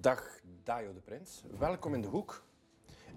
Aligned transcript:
Dag 0.00 0.40
Dajo 0.64 0.92
de 0.92 1.00
Prins, 1.00 1.44
welkom 1.58 1.94
in 1.94 2.00
de 2.00 2.08
hoek. 2.08 2.44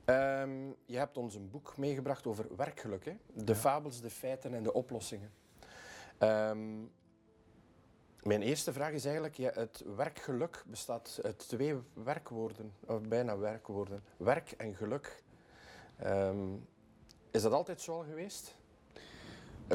Ehm, 0.05 0.67
je 0.85 0.97
hebt 0.97 1.17
ons 1.17 1.35
een 1.35 1.49
boek 1.49 1.77
meegebracht 1.77 2.27
over 2.27 2.55
werkgeluk, 2.55 3.05
hè? 3.05 3.17
de 3.33 3.55
fabels, 3.55 4.01
de 4.01 4.09
feiten 4.09 4.53
en 4.53 4.63
de 4.63 4.73
oplossingen. 4.73 5.31
Ehm, 6.17 6.81
mijn 8.23 8.41
eerste 8.41 8.73
vraag 8.73 8.91
is 8.91 9.05
eigenlijk, 9.05 9.35
ja, 9.35 9.51
het 9.53 9.83
werkgeluk 9.95 10.63
bestaat 10.67 11.19
uit 11.23 11.47
twee 11.47 11.75
werkwoorden, 11.93 12.73
of 12.85 13.01
bijna 13.01 13.37
werkwoorden. 13.37 14.03
Werk 14.17 14.51
en 14.51 14.75
geluk. 14.75 15.23
Ehm, 15.97 16.55
is 17.31 17.41
dat 17.41 17.51
altijd 17.51 17.81
zo 17.81 17.93
al 17.93 18.03
geweest? 18.03 18.55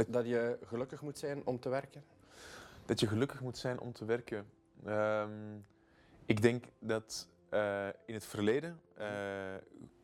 Dat 0.08 0.26
je 0.26 0.58
gelukkig 0.64 1.02
moet 1.02 1.18
zijn 1.18 1.46
om 1.46 1.60
te 1.60 1.68
werken? 1.68 2.04
Dat 2.86 3.00
je 3.00 3.06
gelukkig 3.06 3.40
moet 3.40 3.58
zijn 3.58 3.80
om 3.80 3.92
te 3.92 4.04
werken. 4.04 4.50
Ehm, 4.84 5.56
ik 6.28 6.42
denk 6.42 6.64
dat 6.78 7.28
eh, 7.48 7.86
in 8.04 8.14
het 8.14 8.26
verleden 8.26 8.80
uh, 8.98 9.04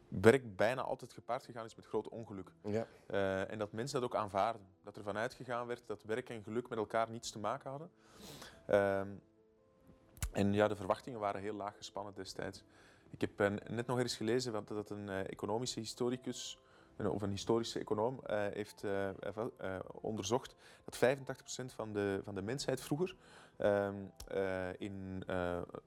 werk 0.09 0.56
bijna 0.56 0.82
altijd 0.82 1.12
gepaard 1.12 1.45
gegaan 1.45 1.65
is 1.65 1.74
met 1.74 1.87
groot 1.87 2.09
ongeluk. 2.09 2.51
Ja. 2.62 2.87
Uh, 3.10 3.51
en 3.51 3.59
dat 3.59 3.73
mensen 3.73 4.01
dat 4.01 4.10
ook 4.10 4.16
aanvaarden. 4.16 4.66
Dat 4.82 4.96
er 4.96 5.02
vanuit 5.02 5.34
gegaan 5.34 5.66
werd 5.66 5.87
dat 5.87 6.02
werk 6.02 6.29
en 6.29 6.42
geluk 6.42 6.68
met 6.68 6.79
elkaar 6.79 7.10
niets 7.10 7.30
te 7.30 7.38
maken 7.38 7.70
hadden. 7.70 7.90
Ehm, 8.66 9.09
en 10.32 10.52
ja, 10.52 10.68
de 10.68 10.76
verwachtingen 10.76 11.21
waren 11.21 11.40
heel 11.40 11.54
laag 11.54 11.76
gespannen 11.76 12.15
destijds. 12.15 12.65
Ik 13.10 13.21
heb 13.21 13.38
net 13.68 13.87
nog 13.87 13.99
eens 13.99 14.16
gelezen 14.16 14.52
dat 14.52 14.90
een 14.90 15.09
economische 15.09 15.80
historicus 15.80 16.59
of 16.96 17.23
een 17.23 17.30
historische 17.30 17.78
econoom 17.78 18.20
uh, 18.26 18.46
heeft 18.52 18.82
uh, 18.84 19.09
uh, 19.62 19.78
onderzocht 20.00 20.54
dat 20.84 21.18
85% 21.62 21.74
van 21.74 21.92
de, 21.92 22.20
van 22.24 22.34
de 22.34 22.42
mensheid 22.42 22.80
vroeger 22.80 23.16
ehm, 23.56 23.95
in 24.78 25.24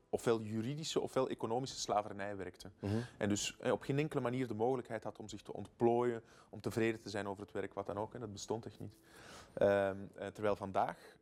ofwel 0.10 0.42
juridische 0.42 1.00
ofwel 1.00 1.30
economische 1.30 1.80
slavernij 1.80 2.38
werkte. 2.38 2.70
Mhm. 2.80 2.98
En 3.18 3.30
dus 3.30 3.58
op 3.58 3.82
geen 3.82 4.00
enkele 4.00 4.22
manier 4.22 4.48
de 4.48 4.54
mogelijkheid 4.54 5.04
had 5.04 5.20
om 5.20 5.28
zich 5.28 5.42
te 5.42 5.54
ontplooien, 5.54 6.24
om 6.50 6.62
tevreden 6.62 7.02
te 7.02 7.10
zijn 7.10 7.28
over 7.28 7.42
het 7.42 7.52
werk, 7.52 7.74
wat 7.74 7.86
dan 7.86 7.98
ook. 7.98 8.14
En 8.14 8.20
dat 8.20 8.32
bestond 8.32 8.66
echt 8.66 8.80
niet. 8.80 8.96
Ehm, 9.54 9.98
terwijl 10.34 10.56
vandaag 10.56 11.16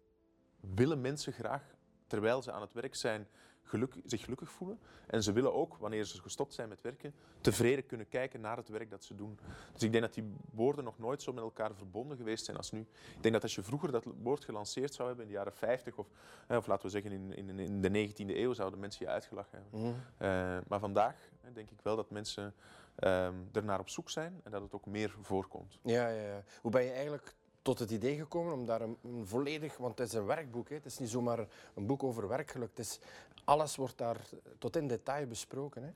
willen 0.59 1.01
mensen 1.01 1.33
graag, 1.33 1.75
terwijl 2.07 2.41
ze 2.41 2.51
aan 2.51 2.61
het 2.61 2.73
werk 2.73 2.95
zijn, 2.95 3.27
geluk, 3.65 3.93
zich 4.05 4.23
gelukkig 4.23 4.51
voelen. 4.51 4.79
En 5.07 5.23
ze 5.23 5.31
willen 5.31 5.53
ook, 5.53 5.77
wanneer 5.77 6.03
ze 6.03 6.21
gestopt 6.21 6.53
zijn 6.53 6.69
met 6.69 6.81
werken, 6.81 7.13
tevreden 7.41 7.85
kunnen 7.85 8.07
kijken 8.07 8.41
naar 8.41 8.57
het 8.57 8.69
werk 8.69 8.89
dat 8.89 9.03
ze 9.03 9.15
doen. 9.15 9.39
Dus 9.73 9.83
ik 9.83 9.91
denk 9.91 10.03
dat 10.03 10.13
die 10.13 10.33
woorden 10.51 10.83
nog 10.83 10.99
nooit 10.99 11.21
zo 11.21 11.33
met 11.33 11.43
elkaar 11.43 11.75
verbonden 11.75 12.17
geweest 12.17 12.45
zijn 12.45 12.57
als 12.57 12.71
nu. 12.71 12.79
Ik 13.15 13.21
denk 13.21 13.33
dat 13.33 13.43
als 13.43 13.55
je 13.55 13.63
vroeger 13.63 13.91
dat 13.91 14.05
woord 14.23 14.45
gelanceerd 14.45 14.93
zou 14.93 15.07
hebben 15.07 15.25
in 15.25 15.31
de 15.31 15.37
jaren 15.37 15.53
50 15.53 15.97
of, 15.97 16.07
of 16.47 16.67
laten 16.67 16.85
we 16.85 16.91
zeggen 16.91 17.11
in, 17.11 17.33
in, 17.33 17.59
in 17.59 17.81
de 17.81 18.09
19e 18.09 18.35
eeuw, 18.35 18.53
zouden 18.53 18.79
mensen 18.79 19.05
je 19.05 19.11
uitgelachen 19.11 19.59
hebben. 19.61 19.81
Mhm. 19.81 19.89
Uh, 19.89 20.57
maar 20.67 20.79
vandaag 20.79 21.15
denk 21.53 21.69
ik 21.69 21.81
wel 21.81 21.95
dat 21.95 22.09
mensen 22.09 22.53
um, 22.99 23.49
er 23.51 23.63
naar 23.63 23.79
op 23.79 23.89
zoek 23.89 24.09
zijn 24.09 24.41
en 24.43 24.51
dat 24.51 24.61
het 24.61 24.73
ook 24.73 24.85
meer 24.85 25.15
voorkomt. 25.21 25.79
Ja, 25.81 26.07
ja, 26.07 26.21
ja. 26.21 26.43
Hoe 26.61 26.71
ben 26.71 26.83
je 26.83 26.91
eigenlijk 26.91 27.35
tot 27.61 27.79
het 27.79 27.91
idee 27.91 28.17
gekomen 28.17 28.53
om 28.53 28.65
daar 28.65 28.81
een, 28.81 28.97
een, 29.03 29.27
volledig, 29.27 29.77
want 29.77 29.97
het 29.97 30.07
is 30.07 30.13
een 30.13 30.25
werkboek, 30.25 30.69
hè. 30.69 30.75
het 30.75 30.85
is 30.85 30.99
niet 30.99 31.09
zomaar 31.09 31.47
een 31.75 31.85
boek 31.85 32.03
over 32.03 32.27
werkgeluk, 32.27 32.69
het 32.69 32.79
is, 32.79 32.99
alles 33.45 33.75
wordt 33.75 33.97
daar 33.97 34.17
tot 34.57 34.75
in 34.75 34.87
detail 34.87 35.27
besproken. 35.27 35.83
Hè. 35.83 35.89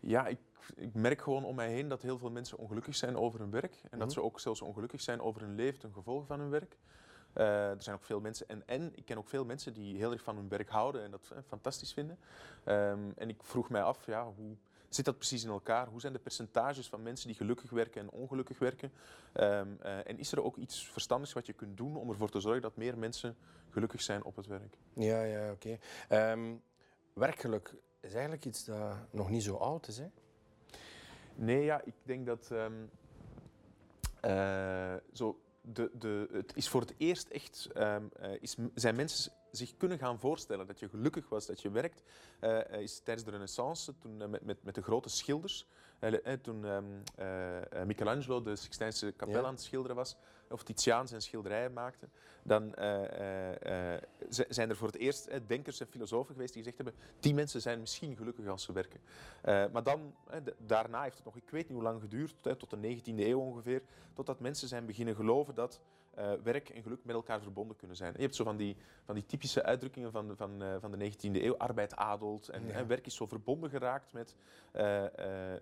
Ja, 0.00 0.26
ik, 0.26 0.38
ik, 0.76 0.94
merk 0.94 1.20
gewoon 1.20 1.44
om 1.44 1.54
mij 1.54 1.70
heen 1.70 1.88
dat 1.88 2.02
heel 2.02 2.18
veel 2.18 2.30
mensen 2.30 2.58
ongelukkig 2.58 2.96
zijn 2.96 3.16
over 3.16 3.40
hun 3.40 3.50
werk 3.50 3.82
en 3.90 3.98
dat 3.98 4.12
ze 4.12 4.22
ook 4.22 4.40
zelfs 4.40 4.60
ongelukkig 4.60 5.00
zijn 5.00 5.20
over 5.20 5.40
hun 5.40 5.54
leven 5.54 5.80
ten 5.80 5.92
gevolge 5.92 6.26
van 6.26 6.40
hun 6.40 6.50
werk. 6.50 6.76
Uh, 7.34 7.70
er 7.70 7.82
zijn 7.82 7.96
ook 7.96 8.04
veel 8.04 8.20
mensen, 8.20 8.48
en, 8.48 8.62
en 8.66 8.92
ik 8.94 9.04
ken 9.04 9.18
ook 9.18 9.28
veel 9.28 9.44
mensen 9.44 9.72
die 9.72 9.96
heel 9.96 10.12
erg 10.12 10.22
van 10.22 10.36
hun 10.36 10.48
werk 10.48 10.68
houden 10.68 11.02
en 11.02 11.10
dat 11.10 11.30
eh, 11.32 11.38
fantastisch 11.46 11.92
vinden. 11.92 12.18
Um, 12.64 13.12
en 13.16 13.28
ik 13.28 13.42
vroeg 13.42 13.68
mij 13.70 13.82
af, 13.82 14.06
ja, 14.06 14.24
hoe, 14.24 14.56
zit 14.88 15.04
dat 15.04 15.16
precies 15.16 15.44
in 15.44 15.50
elkaar? 15.50 15.86
Hoe 15.86 16.00
zijn 16.00 16.12
de 16.12 16.18
percentages 16.18 16.88
van 16.88 17.02
mensen 17.02 17.26
die 17.26 17.36
gelukkig 17.36 17.70
werken 17.70 18.00
en 18.00 18.10
ongelukkig 18.10 18.58
werken? 18.58 18.92
Um, 19.34 19.78
uh, 19.84 20.08
en 20.08 20.18
is 20.18 20.32
er 20.32 20.42
ook 20.42 20.56
iets 20.56 20.88
verstandigs 20.88 21.32
wat 21.32 21.46
je 21.46 21.52
kunt 21.52 21.76
doen 21.76 21.96
om 21.96 22.10
ervoor 22.10 22.30
te 22.30 22.40
zorgen 22.40 22.62
dat 22.62 22.76
meer 22.76 22.98
mensen 22.98 23.36
gelukkig 23.70 24.02
zijn 24.02 24.24
op 24.24 24.36
het 24.36 24.46
werk? 24.46 24.76
Ja, 24.92 25.22
ja, 25.22 25.50
oké. 25.50 25.78
Okay. 26.08 26.32
Um, 26.32 26.62
werkgeluk 27.16 27.74
is 28.00 28.12
eigenlijk 28.12 28.44
iets 28.44 28.64
dat 28.64 28.96
nog 29.10 29.30
niet 29.30 29.42
zo 29.42 29.56
oud 29.56 29.88
is, 29.88 29.98
hè? 29.98 30.06
Nee, 31.34 31.64
ja, 31.64 31.80
ik 31.84 31.94
denk 32.02 32.26
dat 32.26 32.50
um, 32.50 32.90
uh, 34.24 34.94
zo 35.12 35.40
de, 35.60 35.90
de, 35.92 36.28
het 36.32 36.56
is 36.56 36.68
voor 36.68 36.80
het 36.80 36.94
eerst 36.96 37.28
echt, 37.28 37.68
um, 37.76 38.10
uh, 38.20 38.30
is, 38.40 38.56
zijn 38.74 38.96
mensen 38.96 39.32
zich 39.50 39.76
kunnen 39.76 39.98
gaan 39.98 40.18
voorstellen 40.18 40.66
dat 40.66 40.78
je 40.78 40.88
gelukkig 40.88 41.28
was 41.28 41.46
dat 41.46 41.62
je 41.62 41.70
werkt, 41.70 42.02
uh, 42.40 42.72
is 42.72 43.00
tijdens 43.00 43.26
de 43.26 43.32
renaissance, 43.32 43.98
toen 43.98 44.20
uh, 44.20 44.26
met, 44.26 44.44
met, 44.44 44.62
met 44.62 44.74
de 44.74 44.82
grote 44.82 45.08
schilders, 45.08 45.66
toen 46.42 46.64
um, 46.64 47.02
Michelangelo 47.86 48.42
de 48.42 48.56
Sixtijnse 48.56 49.12
kapel 49.12 49.40
ja. 49.40 49.42
aan 49.42 49.54
het 49.54 49.62
schilderen 49.62 49.96
was, 49.96 50.16
of 50.50 50.62
Titiaan 50.62 51.08
zijn 51.08 51.22
schilderijen 51.22 51.72
maakte, 51.72 52.08
dan 52.42 52.74
zijn 54.48 54.70
er 54.70 54.76
voor 54.76 54.86
het 54.86 54.96
eerst 54.96 55.30
denkers 55.46 55.80
en 55.80 55.86
filosofen 55.86 56.34
geweest 56.34 56.52
die 56.54 56.62
gezegd 56.62 56.82
hebben, 56.82 57.02
die 57.20 57.34
mensen 57.34 57.60
zijn 57.60 57.80
misschien 57.80 58.16
gelukkig 58.16 58.46
als 58.46 58.62
ze 58.62 58.72
werken. 58.72 59.00
maar 59.72 59.82
dan, 59.82 60.14
daarna 60.58 61.02
heeft 61.02 61.16
het 61.16 61.24
nog, 61.24 61.36
ik 61.36 61.50
weet 61.50 61.68
niet 61.68 61.78
hoe 61.78 61.82
lang 61.82 62.00
geduurd, 62.00 62.34
tot 62.40 62.70
de 62.70 62.98
19e 63.00 63.04
eeuw 63.04 63.40
ongeveer, 63.40 63.82
totdat 64.12 64.40
mensen 64.40 64.68
zijn 64.68 64.86
beginnen 64.86 65.14
geloven 65.14 65.54
dat 65.54 65.80
werk 66.42 66.68
en 66.68 66.82
geluk 66.82 67.04
met 67.04 67.14
elkaar 67.14 67.40
verbonden 67.40 67.76
kunnen 67.76 67.96
zijn. 67.96 68.12
Je 68.16 68.22
hebt 68.22 68.34
zo 68.34 68.44
van 68.44 68.56
die, 68.56 68.76
van 69.04 69.14
die 69.14 69.26
typische 69.26 69.62
uitdrukkingen 69.62 70.12
van, 70.12 70.36
van, 70.36 70.62
uh, 70.62 70.74
van 70.80 70.90
de 70.90 71.12
19e 71.12 71.42
eeuw, 71.42 71.56
arbeid 71.56 71.96
adelt. 71.96 72.48
En, 72.48 72.66
Ja. 72.66 72.72
en 72.72 72.86
werk 72.86 73.06
is 73.06 73.14
zo 73.14 73.26
verbonden 73.26 73.70
geraakt 73.70 74.12
met, 74.12 74.36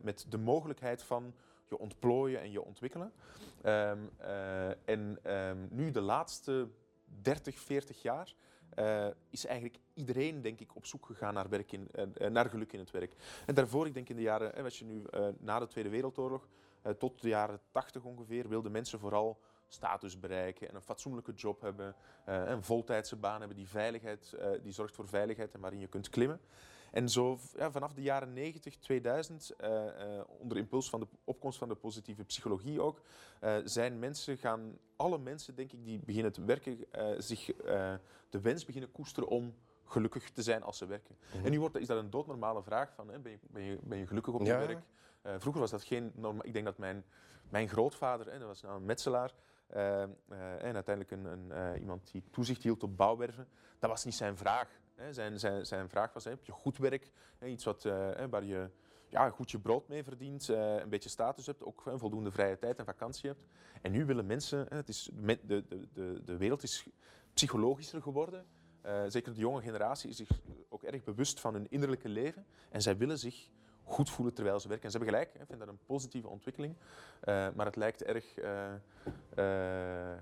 met 0.01 0.27
de 0.29 0.39
mogelijkheid 0.39 1.03
van 1.03 1.35
je 1.69 1.79
ontplooien 1.79 2.41
en 2.41 2.51
je 2.51 2.63
ontwikkelen. 2.63 3.13
Um, 3.65 4.11
en 4.85 5.19
um, 5.33 5.69
nu 5.71 5.91
de 5.91 6.01
laatste 6.01 6.69
30, 7.05 7.59
40 7.59 8.03
jaar 8.03 8.35
uh, 8.79 9.07
is 9.31 9.47
eigenlijk 9.47 9.79
iedereen, 9.95 10.43
denk 10.43 10.61
ik, 10.61 10.77
op 10.77 10.87
zoek 10.87 11.07
gegaan 11.07 11.35
naar, 11.35 11.49
werk 11.49 11.73
in, 11.73 11.89
uh, 11.95 12.29
naar 12.29 12.51
geluk 12.51 12.73
in 12.73 12.79
het 12.79 12.91
werk. 12.91 13.15
En 13.47 13.55
daarvoor, 13.55 13.87
ik 13.87 13.95
denk 13.95 14.09
in 14.09 14.17
de 14.17 14.23
jaren, 14.23 14.65
als 14.65 14.79
je 14.79 14.85
nu 14.85 15.03
na 15.39 15.59
de 15.59 15.67
Tweede 15.67 15.91
Wereldoorlog, 15.91 16.49
tot 16.99 17.23
de 17.23 17.29
jaren 17.29 17.61
80 17.71 18.05
ongeveer, 18.05 18.49
wilden 18.49 18.73
mensen 18.73 18.99
vooral 18.99 19.41
status 19.69 20.21
bereiken 20.21 20.69
en 20.69 20.75
een 20.75 20.83
fatsoenlijke 20.83 21.33
job 21.33 21.61
hebben, 21.61 21.95
een 22.25 22.63
voltijdse 22.63 23.17
baan 23.17 23.39
hebben 23.39 23.57
die, 23.57 23.69
veiligheid, 23.69 24.37
die 24.63 24.73
zorgt 24.73 24.95
voor 24.95 25.09
veiligheid 25.09 25.55
en 25.55 25.61
waarin 25.61 25.81
je 25.81 25.87
kunt 25.87 26.09
klimmen. 26.09 26.41
En 26.95 27.09
zo 27.09 27.39
ja, 27.57 27.71
vanaf 27.71 27.93
de 27.93 28.03
jaren 28.03 28.33
90, 28.33 28.77
2000, 28.77 29.53
uh, 29.61 29.71
uh, 29.71 30.21
onder 30.39 30.57
impuls 30.57 30.91
van 30.91 31.01
de 31.01 31.07
opkomst 31.25 31.59
van 31.59 31.69
de 31.69 31.75
positieve 31.75 32.25
psychologie 32.25 32.81
ook, 32.81 33.01
uh, 33.45 33.57
zijn 33.65 33.99
mensen 33.99 34.39
gaan, 34.39 34.79
alle 34.97 35.19
mensen 35.19 35.55
denk 35.55 35.73
ik 35.73 35.85
die 35.85 36.01
beginnen 36.05 36.33
te 36.33 36.45
werken, 36.45 36.79
zich 37.19 37.47
de 38.29 38.41
wens 38.41 38.65
beginnen 38.65 38.93
koesteren 38.93 39.29
om 39.29 39.55
gelukkig 39.85 40.31
te 40.31 40.43
zijn 40.43 40.63
als 40.63 40.79
ze 40.79 40.87
werken. 40.87 41.17
Mhm. 41.35 41.45
En 41.45 41.51
nu 41.51 41.61
wordt, 41.61 41.77
is 41.77 41.87
dat 41.87 41.99
een 41.99 42.11
doodnormale 42.11 42.63
vraag 42.63 42.93
van, 42.95 43.09
hè, 43.09 43.19
ben, 43.19 43.33
je, 43.33 43.39
ben, 43.51 43.63
je, 43.63 43.79
ben 43.83 43.99
je 43.99 44.07
gelukkig 44.07 44.35
op 44.35 44.41
je 44.41 44.47
Ja. 44.47 44.59
werk? 44.59 44.83
vroeger 45.39 45.61
was 45.61 45.71
dat 45.71 45.85
geen 45.85 46.13
normaal, 46.15 46.47
ik 46.47 46.53
denk 46.53 46.65
dat 46.65 46.79
mijn, 46.79 47.05
mijn 47.49 47.69
grootvader, 47.69 48.33
hè, 48.33 48.39
dat 48.39 48.49
was 48.49 48.63
nou 48.63 48.77
een 48.77 48.85
metselaar, 48.85 49.35
uh, 49.77 49.81
uh, 49.81 50.65
en 50.65 50.75
uiteindelijk 50.75 51.11
een, 51.11 51.25
een, 51.25 51.79
iemand 51.81 52.11
die 52.13 52.23
toezicht 52.31 52.63
hield 52.63 52.83
op 52.83 52.97
bouwwerven. 52.97 53.49
Dat 53.79 53.91
was 53.91 54.05
niet 54.05 54.15
zijn 54.15 54.37
vraag. 54.37 54.69
Zijn, 55.11 55.39
zijn, 55.39 55.67
zijn 55.67 55.89
vraag 55.89 56.13
was, 56.13 56.25
heb 56.25 56.45
je 56.45 56.53
goed 56.53 56.79
werk, 56.79 57.11
iets 57.45 57.65
wat, 57.65 57.83
waar 58.31 58.45
je 58.45 58.71
ja, 59.09 59.31
goed 59.31 59.51
je 59.51 59.59
brood 59.59 59.89
mee 59.89 60.05
verdient, 60.05 60.49
een 60.49 60.89
beetje 60.89 61.09
status 61.09 61.47
hebt, 61.47 61.65
ook 61.65 61.83
voldoende 61.95 62.31
vrije 62.31 62.59
tijd 62.59 62.79
en 62.79 62.85
vakantie 62.85 63.29
hebt. 63.29 63.43
En 63.83 63.93
nu 63.93 64.05
willen 64.05 64.27
mensen, 64.27 64.67
het 64.69 64.89
is, 64.89 65.11
de, 65.15 65.39
de, 65.47 65.65
de, 65.93 66.23
de 66.25 66.37
wereld 66.37 66.63
is 66.63 66.87
psychologischer 67.35 68.03
geworden. 68.03 68.47
zeker 69.09 69.35
de 69.35 69.41
jonge 69.41 69.63
generatie 69.63 70.11
is 70.11 70.17
zich 70.17 70.41
ook 70.69 70.83
erg 70.83 71.05
bewust 71.05 71.41
van 71.41 71.55
hun 71.55 71.67
innerlijke 71.71 72.09
leven. 72.09 72.47
En 72.71 72.83
zij 72.83 72.97
willen 72.97 73.19
zich 73.19 73.49
goed 73.83 74.11
voelen 74.11 74.35
terwijl 74.35 74.61
ze 74.61 74.69
werken. 74.69 74.85
En 74.85 74.91
ze 74.91 74.99
hebben 74.99 75.15
gelijk, 75.15 75.35
ik 75.35 75.47
vind 75.47 75.59
dat 75.59 75.69
een 75.69 75.85
positieve 75.87 76.29
ontwikkeling. 76.29 76.77
Maar 77.25 77.67
het 77.67 77.77
lijkt 77.77 78.03
erg 78.03 78.35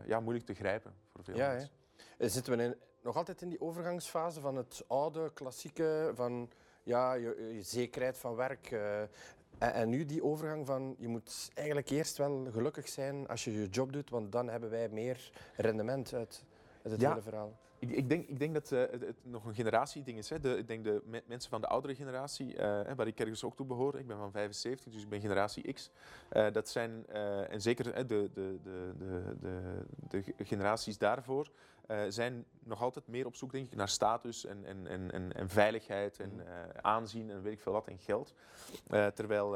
ja, 0.07 0.21
moeilijk 0.21 0.47
te 0.47 0.55
grijpen 0.55 0.95
voor 1.13 1.25
veel 1.25 1.37
Ja, 1.37 1.49
mensen. 1.49 1.71
Zitten 2.19 2.57
we 2.57 2.63
in, 2.63 2.77
nog 3.03 3.17
altijd 3.17 3.43
in 3.43 3.49
die 3.49 3.61
overgangsfase 3.61 4.41
van 4.41 4.57
het 4.57 4.85
oude, 4.87 5.31
klassieke, 5.35 6.11
van 6.15 6.51
ja, 6.83 7.13
je, 7.15 7.51
je 7.55 7.63
zekerheid 7.63 8.19
van 8.19 8.35
werk. 8.35 8.71
eh, 8.71 9.01
en, 9.01 9.73
en 9.73 9.89
nu 9.89 10.05
die 10.05 10.23
overgang 10.25 10.67
van 10.67 10.95
je 10.99 11.09
moet 11.09 11.51
eigenlijk 11.55 11.91
eerst 11.91 12.17
wel 12.17 12.47
gelukkig 12.53 12.89
zijn 12.89 13.29
als 13.29 13.45
je 13.45 13.53
je 13.61 13.69
job 13.69 13.93
doet, 13.93 14.11
want 14.11 14.33
dan 14.33 14.49
hebben 14.49 14.71
wij 14.71 14.89
meer 14.89 15.31
rendement 15.57 16.15
uit, 16.15 16.45
uit 16.83 16.93
het 16.93 17.01
Ja. 17.01 17.09
hele 17.09 17.23
verhaal. 17.23 17.59
Ik, 17.79 17.91
ik, 17.91 18.09
denk, 18.09 18.29
ik 18.29 18.39
denk 18.39 18.55
dat 18.55 18.71
uh, 18.71 18.81
het, 18.81 19.01
het, 19.01 19.17
nog 19.23 19.45
een 19.45 19.55
generatieding 19.55 20.19
is. 20.19 20.29
Hè. 20.31 20.41
De, 20.41 20.57
ik 20.57 20.69
denk 20.69 20.85
de 20.85 21.03
me 21.05 21.23
mensen 21.27 21.51
van 21.51 21.61
de 21.61 21.67
oudere 21.67 21.95
generatie, 21.95 22.55
uh, 22.55 22.59
waar 22.97 23.07
ik 23.07 23.21
ergens 23.21 23.45
ook 23.45 23.57
toe 23.57 23.67
behoor, 23.67 23.99
ik 23.99 24.07
ben 24.07 24.17
van 24.17 24.33
75, 24.33 24.93
dus 24.93 25.03
ik 25.03 25.09
ben 25.09 25.21
generatie 25.21 25.73
X. 25.73 25.91
Dat 26.53 26.69
zijn, 26.69 27.07
en 27.49 27.61
zeker 27.61 27.85
de, 27.85 28.07
de, 28.07 28.31
de, 28.33 28.59
de, 28.99 29.35
de, 30.09 30.35
de 30.37 30.45
generaties 30.45 30.99
daarvoor, 30.99 31.51
zijn 32.09 32.45
nog 32.65 32.83
altijd 32.83 33.07
meer 33.07 33.27
op 33.27 33.37
zoek 33.37 33.53
denk 33.53 33.67
ik, 33.67 33.77
naar 33.77 33.89
status 33.89 34.45
en, 34.45 34.65
en, 34.65 34.87
en, 34.87 35.33
en, 35.33 35.49
veiligheid 35.49 36.21
en 36.21 36.33
aanzien 36.83 37.31
en 37.31 37.43
weet 37.43 37.53
ik 37.53 37.61
veel 37.61 37.73
wat 37.73 37.89
en 37.89 37.99
geld. 37.99 38.35
terwijl 39.15 39.51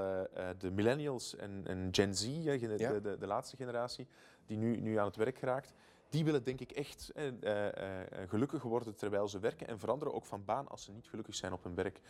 de 0.58 0.70
millennials 0.70 1.36
en, 1.36 1.62
en 1.66 1.88
Gen 1.90 2.14
Z, 2.14 2.26
ja. 2.26 2.56
de, 2.56 3.00
de, 3.00 3.16
de 3.18 3.26
laatste 3.26 3.56
generatie, 3.56 4.06
die 4.46 4.56
nu, 4.56 4.80
nu 4.80 4.96
aan 4.96 5.06
het 5.06 5.16
werk 5.16 5.38
geraakt, 5.38 5.74
die 6.08 6.24
willen 6.24 6.44
denk 6.44 6.60
ik 6.60 6.70
echt 6.70 7.10
eh, 7.14 7.26
eh, 7.26 8.02
eh, 8.02 8.28
gelukkig 8.28 8.62
worden 8.62 8.94
terwijl 8.94 9.28
ze 9.28 9.38
werken 9.38 9.66
en 9.66 9.78
veranderen 9.78 10.14
ook 10.14 10.24
van 10.24 10.44
baan 10.44 10.68
als 10.68 10.84
ze 10.84 10.92
niet 10.92 11.08
gelukkig 11.08 11.34
zijn 11.34 11.52
op 11.52 11.62
hun 11.64 11.74
werk. 11.74 12.00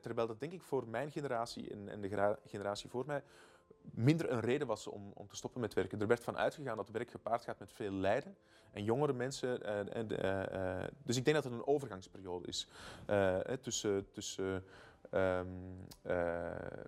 Terwijl 0.00 0.26
dat 0.26 0.40
denk 0.40 0.52
ik 0.52 0.62
voor 0.62 0.88
mijn 0.88 1.10
generatie 1.10 1.70
en, 1.70 1.88
en 1.88 2.00
de 2.00 2.36
generatie 2.46 2.90
voor 2.90 3.06
mij 3.06 3.22
minder 3.90 4.30
een 4.30 4.40
reden 4.40 4.66
was 4.66 4.86
om, 4.86 5.10
om 5.14 5.28
te 5.28 5.36
stoppen 5.36 5.60
met 5.60 5.74
werken. 5.74 6.00
Er 6.00 6.06
werd 6.06 6.24
van 6.24 6.36
uitgegaan 6.36 6.76
dat 6.76 6.90
werk 6.90 7.10
gepaard 7.10 7.44
gaat 7.44 7.58
met 7.58 7.72
veel 7.72 7.92
lijden. 7.92 8.36
En 8.70 8.84
jongere 8.84 9.12
mensen. 9.12 9.60
dus 11.02 11.16
ik 11.16 11.24
denk 11.24 11.36
dat 11.36 11.44
het 11.44 11.52
een 11.52 11.66
overgangsperiode 11.66 12.46
is 12.46 12.68
tussen, 13.60 14.10
tussen 14.12 14.64
um, 15.10 15.86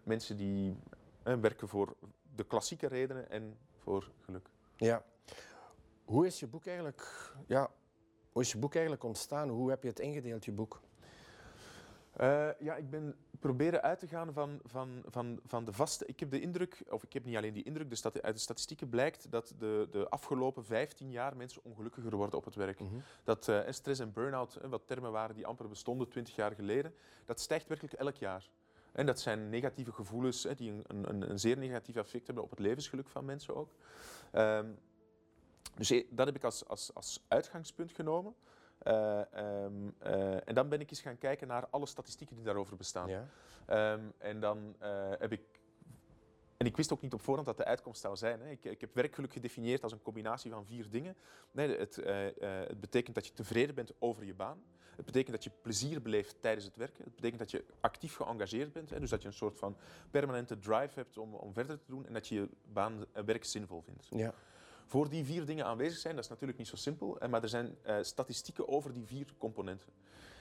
mensen 0.02 0.36
die 0.36 0.76
werken 1.22 1.68
voor 1.68 1.96
de 2.36 2.44
klassieke 2.44 2.86
redenen 2.86 3.30
en 3.30 3.56
voor 3.78 4.10
geluk. 4.20 4.48
Ja, 4.76 5.04
hoe 6.04 6.26
is 6.26 6.40
je 6.40 6.46
boek 6.46 6.66
eigenlijk, 6.66 7.32
ja, 7.46 7.70
hoe 8.32 8.42
is 8.42 8.52
je 8.52 8.58
boek 8.58 8.72
eigenlijk 8.72 9.04
ontstaan? 9.04 9.48
Hoe 9.48 9.70
heb 9.70 9.82
je 9.82 9.88
het 9.88 10.00
ingedeeld, 10.00 10.44
je 10.44 10.52
boek? 10.52 10.80
Uh, 12.20 12.48
ja, 12.58 12.74
ik 12.76 12.90
ben 12.90 13.16
proberen 13.42 13.82
uit 13.82 13.98
te 13.98 14.06
gaan 14.06 14.32
van, 14.32 14.60
van, 14.64 15.02
van, 15.06 15.40
van 15.46 15.64
de 15.64 15.72
vaste. 15.72 16.06
Ik 16.06 16.20
heb 16.20 16.30
de 16.30 16.40
indruk, 16.40 16.82
of 16.88 17.02
ik 17.02 17.12
heb 17.12 17.24
niet 17.24 17.36
alleen 17.36 17.52
die 17.52 17.62
indruk, 17.62 17.90
de 17.90 17.96
stati 17.96 18.20
uit 18.20 18.34
de 18.34 18.40
statistieken 18.40 18.88
blijkt 18.88 19.30
dat 19.30 19.54
de, 19.58 19.88
de 19.90 20.08
afgelopen 20.08 20.64
15 20.64 21.10
jaar 21.10 21.36
mensen 21.36 21.64
ongelukkiger 21.64 22.16
worden 22.16 22.38
op 22.38 22.44
het 22.44 22.54
werk. 22.54 22.78
-hmm. 22.78 23.02
Dat 23.24 23.48
uh, 23.48 23.60
stress 23.68 24.00
en 24.00 24.12
burn-out, 24.12 24.58
wat 24.68 24.86
termen 24.86 25.12
waren 25.12 25.34
die 25.34 25.46
amper 25.46 25.68
bestonden 25.68 26.08
20 26.08 26.34
jaar 26.34 26.52
geleden, 26.54 26.94
dat 27.24 27.40
stijgt 27.40 27.68
werkelijk 27.68 27.94
elk 27.94 28.16
jaar. 28.16 28.50
En 28.92 29.06
dat 29.06 29.20
zijn 29.20 29.48
negatieve 29.48 29.92
gevoelens 29.92 30.46
die 30.56 30.70
een, 30.70 31.08
een, 31.08 31.30
een 31.30 31.38
zeer 31.38 31.58
negatief 31.58 31.96
effect 31.96 32.26
hebben 32.26 32.44
op 32.44 32.50
het 32.50 32.58
levensgeluk 32.58 33.08
van 33.08 33.24
mensen 33.24 33.54
ook. 33.54 33.72
Um, 34.32 34.78
dus 35.76 35.90
eh, 35.90 36.06
dat 36.10 36.26
heb 36.26 36.36
ik 36.36 36.44
als, 36.44 36.68
als, 36.68 36.94
als 36.94 37.24
uitgangspunt 37.28 37.92
genomen. 37.92 38.34
Uh, 38.86 39.20
um, 39.64 39.94
uh, 40.02 40.48
en 40.48 40.54
dan 40.54 40.68
ben 40.68 40.80
ik 40.80 40.90
eens 40.90 41.00
gaan 41.00 41.18
kijken 41.18 41.48
naar 41.48 41.66
alle 41.70 41.86
statistieken 41.86 42.36
die 42.36 42.44
daarover 42.44 42.76
bestaan. 42.76 43.08
Ja. 43.08 43.26
Um, 43.92 44.12
en 44.18 44.40
dan 44.40 44.76
uh, 44.82 45.10
heb 45.18 45.32
ik. 45.32 45.40
En 46.56 46.66
ik 46.66 46.76
wist 46.76 46.92
ook 46.92 47.00
niet 47.00 47.12
op 47.12 47.20
voorhand 47.20 47.46
dat 47.46 47.56
de 47.56 47.64
uitkomst 47.64 48.00
zou 48.00 48.16
zijn. 48.16 48.40
Hè. 48.40 48.50
Ik, 48.50 48.64
ik, 48.64 48.80
heb 48.80 48.94
werkgeluk 48.94 49.32
gedefinieerd 49.32 49.82
als 49.82 49.92
een 49.92 50.02
combinatie 50.02 50.50
van 50.50 50.66
vier 50.66 50.90
dingen. 50.90 51.16
Nee, 51.50 51.76
het, 51.76 51.96
het, 51.96 52.80
betekent 52.80 53.14
dat 53.14 53.26
je 53.26 53.32
tevreden 53.32 53.74
bent 53.74 53.92
over 53.98 54.24
je 54.24 54.34
baan. 54.34 54.62
Het 54.96 55.04
betekent 55.04 55.32
dat 55.32 55.44
je 55.44 55.50
plezier 55.62 56.02
beleeft 56.02 56.36
tijdens 56.40 56.64
het 56.64 56.76
werken. 56.76 57.04
Het 57.04 57.14
betekent 57.14 57.38
dat 57.40 57.50
je 57.50 57.64
actief 57.80 58.16
geëngageerd 58.16 58.72
bent. 58.72 58.90
Hè. 58.90 59.00
Dus 59.00 59.10
dat 59.10 59.22
je 59.22 59.28
een 59.28 59.34
soort 59.34 59.58
van 59.58 59.76
permanente 60.10 60.58
drive 60.58 60.94
hebt 60.94 61.18
om, 61.18 61.34
om 61.34 61.52
verder 61.52 61.78
te 61.78 61.86
doen. 61.86 62.06
En 62.06 62.12
dat 62.12 62.28
je 62.28 62.34
je 62.34 62.48
baan 62.72 63.04
werk 63.24 63.44
zinvol 63.44 63.80
vindt. 63.80 64.06
Ja 64.10 64.34
voor 64.92 65.08
die 65.08 65.24
vier 65.24 65.46
dingen 65.46 65.64
aanwezig 65.66 65.98
zijn. 65.98 66.14
Dat 66.14 66.24
is 66.24 66.30
natuurlijk 66.30 66.58
niet 66.58 66.68
zo 66.68 66.76
simpel, 66.76 67.18
maar 67.30 67.42
er 67.42 67.48
zijn 67.48 67.76
uh, 67.86 67.96
statistieken 68.00 68.68
over 68.68 68.92
die 68.92 69.06
vier 69.06 69.26
componenten. 69.38 69.92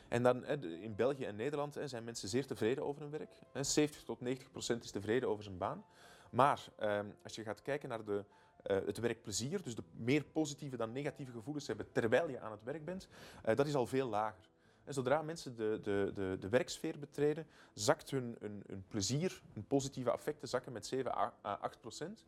En 0.08 0.24
dan 0.24 0.46
in 0.46 0.96
België 0.96 1.26
en 1.26 1.36
Nederland 1.36 1.78
zijn 1.86 2.04
mensen 2.04 2.30
zeer 2.30 2.46
tevreden 2.46 2.86
over 2.86 3.02
hun 3.02 3.12
werk. 3.12 3.34
70 3.54 4.04
tot 4.04 4.22
90 4.22 4.52
procent 4.52 4.84
is 4.84 4.92
tevreden 4.92 5.30
over 5.30 5.44
zijn 5.44 5.58
baan. 5.58 5.86
Maar 6.32 6.68
ehm, 6.78 7.06
als 7.24 7.36
je 7.36 7.44
gaat 7.44 7.62
kijken 7.62 7.90
naar 7.90 8.06
de, 8.06 8.24
uh, 8.72 8.78
het 8.86 8.98
werkplezier, 8.98 9.64
dus 9.64 9.76
de 9.76 9.84
meer 9.92 10.24
positieve 10.24 10.78
dan 10.78 10.92
negatieve 10.92 11.32
gevoelens 11.32 11.68
hebben 11.68 11.92
terwijl 11.92 12.30
je 12.30 12.40
aan 12.40 12.52
het 12.52 12.64
werk 12.64 12.86
bent, 12.86 13.08
uh, 13.46 13.56
dat 13.56 13.68
is 13.68 13.76
al 13.76 13.88
veel 13.88 14.08
lager. 14.08 14.50
En 14.84 14.94
zodra 14.94 15.22
mensen 15.22 15.56
de, 15.56 15.80
de, 15.84 16.12
de, 16.14 16.38
de 16.40 16.50
werksfeer 16.50 17.00
betreden, 17.00 17.48
zakt 17.74 18.10
hun, 18.10 18.38
plezier, 18.88 19.42
hun 19.54 19.68
positieve 19.68 20.12
affecten 20.12 20.48
zakken 20.48 20.72
met 20.72 20.86
7 20.86 21.18
à 21.18 21.34
8 21.42 21.80
procent. 21.82 22.24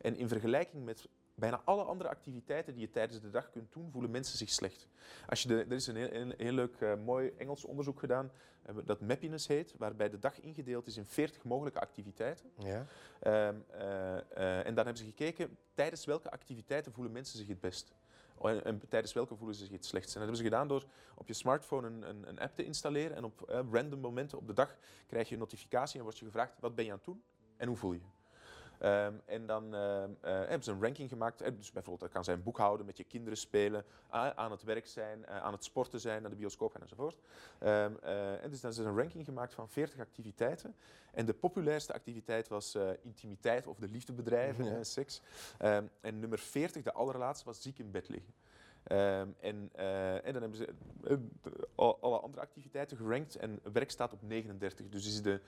En 0.00 0.16
in 0.16 0.28
vergelijking 0.28 0.84
met 0.84 1.08
bijna 1.36 1.60
alle 1.64 1.82
andere 1.82 2.08
activiteiten 2.08 2.72
die 2.72 2.82
je 2.82 2.90
tijdens 2.90 3.20
de 3.20 3.30
dag 3.30 3.50
kunt 3.50 3.72
doen, 3.72 3.90
voelen 3.90 4.10
mensen 4.10 4.38
zich 4.38 4.50
slecht. 4.50 4.88
Als 5.28 5.42
je 5.42 5.48
de, 5.48 5.64
er 5.68 5.72
is 5.72 5.86
een 5.86 5.96
heel, 5.96 6.12
een 6.12 6.34
heel 6.36 6.52
leuk, 6.52 6.80
uh, 6.80 6.94
mooi 7.04 7.32
Engels 7.36 7.64
onderzoek 7.64 7.98
gedaan, 7.98 8.30
uh, 8.70 8.76
dat 8.84 9.00
Mappiness 9.00 9.46
heet, 9.46 9.74
waarbij 9.78 10.10
de 10.10 10.18
dag 10.18 10.40
ingedeeld 10.40 10.86
is 10.86 10.96
in 10.96 11.06
40 11.06 11.44
mogelijke 11.44 11.80
activiteiten. 11.80 12.50
Ja. 12.58 12.86
Um, 13.48 13.64
uh, 13.74 14.66
en 14.66 14.74
dan 14.74 14.84
hebben 14.84 14.96
ze 14.96 15.04
gekeken, 15.04 15.56
tijdens 15.74 16.04
welke 16.04 16.30
activiteiten 16.30 16.92
voelen 16.92 17.12
mensen 17.12 17.38
zich 17.38 17.48
het 17.48 17.60
best? 17.60 17.94
En, 18.42 18.64
en, 18.64 18.88
tijdens 18.88 19.12
welke 19.12 19.36
voelen 19.36 19.56
ze 19.56 19.64
zich 19.64 19.72
het 19.72 19.84
slechtst? 19.84 20.14
En 20.14 20.20
dat 20.20 20.28
hebben 20.28 20.46
ze 20.46 20.50
gedaan 20.50 20.68
door 20.68 20.84
op 21.14 21.28
je 21.28 21.34
smartphone 21.34 21.86
een, 21.86 22.08
een, 22.08 22.28
een 22.28 22.38
app 22.38 22.56
te 22.56 22.64
installeren 22.64 23.16
en 23.16 23.24
op 23.24 23.64
random 23.72 24.00
momenten 24.00 24.38
op 24.38 24.46
de 24.46 24.52
dag 24.52 24.76
krijg 25.06 25.28
je 25.28 25.34
een 25.34 25.40
notificatie 25.40 25.98
en 25.98 26.04
word 26.04 26.18
je 26.18 26.24
gevraagd, 26.24 26.60
wat 26.60 26.74
ben 26.74 26.84
je 26.84 26.90
aan 26.90 26.96
het 26.96 27.06
doen 27.06 27.22
en 27.56 27.68
hoe 27.68 27.76
voel 27.76 27.92
je? 27.92 28.15
Um, 28.82 29.20
en 29.24 29.46
dan 29.46 29.74
uh, 29.74 29.80
uh, 29.80 30.06
hebben 30.20 30.62
ze 30.62 30.72
een 30.72 30.82
ranking 30.82 31.08
gemaakt. 31.08 31.38
Dus 31.38 31.72
bijvoorbeeld, 31.72 32.00
dat 32.00 32.10
kan 32.10 32.24
zijn 32.24 32.42
boekhouden, 32.42 32.86
met 32.86 32.96
je 32.96 33.04
kinderen 33.04 33.38
spelen, 33.38 33.84
aan 34.10 34.50
het 34.50 34.62
werk 34.62 34.86
zijn, 34.86 35.26
aan 35.26 35.52
het 35.52 35.64
sporten 35.64 36.00
zijn, 36.00 36.20
naar 36.22 36.30
de 36.30 36.36
bioscoop 36.36 36.72
gaan 36.72 36.82
enzovoort. 36.82 37.18
Um, 37.60 37.98
en 38.00 38.50
dus 38.50 38.60
dan 38.60 38.70
is 38.70 38.78
er 38.78 38.86
een 38.86 38.96
ranking 38.96 39.24
gemaakt 39.24 39.54
van 39.54 39.68
40 39.68 40.00
activiteiten. 40.00 40.74
En 41.12 41.26
de 41.26 41.34
populairste 41.34 41.92
activiteit 41.92 42.48
was 42.48 42.78
intimiteit 43.02 43.66
of 43.66 43.78
de 43.78 43.88
liefde 43.88 44.12
bedrijven, 44.12 44.64
ja. 44.64 44.82
seks. 44.82 45.20
En 45.58 45.90
nummer 46.18 46.38
40, 46.38 46.82
de 46.82 46.92
allerlaatste, 46.92 47.44
was 47.44 47.62
ziek 47.62 47.78
in 47.78 47.90
bed 47.90 48.08
liggen. 48.08 48.34
Um, 48.92 49.34
en, 49.40 49.70
uh, 49.76 50.26
en, 50.26 50.32
dan 50.32 50.42
hebben 50.42 50.56
ze 50.56 50.68
uh, 51.10 51.16
alle 51.76 52.18
andere 52.18 52.42
activiteiten 52.42 52.96
gerankt 52.96 53.36
en 53.36 53.60
werk 53.72 53.90
staat 53.90 54.12
op 54.12 54.22
39. 54.22 54.88
Dus 54.88 55.06
is 55.06 55.22
de 55.22 55.40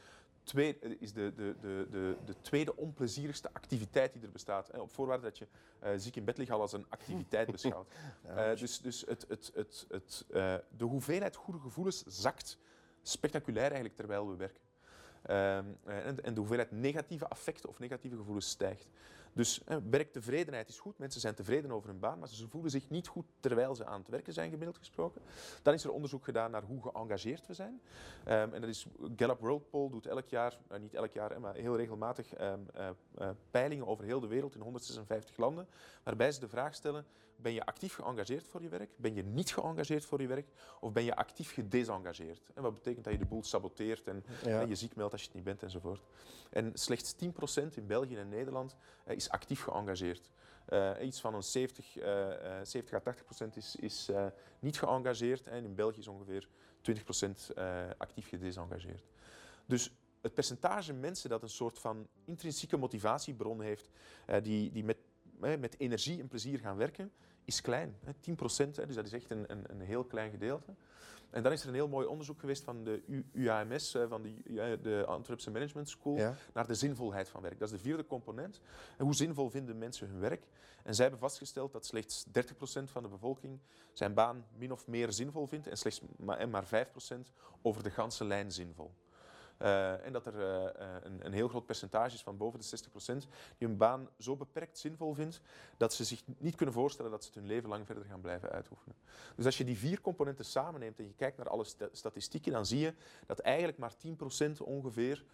twee, 0.48 0.78
is 0.98 1.12
de, 1.12 1.32
de, 1.34 1.54
de, 1.60 1.86
de, 1.90 2.16
de 2.24 2.34
tweede 2.40 2.76
onplezierigste 2.76 3.50
activiteit 3.52 4.12
die 4.12 4.22
er 4.22 4.30
bestaat. 4.30 4.68
Hè, 4.72 4.78
op 4.78 4.90
voorwaarde 4.90 5.22
dat 5.22 5.38
je 5.38 5.46
uh, 5.84 5.90
ziek 5.96 6.16
in 6.16 6.24
bed 6.24 6.38
ligt 6.38 6.50
al 6.50 6.60
als 6.60 6.72
een 6.72 6.86
activiteit 6.88 7.50
beschouwt. 7.50 7.92
uh, 8.28 8.56
dus 8.56 8.80
dus 8.80 9.04
het, 9.06 9.24
het, 9.28 9.50
het, 9.54 9.86
het, 9.88 10.24
uh, 10.30 10.54
de 10.76 10.84
hoeveelheid 10.84 11.36
goede 11.36 11.60
gevoelens 11.60 12.02
zakt 12.06 12.58
spectaculair 13.02 13.66
eigenlijk 13.66 13.96
terwijl 13.96 14.28
we 14.28 14.36
werken. 14.36 14.67
Um, 15.30 15.76
en, 15.84 16.24
en 16.24 16.34
de 16.34 16.40
hoeveelheid 16.40 16.70
negatieve 16.70 17.28
affecten 17.28 17.68
of 17.68 17.78
negatieve 17.78 18.16
gevoelens 18.16 18.48
stijgt. 18.48 18.88
Dus 19.38 19.64
eh, 19.64 19.76
werktevredenheid 19.90 20.68
is 20.68 20.78
goed, 20.78 20.98
mensen 20.98 21.20
zijn 21.20 21.34
tevreden 21.34 21.70
over 21.70 21.88
hun 21.88 21.98
baan, 21.98 22.18
maar 22.18 22.28
ze 22.28 22.48
voelen 22.48 22.70
zich 22.70 22.90
niet 22.90 23.06
goed 23.06 23.26
terwijl 23.40 23.74
ze 23.74 23.84
aan 23.84 23.98
het 23.98 24.08
werken 24.08 24.32
zijn, 24.32 24.50
gemiddeld 24.50 24.78
gesproken. 24.78 25.22
Dan 25.62 25.74
is 25.74 25.84
er 25.84 25.90
onderzoek 25.90 26.24
gedaan 26.24 26.50
naar 26.50 26.62
hoe 26.62 26.82
geëngageerd 26.82 27.46
we 27.46 27.54
zijn. 27.54 27.80
Um, 28.28 28.54
en 28.54 28.60
dat 28.60 28.70
is 28.70 28.86
Gallup 29.16 29.40
World 29.40 29.70
Poll 29.70 29.90
doet 29.90 30.06
elk 30.06 30.28
jaar, 30.28 30.58
uh, 30.72 30.78
niet 30.78 30.94
elk 30.94 31.12
jaar, 31.12 31.40
maar 31.40 31.54
heel 31.54 31.76
regelmatig 31.76 32.40
um, 32.40 32.66
uh, 32.76 33.30
peilingen 33.50 33.86
over 33.86 34.04
heel 34.04 34.20
de 34.20 34.26
wereld 34.26 34.54
in 34.54 34.60
156 34.60 35.36
landen, 35.36 35.68
waarbij 36.02 36.32
ze 36.32 36.40
de 36.40 36.48
vraag 36.48 36.74
stellen, 36.74 37.06
ben 37.40 37.52
je 37.52 37.66
actief 37.66 37.94
geëngageerd 37.94 38.46
voor 38.46 38.62
je 38.62 38.68
werk? 38.68 38.90
Ben 38.96 39.14
je 39.14 39.22
niet 39.22 39.52
geëngageerd 39.52 40.04
voor 40.04 40.20
je 40.20 40.26
werk? 40.26 40.48
Of 40.80 40.92
ben 40.92 41.04
je 41.04 41.16
actief 41.16 41.52
gedesengageerd? 41.52 42.50
En 42.54 42.62
wat 42.62 42.74
betekent 42.74 43.04
dat 43.04 43.12
je 43.12 43.18
de 43.18 43.26
boel 43.26 43.44
saboteert 43.44 44.06
en, 44.06 44.24
ja. 44.44 44.60
en 44.60 44.68
je 44.68 44.74
ziek 44.74 44.96
meldt 44.96 45.12
als 45.12 45.20
je 45.20 45.26
het 45.26 45.36
niet 45.36 45.44
bent 45.44 45.62
enzovoort. 45.62 46.02
En 46.50 46.70
slechts 46.74 47.14
10% 47.14 47.74
in 47.74 47.86
België 47.86 48.16
en 48.16 48.28
Nederland 48.28 48.76
uh, 49.08 49.14
is 49.14 49.30
actief 49.30 49.62
geëngageerd. 49.62 50.30
Uh, 50.68 50.90
iets 51.02 51.20
van 51.20 51.34
een 51.34 51.42
70, 51.42 51.96
uh, 51.96 52.04
70 52.62 52.92
à 52.92 53.00
80 53.00 53.24
procent 53.24 53.56
is, 53.56 53.76
is 53.76 54.10
niet 54.58 54.78
geëngageerd. 54.78 55.46
En 55.46 55.64
in 55.64 55.74
België 55.74 55.98
is 55.98 56.08
ongeveer 56.08 56.48
20 56.80 57.04
procent 57.04 57.50
actief 57.98 58.28
gedesengageerd. 58.28 59.04
Dus 59.66 59.92
het 60.20 60.34
percentage 60.34 60.92
mensen 60.92 61.30
dat 61.30 61.42
een 61.42 61.48
soort 61.48 61.78
van 61.78 62.08
intrinsieke 62.24 62.76
motivatiebron 62.76 63.60
heeft, 63.60 63.90
die, 64.42 64.70
die 64.70 64.84
met, 64.84 64.98
met 65.38 65.74
energie 65.78 66.20
en 66.20 66.28
plezier 66.28 66.58
gaan 66.58 66.76
werken, 66.76 67.12
is 67.48 67.60
klein. 67.60 67.96
10 68.20 68.34
procent, 68.34 68.74
dus 68.74 68.94
dat 68.94 69.06
is 69.06 69.12
echt 69.12 69.30
een, 69.30 69.44
een, 69.46 69.64
een, 69.68 69.80
heel 69.80 70.04
klein 70.04 70.30
gedeelte. 70.30 70.74
En 71.30 71.42
dan 71.42 71.52
is 71.52 71.62
er 71.62 71.68
een 71.68 71.74
heel 71.74 71.88
mooi 71.88 72.06
onderzoek 72.06 72.40
geweest 72.40 72.64
van 72.64 72.84
de 72.84 73.22
UAMS, 73.32 73.96
van 74.08 74.22
de, 74.22 74.78
de 74.82 75.04
Antwerpse 75.06 75.50
Management 75.50 75.88
School, 75.88 76.34
naar 76.54 76.66
de 76.66 76.74
zinvolheid 76.74 77.28
van 77.28 77.42
werk. 77.42 77.58
Dat 77.58 77.68
is 77.68 77.76
de 77.76 77.82
vierde 77.82 78.06
component. 78.06 78.60
En 78.96 79.04
hoe 79.04 79.14
zinvol 79.14 79.50
vinden 79.50 79.78
mensen 79.78 80.08
hun 80.08 80.20
werk? 80.20 80.46
En 80.82 80.94
zij 80.94 81.04
hebben 81.04 81.20
vastgesteld 81.20 81.72
dat 81.72 81.86
slechts 81.86 82.24
30% 82.26 82.30
van 82.84 83.02
de 83.02 83.08
bevolking 83.08 83.60
zijn 83.92 84.14
baan 84.14 84.46
min 84.56 84.72
of 84.72 84.86
meer 84.86 85.12
zinvol 85.12 85.46
vindt 85.46 85.66
en 85.66 85.78
slechts 85.78 86.00
maar, 86.16 86.48
maar 86.48 86.64
5% 86.66 86.68
over 87.62 87.82
de 87.82 87.90
ganse 87.90 88.24
lijn 88.24 88.52
zinvol. 88.52 88.94
Eh, 89.58 90.04
en 90.06 90.12
dat 90.12 90.26
er 90.26 90.34
eh, 90.40 90.64
eh, 90.66 91.02
een, 91.02 91.26
een 91.26 91.32
heel 91.32 91.48
groot 91.48 91.66
percentage 91.66 92.14
is 92.14 92.22
van 92.22 92.36
boven 92.36 92.60
de 92.60 92.78
60% 93.12 93.28
die 93.58 93.68
hun 93.68 93.76
baan 93.76 94.08
zo 94.18 94.36
beperkt 94.36 94.78
zinvol 94.78 95.14
vindt 95.14 95.40
dat 95.76 95.94
ze 95.94 96.04
zich 96.04 96.22
niet 96.38 96.54
kunnen 96.54 96.74
voorstellen 96.74 97.10
dat 97.10 97.22
ze 97.22 97.28
het 97.28 97.38
hun 97.38 97.46
leven 97.46 97.68
lang 97.68 97.86
verder 97.86 98.04
gaan 98.04 98.20
blijven 98.20 98.50
uitoefenen. 98.50 98.96
Dus 99.36 99.44
als 99.44 99.58
je 99.58 99.64
die 99.64 99.78
vier 99.78 100.00
componenten 100.00 100.44
samenneemt 100.44 100.98
en 100.98 101.04
je 101.04 101.14
kijkt 101.14 101.36
naar 101.36 101.48
alle 101.48 101.64
sta- 101.64 101.88
statistieken, 101.92 102.52
dan 102.52 102.66
zie 102.66 102.78
je 102.78 102.94
dat 103.26 103.38
eigenlijk 103.38 103.78
maar 103.78 103.92
10% 103.96 104.60
ongeveer 104.62 105.24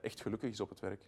echt 0.00 0.20
gelukkig 0.20 0.50
is 0.50 0.60
op 0.60 0.68
het 0.68 0.80
werk. 0.80 1.06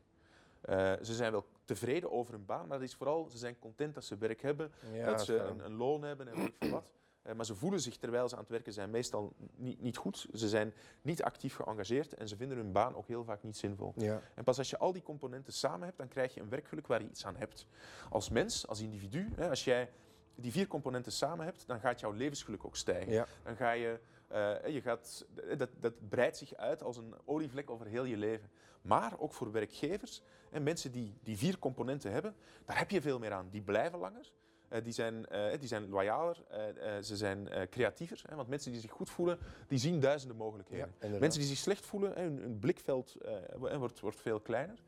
Ze 1.05 1.15
zijn 1.15 1.33
wel 1.33 1.47
tevreden 1.65 2.11
over 2.13 2.35
hun 2.35 2.45
baan, 2.45 2.67
maar 2.67 2.79
dat 2.79 2.89
is 2.89 2.95
vooral, 2.95 3.29
ze 3.31 3.39
zijn 3.39 3.59
content 3.59 3.95
dat 3.95 4.05
ze 4.05 4.17
werk 4.19 4.43
hebben, 4.43 4.73
Ja, 4.93 5.07
dat 5.07 5.25
ze 5.25 5.37
een, 5.37 5.65
een 5.65 5.75
loon 5.75 6.03
hebben 6.03 6.29
en 6.29 6.37
weet 6.37 6.47
ik 6.47 6.55
veel 6.59 6.71
wat. 6.71 6.91
Eh, 7.23 7.35
maar 7.35 7.45
ze 7.45 7.55
voelen 7.55 7.81
zich 7.81 7.97
terwijl 7.97 8.29
ze 8.29 8.35
aan 8.35 8.41
het 8.41 8.51
werken 8.51 8.73
zijn 8.73 8.91
meestal 8.91 9.33
niet, 9.57 9.81
niet 9.81 9.97
goed. 9.97 10.27
Ze 10.35 10.49
zijn 10.49 10.75
niet 11.03 11.23
actief 11.23 11.55
geëngageerd 11.55 12.15
en 12.15 12.29
ze 12.29 12.37
vinden 12.37 12.57
hun 12.57 12.73
baan 12.73 12.95
ook 12.95 13.07
heel 13.07 13.25
vaak 13.25 13.43
niet 13.43 13.57
zinvol. 13.57 13.93
Ja. 13.97 14.23
En 14.35 14.45
pas 14.45 14.59
als 14.59 14.71
je 14.71 14.79
al 14.79 14.93
die 14.93 15.03
componenten 15.03 15.53
samen 15.53 15.87
hebt, 15.87 15.99
dan 15.99 16.09
krijg 16.09 16.35
je 16.35 16.41
een 16.41 16.49
werkgeluk 16.49 16.87
waar 16.87 17.03
je 17.03 17.09
iets 17.09 17.27
aan 17.27 17.37
hebt. 17.37 17.67
Als 18.11 18.29
mens, 18.29 18.67
als 18.67 18.81
individu, 18.81 19.33
hè, 19.35 19.49
als 19.49 19.65
jij 19.65 19.91
die 20.35 20.53
vier 20.53 20.67
componenten 20.67 21.13
samen 21.13 21.45
hebt, 21.45 21.67
dan 21.67 21.81
gaat 21.81 22.01
jouw 22.01 22.13
levensgeluk 22.13 22.65
ook 22.65 22.77
stijgen. 22.77 23.13
Ja. 23.13 23.27
Dan 23.43 23.57
ga 23.57 23.71
je, 23.71 24.01
eh, 24.29 24.67
je 24.67 24.81
gaat, 24.81 25.27
dat, 25.57 25.69
dat 25.81 26.09
breidt 26.09 26.37
zich 26.37 26.55
uit 26.55 26.83
als 26.83 26.97
een 26.97 27.15
olievlek 27.25 27.71
over 27.71 27.87
heel 27.87 28.05
je 28.05 28.17
leven. 28.17 28.51
Maar 28.83 29.19
ook 29.19 29.33
voor 29.33 29.53
werkgevers 29.53 30.23
en 30.51 30.63
mensen 30.63 30.93
die 30.93 31.19
die 31.23 31.37
vier 31.37 31.59
componenten 31.59 32.13
hebben, 32.13 32.35
daar 32.65 32.79
heb 32.79 32.91
je 32.91 33.01
veel 33.01 33.19
meer 33.19 33.33
aan. 33.33 33.49
Die 33.51 33.63
blijven 33.63 33.99
langer. 33.99 34.33
Eh, 34.71 34.83
die, 34.85 34.93
zijn, 34.93 35.27
eh, 35.27 35.59
die 35.59 35.69
zijn 35.69 35.89
loyaler, 35.89 36.37
eh, 36.49 36.99
ze 37.03 37.17
zijn 37.17 37.49
creatiever. 37.71 38.23
Hè, 38.29 38.37
want 38.37 38.49
mensen 38.49 38.73
die 38.73 38.81
zich 38.81 38.91
goed 38.91 39.11
voelen, 39.11 39.39
die 39.69 39.79
zien 39.79 40.01
duizenden 40.01 40.37
mogelijkheden. 40.37 40.95
Mensen 41.21 41.41
die 41.41 41.49
zich 41.49 41.59
slecht 41.59 41.87
voelen, 41.87 42.13
hun, 42.21 42.39
hun 42.39 42.59
blikveld 42.59 43.17
wo- 43.57 43.79
wordt, 43.79 44.01
wordt 44.01 44.21
veel 44.21 44.41
kleiner. 44.41 44.83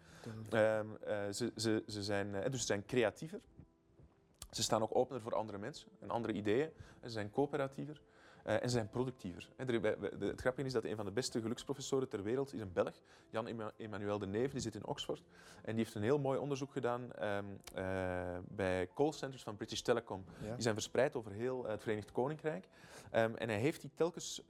Ehm, 0.51 0.87
eh, 1.05 1.33
ze, 1.33 1.53
ze, 1.57 1.83
ze, 1.87 2.03
zijn, 2.03 2.33
dus 2.51 2.61
ze 2.61 2.67
zijn 2.67 2.85
creatiever. 2.85 3.41
Ze 4.51 4.63
staan 4.63 4.83
ook 4.83 4.95
opener 4.97 5.21
voor 5.23 5.35
andere 5.35 5.59
mensen 5.59 5.89
en 6.01 6.11
andere 6.11 6.33
ideeën. 6.33 6.71
Ze 7.03 7.09
zijn 7.11 7.31
coöperatiever. 7.31 8.01
Eh, 8.45 8.55
en 8.55 8.61
ze 8.63 8.69
zijn 8.69 8.89
productiever. 8.91 9.49
Er- 9.57 9.67
het 10.19 10.41
grappige 10.41 10.67
is 10.67 10.73
dat 10.73 10.85
een 10.85 10.97
van 10.97 11.05
de 11.05 11.11
beste 11.13 11.41
geluksprofessoren 11.41 12.09
ter 12.09 12.23
wereld 12.23 12.53
is 12.53 12.61
een 12.61 12.73
Belg, 12.73 12.95
Jan 13.31 13.47
Emma- 13.47 13.73
Emmanuel 13.77 14.19
de 14.19 14.27
Neef, 14.27 14.53
die 14.53 14.61
zit 14.61 14.75
in 14.75 14.87
Oxford. 14.87 15.23
En 15.63 15.75
die 15.75 15.85
heeft 15.85 15.95
een 15.95 16.03
heel 16.03 16.19
mooi 16.19 16.39
onderzoek 16.39 16.73
gedaan 16.73 17.13
ehm, 17.13 17.45
eh, 17.75 18.39
bij 18.49 18.89
callcenters 18.95 19.43
van 19.43 19.57
British 19.57 19.81
Telecom. 19.81 20.25
Ja. 20.43 20.53
Die 20.55 20.63
zijn 20.63 20.75
verspreid 20.75 21.15
over 21.15 21.33
heel 21.33 21.65
eh, 21.65 21.71
het 21.71 21.83
Verenigd 21.83 22.13
Koninkrijk. 22.13 22.69
Ehm, 23.11 23.35
en 23.35 23.49
hij 23.49 23.59
heeft 23.59 23.81
die 23.81 23.91
telkens, 23.95 24.43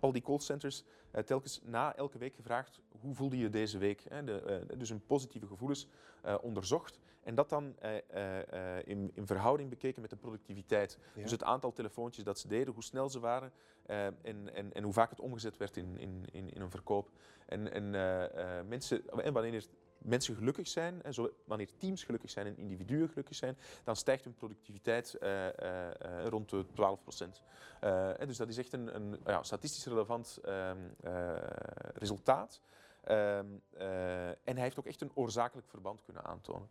al 0.00 0.12
die 0.12 0.22
callcenters, 0.22 0.84
telkens 1.24 1.60
na 1.64 1.96
elke 1.96 2.18
week 2.18 2.34
gevraagd: 2.34 2.80
hoe 3.04 3.14
voelde 3.14 3.38
je 3.38 3.48
deze 3.48 3.78
week? 3.78 4.04
Hè? 4.08 4.24
De, 4.24 4.40
eh, 4.40 4.78
dus 4.78 4.88
hun 4.88 5.06
positieve 5.06 5.46
gevoelens 5.46 5.86
eh, 6.22 6.34
onderzocht. 6.42 6.98
En 7.22 7.34
dat 7.34 7.48
dan 7.48 7.74
eh, 7.78 8.78
in, 8.84 9.10
in 9.14 9.26
verhouding 9.26 9.70
bekeken 9.70 10.00
met 10.00 10.10
de 10.10 10.16
productiviteit. 10.16 10.98
Ja. 11.14 11.22
Dus 11.22 11.30
het 11.30 11.42
aantal 11.42 11.72
telefoontjes 11.72 12.24
dat 12.24 12.38
ze 12.38 12.48
deden, 12.48 12.74
hoe 12.74 12.82
snel 12.82 13.08
ze 13.08 13.20
waren 13.20 13.52
en, 13.86 14.54
en, 14.54 14.72
en 14.72 14.82
hoe 14.82 14.92
vaak 14.92 15.10
het 15.10 15.20
omgezet 15.20 15.56
werd 15.56 15.76
in, 15.76 15.98
in, 15.98 16.24
in, 16.32 16.50
in 16.54 16.60
een 16.60 16.70
verkoop. 16.70 17.10
En, 17.46 17.72
en, 17.72 17.90
mensen, 18.68 19.08
en 19.22 19.32
wanneer 19.32 19.64
mensen 19.98 20.34
gelukkig 20.34 20.68
zijn, 20.68 21.00
hè, 21.02 21.12
zo, 21.12 21.34
wanneer 21.44 21.68
teams 21.76 22.04
gelukkig 22.04 22.30
zijn 22.30 22.46
en 22.46 22.56
individuen 22.56 23.08
gelukkig 23.08 23.36
zijn, 23.36 23.56
dan 23.84 23.96
stijgt 23.96 24.24
hun 24.24 24.34
productiviteit 24.34 25.16
rond 26.24 26.50
de 26.50 26.64
12 26.72 27.02
procent. 27.02 27.42
dus 28.26 28.36
dat 28.36 28.48
is 28.48 28.58
echt 28.58 28.72
een, 28.72 28.94
een 28.94 29.20
ja, 29.26 29.42
statistisch 29.42 29.86
relevant 29.86 30.38
ehm, 30.42 30.78
eh, 31.00 31.36
resultaat. 31.94 32.60
Ehm, 33.04 33.46
eh, 33.70 34.28
en 34.28 34.36
hij 34.54 34.62
heeft 34.62 34.78
ook 34.78 34.86
echt 34.86 35.00
een 35.00 35.10
oorzakelijk 35.14 35.68
verband 35.68 36.02
kunnen 36.02 36.24
aantonen. 36.24 36.68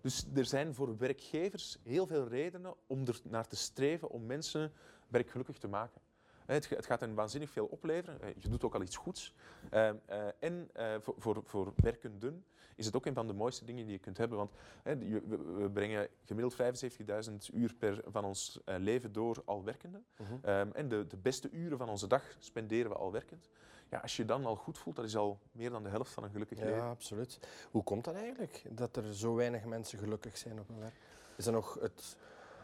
Dus 0.00 0.26
er 0.34 0.44
zijn 0.44 0.74
voor 0.74 0.96
werkgevers 0.98 1.78
heel 1.82 2.06
veel 2.06 2.28
redenen 2.28 2.74
om 2.86 3.06
er 3.06 3.20
naar 3.22 3.46
te 3.48 3.56
streven 3.56 4.10
om 4.10 4.26
mensen 4.26 4.72
werkgelukkig 5.08 5.58
te 5.58 5.68
maken. 5.68 6.00
Het, 6.46 6.66
ga- 6.66 6.76
het 6.76 6.86
gaat 6.86 7.00
hen 7.00 7.14
waanzinnig 7.14 7.50
veel 7.50 7.66
opleveren. 7.66 8.20
Eh, 8.20 8.28
Je 8.36 8.48
doet 8.48 8.64
ook 8.64 8.74
al 8.74 8.82
iets 8.82 8.96
goeds. 8.96 9.34
Ehm, 9.70 9.96
eh, 10.06 10.26
en 10.38 10.70
voor, 11.00 11.14
voor, 11.18 11.42
voor 11.44 11.72
werkenden 11.76 12.44
is 12.74 12.86
het 12.86 12.96
ook 12.96 13.06
een 13.06 13.14
van 13.14 13.26
de 13.26 13.32
mooiste 13.32 13.64
dingen 13.64 13.84
die 13.84 13.92
je 13.92 13.98
kunt 14.00 14.16
hebben. 14.18 14.38
Want 14.38 14.52
we, 14.82 15.70
brengen 15.72 16.08
gemiddeld 16.24 16.54
75.000 16.54 17.48
uur 17.54 17.74
per 17.74 18.02
van 18.06 18.24
ons 18.24 18.60
leven 18.64 19.12
door 19.12 19.42
al 19.44 19.64
werkende. 19.64 20.02
Mhm. 20.18 20.32
Ehm, 20.42 20.68
en 20.72 20.88
de, 20.88 21.06
de 21.06 21.16
beste 21.16 21.50
uren 21.50 21.78
van 21.78 21.88
onze 21.88 22.06
dag 22.06 22.36
spenderen 22.38 22.90
we 22.90 22.96
al 22.96 23.12
werkend. 23.12 23.48
Ja, 23.90 23.98
als 23.98 24.16
je 24.16 24.24
dan 24.24 24.44
al 24.44 24.56
goed 24.56 24.78
voelt, 24.78 24.96
dat 24.96 25.04
is 25.04 25.16
al 25.16 25.38
meer 25.52 25.70
dan 25.70 25.82
de 25.82 25.88
helft 25.88 26.12
van 26.12 26.24
een 26.24 26.30
gelukkig 26.30 26.58
leven. 26.58 26.76
Ja, 26.76 26.88
absoluut. 26.88 27.38
Hoe 27.70 27.82
komt 27.82 28.04
dat 28.04 28.14
eigenlijk, 28.14 28.64
dat 28.70 28.96
er 28.96 29.14
zo 29.14 29.34
weinig 29.34 29.64
mensen 29.64 29.98
gelukkig 29.98 30.36
zijn 30.36 30.60
op 30.60 30.68
hun 30.68 30.78
werk? 30.78 31.00
Is 31.36 31.44
dat 31.44 31.54
nog 31.54 31.78
het, 31.80 32.16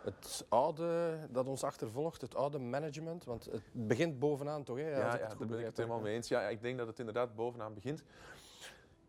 het 0.03 0.47
oude 0.49 1.19
dat 1.31 1.47
ons 1.47 1.63
achtervolgt, 1.63 2.21
het 2.21 2.35
oude 2.35 2.59
management? 2.59 3.25
Want 3.25 3.45
het 3.45 3.63
begint 3.73 4.19
bovenaan 4.19 4.65
toch, 4.65 4.77
hè? 4.77 4.91
Ja, 4.91 4.99
ja, 4.99 5.11
het 5.11 5.31
goed 5.31 5.39
daar 5.39 5.49
ben 5.49 5.59
ik 5.59 5.65
het 5.65 5.77
helemaal 5.77 6.01
mee 6.01 6.15
eens. 6.15 6.29
Ja, 6.29 6.49
ik 6.49 6.63
denk 6.63 6.79
dat 6.79 6.87
het 6.87 6.99
inderdaad 6.99 7.35
bovenaan 7.35 7.75
begint. 7.75 8.05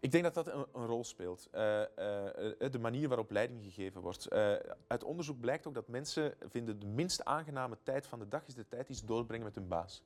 Ik 0.05 0.11
denk 0.11 0.23
dat 0.23 0.33
dat 0.33 0.47
een, 0.47 0.65
een 0.73 0.85
rol 0.85 1.03
speelt. 1.03 1.47
Eh, 1.51 1.81
eh, 1.81 2.61
eh, 2.61 2.71
de 2.71 2.79
manier 2.79 3.07
waarop 3.07 3.31
leiding 3.31 3.63
gegeven 3.63 4.01
wordt. 4.01 4.29
Uit 4.87 5.03
onderzoek 5.03 5.39
blijkt 5.39 5.67
ook 5.67 5.73
dat 5.73 5.87
mensen 5.87 6.33
vinden 6.49 6.79
de 6.79 6.85
minst 6.85 7.25
aangename 7.25 7.77
tijd 7.83 8.07
van 8.07 8.19
de 8.19 8.27
dag 8.27 8.47
is 8.47 8.53
de 8.53 8.67
tijd 8.67 8.87
die 8.87 8.95
ze 8.95 9.05
doorbrengen 9.05 9.45
met 9.45 9.55
hun 9.55 9.67
baas. 9.67 10.03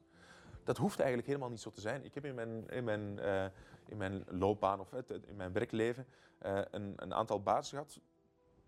Dat 0.70 0.78
hoeft 0.78 0.98
eigenlijk 0.98 1.28
helemaal 1.28 1.50
niet 1.50 1.62
zo 1.62 1.70
te 1.70 1.82
zijn. 1.82 2.06
Ik 2.06 2.14
heb 2.14 2.26
in 2.26 2.36
mijn, 2.36 2.70
in 2.70 2.84
mijn, 2.84 3.20
eh, 3.20 3.46
in 3.88 3.98
mijn 3.98 4.24
loopbaan 4.28 4.80
of 4.80 4.94
eh, 4.94 5.00
in 5.28 5.36
mijn 5.36 5.54
werkleven 5.54 6.06
eh, 6.38 6.62
een, 6.72 6.94
een 6.96 7.14
aantal 7.14 7.42
bazen 7.42 7.78
gehad 7.78 8.00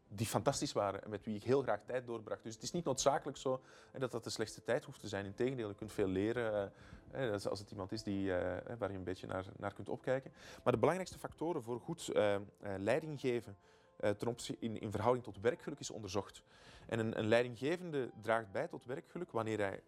die 0.08 0.26
fantastisch 0.26 0.72
waren 0.72 1.04
en 1.04 1.10
met 1.10 1.26
wie 1.26 1.36
ik 1.36 1.44
heel 1.44 1.62
graag 1.62 1.80
tijd 1.86 2.06
doorbracht. 2.06 2.44
Dus 2.44 2.54
het 2.54 2.64
is 2.64 2.72
niet 2.72 2.84
noodzakelijk 2.84 3.38
zo 3.38 3.62
hè, 3.92 4.00
dat 4.00 4.12
dat 4.12 4.24
de 4.24 4.30
slechtste 4.30 4.64
tijd 4.64 4.86
hoeft 4.86 5.00
te 5.00 5.08
zijn. 5.08 5.26
Integendeel, 5.26 5.68
je 5.68 5.76
kunt 5.76 5.94
veel 5.94 6.08
leren 6.08 6.74
eh, 7.12 7.32
als 7.32 7.60
het 7.60 7.72
iemand 7.72 7.92
is 7.92 8.04
die, 8.04 8.34
eh, 8.36 8.76
waar 8.78 8.92
je 8.92 8.98
een 8.98 9.04
beetje 9.04 9.28
naar, 9.28 9.46
naar 9.58 9.74
kunt 9.74 9.90
opkijken. 9.90 10.32
Maar 10.64 10.74
de 10.74 10.80
belangrijkste 10.80 11.20
factoren 11.20 11.64
voor 11.64 11.80
goed 11.80 12.10
eh, 12.10 12.36
eh, 12.36 12.42
leiding 12.78 13.20
geven 13.20 13.58
eh, 13.98 14.12
in, 14.60 14.80
in 14.80 14.92
verhouding 14.92 15.26
tot 15.26 15.40
werkgeluk 15.42 15.80
is 15.80 15.92
onderzocht. 15.92 16.44
En 16.88 17.00
een, 17.00 17.20
een 17.20 17.28
leidinggevende 17.28 18.10
draagt 18.22 18.52
bij 18.52 18.68
tot 18.68 18.86
werkgeluk 18.86 19.32
wanneer 19.32 19.60
hij 19.60 19.82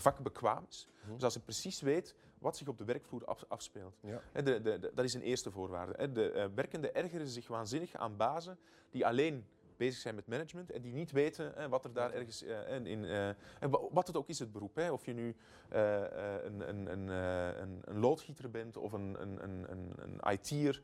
vakbekwaam 0.00 0.64
is. 0.68 0.86
Mhm. 1.02 1.14
Dus 1.14 1.22
als 1.22 1.34
hij 1.34 1.42
precies 1.42 1.80
weet 1.80 2.14
wat 2.38 2.56
zich 2.56 2.68
op 2.68 2.78
de 2.78 2.84
werkvloer 2.84 3.24
af- 3.24 3.44
afspeelt. 3.48 3.98
Ja. 4.00 4.20
De, 4.32 4.42
de, 4.42 4.78
de- 4.78 4.90
dat 4.94 5.04
is 5.04 5.14
een 5.14 5.22
eerste 5.22 5.50
voorwaarde. 5.50 6.12
De 6.12 6.30
eh, 6.30 6.46
werkenden 6.54 6.94
ergeren 6.94 7.26
zich 7.28 7.48
waanzinnig 7.48 7.94
aan 7.94 8.16
bazen 8.16 8.58
die 8.90 9.06
alleen 9.06 9.46
bezig 9.76 10.00
zijn 10.00 10.14
met 10.14 10.26
management 10.26 10.70
en 10.70 10.82
die 10.82 10.92
niet 10.92 11.10
weten 11.12 11.52
hè, 11.54 11.68
wat 11.68 11.84
er 11.84 11.92
daar 11.92 12.12
ergens 12.12 12.42
eh, 12.42 12.74
in, 12.74 12.86
in 12.86 13.04
eh, 13.04 13.28
en 13.28 13.70
wa- 13.70 13.88
wat 13.90 14.06
het 14.06 14.16
ook 14.16 14.28
is 14.28 14.38
het 14.38 14.52
beroep. 14.52 14.74
Hè. 14.74 14.90
Of 14.92 15.04
je 15.04 15.12
nu 15.12 15.36
een, 15.68 16.68
een, 16.68 16.90
een, 16.92 17.08
een, 17.08 17.80
een 17.84 17.98
loodgieter 17.98 18.50
bent 18.50 18.76
of 18.76 18.92
een, 18.92 19.16
een, 19.22 19.42
een, 19.44 19.70
een, 19.70 19.92
een 19.96 20.32
IT'er 20.32 20.82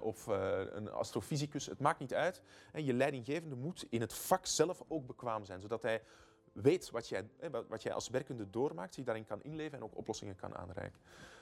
of 0.00 0.26
een 0.72 0.90
astrofysicus, 0.90 1.66
het 1.66 1.80
maakt 1.80 1.98
niet 1.98 2.14
uit. 2.14 2.42
Hè. 2.72 2.78
Je 2.78 2.92
leidinggevende 2.92 3.56
moet 3.56 3.86
in 3.88 4.00
het 4.00 4.14
vak 4.14 4.46
zelf 4.46 4.82
ook 4.88 5.06
bekwaam 5.06 5.44
zijn, 5.44 5.60
zodat 5.60 5.82
hij 5.82 6.02
weet 6.52 6.90
wat 6.90 7.08
jij, 7.08 7.28
hè, 7.38 7.50
wat- 7.50 7.82
jij 7.82 7.92
als 7.92 8.08
werkende 8.08 8.50
doormaakt, 8.50 8.94
zich 8.94 9.04
daarin 9.04 9.24
kan 9.24 9.42
inleven 9.42 9.78
en 9.78 9.84
ook 9.84 9.96
oplossingen 9.96 10.36
kan 10.36 10.56
aanreiken. 10.56 11.00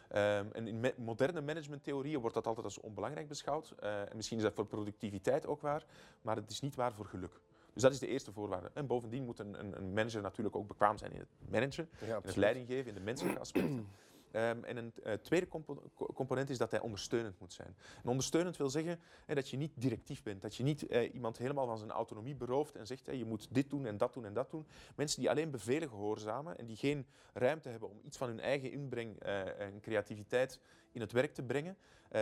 Ehm, 0.09 0.47
en 0.53 0.67
in 0.67 0.81
me- 0.81 0.95
moderne 0.97 1.41
managementtheorieën 1.41 2.21
wordt 2.21 2.35
dat 2.35 2.47
altijd 2.47 2.65
als 2.65 2.81
onbelangrijk 2.81 3.29
beschouwd. 3.29 3.75
Eh, 3.79 4.01
en 4.01 4.17
misschien 4.17 4.37
is 4.37 4.43
dat 4.43 4.55
voor 4.55 4.67
productiviteit 4.67 5.47
ook 5.47 5.61
waar, 5.61 5.85
maar 6.23 6.37
het 6.37 6.51
is 6.51 6.61
niet 6.61 6.75
waar 6.75 6.93
voor 6.93 7.07
geluk. 7.07 7.41
Dus 7.73 7.83
dat 7.83 7.93
is 7.93 7.99
de 7.99 8.07
eerste 8.07 8.33
voorwaarde. 8.33 8.71
En 8.75 8.87
bovendien 8.87 9.25
moet 9.25 9.39
een, 9.39 9.61
een, 9.61 9.77
een 9.77 9.93
manager 9.93 10.23
natuurlijk 10.23 10.57
ook 10.57 10.67
bekwaam 10.67 10.99
zijn 10.99 11.13
in 11.13 11.19
het 11.19 11.29
managen, 11.51 11.89
Ja, 11.93 11.99
in 12.01 12.07
het 12.07 12.15
absoluut. 12.17 12.37
leiding 12.37 12.67
geven, 12.67 12.89
in 12.89 12.95
de 12.95 13.01
menselijke 13.01 13.41
aspecten. 13.41 13.89
Ehm, 14.33 14.65
en 14.65 14.77
een 14.77 14.93
eh, 15.03 15.13
tweede 15.13 15.49
compo- 15.49 15.83
co- 15.95 16.13
component 16.15 16.51
is 16.51 16.59
dat 16.59 16.71
hij 16.71 16.81
ondersteunend 16.81 17.39
moet 17.39 17.53
zijn. 17.53 17.77
En 18.03 18.09
ondersteunend 18.11 18.57
wil 18.57 18.71
zeggen 18.71 19.01
dat 19.27 19.49
je 19.49 19.57
niet 19.57 19.73
directief 19.75 20.23
bent. 20.23 20.43
Dat 20.43 20.57
je 20.57 20.63
niet 20.63 20.87
eh, 20.87 21.15
iemand 21.15 21.39
helemaal 21.39 21.67
van 21.67 21.79
zijn 21.79 21.91
autonomie 21.91 22.35
berooft 22.35 22.77
en 22.77 22.87
zegt 22.87 23.05
je 23.05 23.25
moet 23.25 23.49
dit 23.51 23.71
doen 23.71 23.87
en 23.87 23.97
dat 23.97 24.15
doen 24.15 24.25
en 24.25 24.35
dat 24.35 24.51
doen. 24.51 24.67
Mensen 24.97 25.21
die 25.21 25.31
alleen 25.31 25.51
bevelen 25.51 25.89
gehoorzamen 25.89 26.59
en 26.59 26.67
die 26.67 26.77
geen 26.77 27.07
ruimte 27.33 27.69
hebben 27.69 27.89
om 27.89 28.01
iets 28.03 28.17
van 28.17 28.29
hun 28.29 28.41
eigen 28.41 28.73
inbreng 28.73 29.19
eh, 29.19 29.61
en 29.61 29.81
creativiteit 29.81 30.61
in 30.93 31.01
het 31.01 31.13
werk 31.13 31.35
te 31.35 31.43
brengen, 31.43 31.77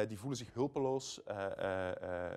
die 0.08 0.18
voelen 0.18 0.38
zich 0.38 0.52
hulpeloos, 0.54 1.20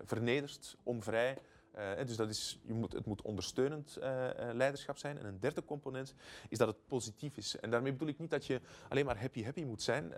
vernederd, 0.05 0.77
onvrij. 0.83 1.37
Eh, 1.71 2.05
dus 2.05 2.15
dat 2.15 2.29
is, 2.29 2.59
je 2.63 2.73
moet, 2.73 2.93
het 2.93 3.05
moet 3.05 3.21
ondersteunend 3.21 3.97
eh, 3.97 4.29
eh, 4.29 4.55
leiderschap 4.55 4.97
zijn. 4.97 5.17
En 5.17 5.25
een 5.25 5.39
derde 5.39 5.63
component 5.63 6.13
is 6.49 6.57
dat 6.57 6.67
het 6.67 6.87
positief 6.87 7.37
is. 7.37 7.59
En 7.59 7.69
daarmee 7.69 7.91
bedoel 7.91 8.07
ik 8.07 8.19
niet 8.19 8.29
dat 8.29 8.45
je 8.45 8.61
alleen 8.89 9.05
maar 9.05 9.19
happy 9.19 9.43
happy 9.43 9.63
moet 9.63 9.81
zijn, 9.81 10.09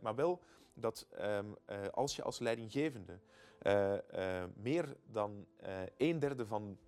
maar 0.00 0.14
wel 0.14 0.40
dat 0.74 1.06
ehm, 1.10 1.46
eh, 1.64 1.78
als 1.90 2.16
je 2.16 2.22
als 2.22 2.38
leidinggevende 2.38 3.18
meer 4.54 4.96
dan 5.06 5.46
een 5.96 6.18
derde 6.18 6.46
van 6.46 6.78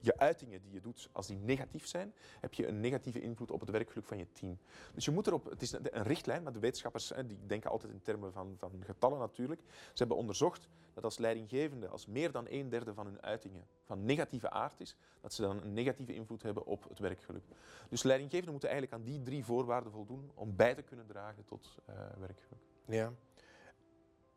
je, 0.00 0.18
uitingen 0.18 0.62
die 0.62 0.72
je 0.72 0.80
doet, 0.80 1.08
als 1.12 1.26
die 1.26 1.38
negatief 1.38 1.86
zijn, 1.86 2.14
heb 2.40 2.54
je 2.54 2.66
een 2.66 2.80
negatieve 2.80 3.20
invloed 3.20 3.50
op 3.50 3.60
het 3.60 3.70
werkgeluk 3.70 4.06
van 4.06 4.18
je 4.18 4.32
team. 4.32 4.58
Dus 4.94 5.04
je 5.04 5.10
moet 5.10 5.26
erop, 5.26 5.44
het 5.44 5.62
is 5.62 5.72
een, 5.72 6.02
richtlijn, 6.02 6.42
maar 6.42 6.52
de 6.52 6.58
wetenschappers 6.58 7.12
die 7.26 7.38
denken 7.46 7.70
altijd 7.70 7.92
in 7.92 8.02
termen 8.02 8.32
van, 8.32 8.54
van 8.58 8.70
getallen 8.84 9.18
natuurlijk. 9.18 9.60
Ze 9.68 9.98
hebben 9.98 10.16
onderzocht 10.16 10.68
dat 10.94 11.04
als 11.04 11.18
leidinggevende, 11.18 11.88
als 11.88 12.06
meer 12.06 12.32
dan 12.32 12.46
een 12.48 12.68
derde 12.68 12.94
van 12.94 13.06
hun 13.06 13.22
uitingen 13.22 13.66
van 13.82 14.04
negatieve 14.04 14.50
aard 14.50 14.80
is, 14.80 14.96
dat 15.20 15.32
ze 15.32 15.42
dan 15.42 15.62
een 15.62 15.72
negatieve 15.72 16.14
invloed 16.14 16.42
hebben 16.42 16.66
op 16.66 16.88
het 16.88 16.98
werkgeluk. 16.98 17.44
Dus 17.88 18.02
leidinggevenden 18.02 18.52
moeten 18.52 18.70
eigenlijk 18.70 19.00
aan 19.00 19.06
die 19.08 19.22
drie 19.22 19.44
voorwaarden 19.44 19.92
voldoen 19.92 20.30
om 20.34 20.56
bij 20.56 20.74
te 20.74 20.82
kunnen 20.82 21.06
dragen 21.06 21.44
tot 21.44 21.78
eh, 21.84 21.94
werkgeluk. 22.18 22.62
Ja. 22.84 23.12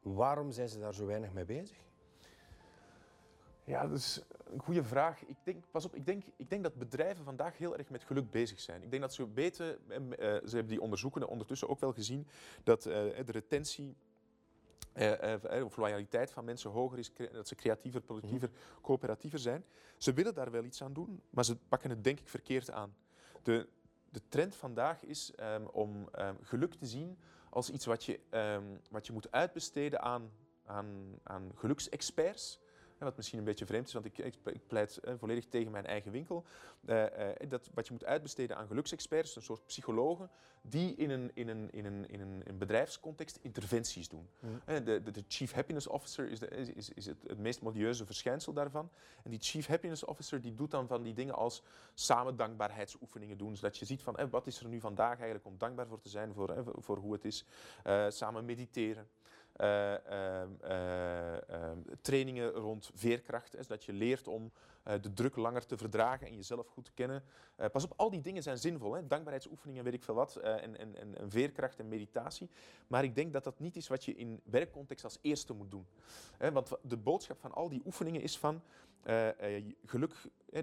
Waarom 0.02 0.52
zijn 0.52 0.70
ze 0.70 0.80
daar 0.80 0.94
zo 0.94 1.06
weinig 1.06 1.34
mee 1.34 1.46
bezig? 1.46 1.78
Ja, 3.68 3.88
dat 3.88 3.98
is 3.98 4.22
een 4.44 4.60
goede 4.60 4.84
vraag. 4.84 5.26
Ik 5.26 5.36
denk, 5.44 5.64
pas 5.72 5.86
op, 5.86 5.96
ik 5.96 6.06
denk, 6.06 6.24
ik 6.36 6.50
denk 6.50 6.64
dat 6.64 6.76
bedrijven 6.76 7.24
vandaag 7.24 7.58
heel 7.58 7.78
erg 7.78 7.90
met 7.90 8.04
geluk 8.04 8.32
bezig 8.32 8.60
zijn. 8.60 8.84
Ik 8.84 8.90
denk 8.90 9.02
dat 9.02 9.14
ze 9.14 9.34
weten, 9.34 9.90
eh, 9.90 10.00
ze 10.20 10.56
hebben 10.56 10.68
die 10.68 10.82
onderzoeken 10.82 11.28
ondertussen 11.28 11.70
ook 11.70 11.80
wel 11.80 11.94
gezien, 11.94 12.28
dat 12.64 12.86
eh, 12.86 12.94
de 13.26 13.32
retentie 13.32 13.96
eh, 14.94 15.64
of 15.64 15.78
loyaliteit 15.78 16.32
van 16.32 16.46
mensen 16.46 16.72
hoger 16.72 16.98
is, 16.98 17.12
dat 17.32 17.48
ze 17.48 17.56
creatiever, 17.56 18.02
productiever, 18.02 18.50
coöperatiever 18.82 19.40
zijn. 19.40 19.66
Ze 19.98 20.14
willen 20.14 20.34
daar 20.34 20.52
wel 20.52 20.64
iets 20.64 20.84
aan 20.84 20.94
doen, 20.94 21.22
maar 21.30 21.46
ze 21.46 21.56
pakken 21.56 21.90
het 21.90 22.04
denk 22.04 22.20
ik 22.20 22.28
verkeerd 22.28 22.72
aan. 22.72 22.96
De, 23.44 23.68
de 24.10 24.22
trend 24.30 24.56
vandaag 24.56 25.04
is 25.04 25.32
ehm, 25.36 25.66
om 25.66 26.10
ehm, 26.12 26.36
geluk 26.42 26.74
te 26.74 26.86
zien 26.86 27.18
als 27.50 27.70
iets 27.70 27.86
wat 27.86 28.04
je, 28.04 28.20
ehm, 28.30 28.78
wat 28.90 29.08
je 29.08 29.14
moet 29.14 29.32
uitbesteden 29.32 30.02
aan, 30.02 30.32
aan, 30.66 31.20
aan 31.24 31.52
geluksexperts. 31.56 32.60
Wat 33.00 33.16
misschien 33.18 33.40
een 33.40 33.46
beetje 33.46 33.66
vreemd 33.66 33.88
is, 33.88 33.94
want 33.94 34.06
ik, 34.06 34.18
ik 34.18 34.68
pleit 34.68 35.00
volledig 35.18 35.46
tegen 35.46 35.72
mijn 35.72 35.86
eigen 35.86 36.12
winkel. 36.12 36.46
Eh, 36.86 37.30
eh, 37.30 37.50
dat 37.50 37.70
wat 37.74 37.86
je 37.88 37.92
moet 37.94 38.06
uitbesteden 38.06 38.58
aan 38.58 38.68
geluksexperts, 38.68 39.36
een 39.36 39.42
soort 39.42 39.66
psychologen, 39.66 40.30
die 40.62 40.96
in 40.96 41.10
een, 41.10 41.32
in 41.34 41.48
een, 41.48 41.72
in 41.72 41.86
een, 41.86 42.10
in 42.10 42.20
een, 42.22 42.42
een 42.46 42.58
bedrijfscontext 42.58 43.40
interventies 43.42 44.10
doen. 44.10 44.30
Eh, 44.66 44.76
De, 44.86 45.02
de, 45.04 45.12
de 45.12 45.24
Chief 45.28 45.52
Happiness 45.54 45.88
Officer 45.88 46.30
is, 46.30 46.40
de, 46.40 46.48
is, 46.48 46.90
is, 46.90 47.06
het, 47.06 47.24
het 47.28 47.38
meest 47.38 47.62
modieuze 47.62 48.06
verschijnsel 48.06 48.54
daarvan. 48.54 48.90
En 49.24 49.30
die 49.32 49.40
Chief 49.42 49.68
Happiness 49.68 50.04
Officer 50.06 50.42
die 50.42 50.54
doet 50.56 50.72
dan 50.72 50.88
van 50.88 51.04
die 51.04 51.14
dingen 51.14 51.36
als 51.36 51.64
samen 51.94 52.36
dankbaarheidsoefeningen 52.36 53.38
doen. 53.38 53.56
Zodat 53.56 53.78
je 53.78 53.86
ziet 53.86 54.02
van 54.04 54.30
wat 54.30 54.48
is 54.48 54.60
er 54.60 54.68
nu 54.68 54.80
vandaag 54.80 55.16
eigenlijk 55.16 55.46
om 55.46 55.58
dankbaar 55.58 55.88
voor 55.88 56.00
te 56.00 56.10
zijn, 56.10 56.34
voor, 56.34 56.64
voor- 56.64 56.76
voor 56.84 56.98
hoe 56.98 57.14
het 57.14 57.26
is. 57.26 57.46
Eh, 57.84 58.06
samen 58.10 58.46
mediteren. 58.46 59.08
Eh, 59.58 59.94
ehm, 60.06 60.50
eh, 60.62 61.50
ehm, 61.50 61.78
trainingen 62.02 62.52
rond 62.52 62.92
veerkracht, 62.94 63.52
hè, 63.54 63.64
zodat 63.64 63.84
je 63.84 63.94
leert 63.94 64.28
om 64.28 64.52
eh, 64.84 65.02
de 65.02 65.14
druk 65.14 65.36
langer 65.36 65.66
te 65.66 65.78
verdragen 65.78 66.28
en 66.28 66.36
jezelf 66.36 66.68
goed 66.68 66.86
te 66.86 66.92
kennen. 66.94 67.24
Pas 67.72 67.84
op, 67.84 67.94
al 67.96 68.10
die 68.10 68.22
dingen 68.22 68.44
zijn 68.44 68.58
zinvol. 68.58 68.94
Hè? 68.94 69.08
Dankbaarheidsoefeningen, 69.08 69.84
weet 69.84 69.94
ik 69.94 70.04
veel 70.04 70.14
wat, 70.14 70.36
en, 70.36 70.78
en, 70.78 70.96
en, 70.96 71.18
en 71.18 71.32
veerkracht 71.32 71.80
en 71.80 71.88
meditatie. 71.88 72.50
Maar 72.88 73.04
ik 73.04 73.16
denk 73.16 73.34
dat 73.34 73.44
dat 73.44 73.60
niet 73.60 73.76
is 73.76 73.88
wat 73.88 74.06
je 74.06 74.16
in 74.16 74.42
werkcontext 74.44 75.04
als 75.04 75.18
eerste 75.22 75.54
moet 75.54 75.72
doen. 75.72 75.86
Want 76.54 76.70
wa- 76.70 76.78
de 76.82 76.98
boodschap 76.98 77.40
van 77.40 77.54
al 77.54 77.70
die 77.70 77.82
oefeningen 77.86 78.22
is 78.22 78.38
van 78.38 78.62
geluk, 79.86 80.14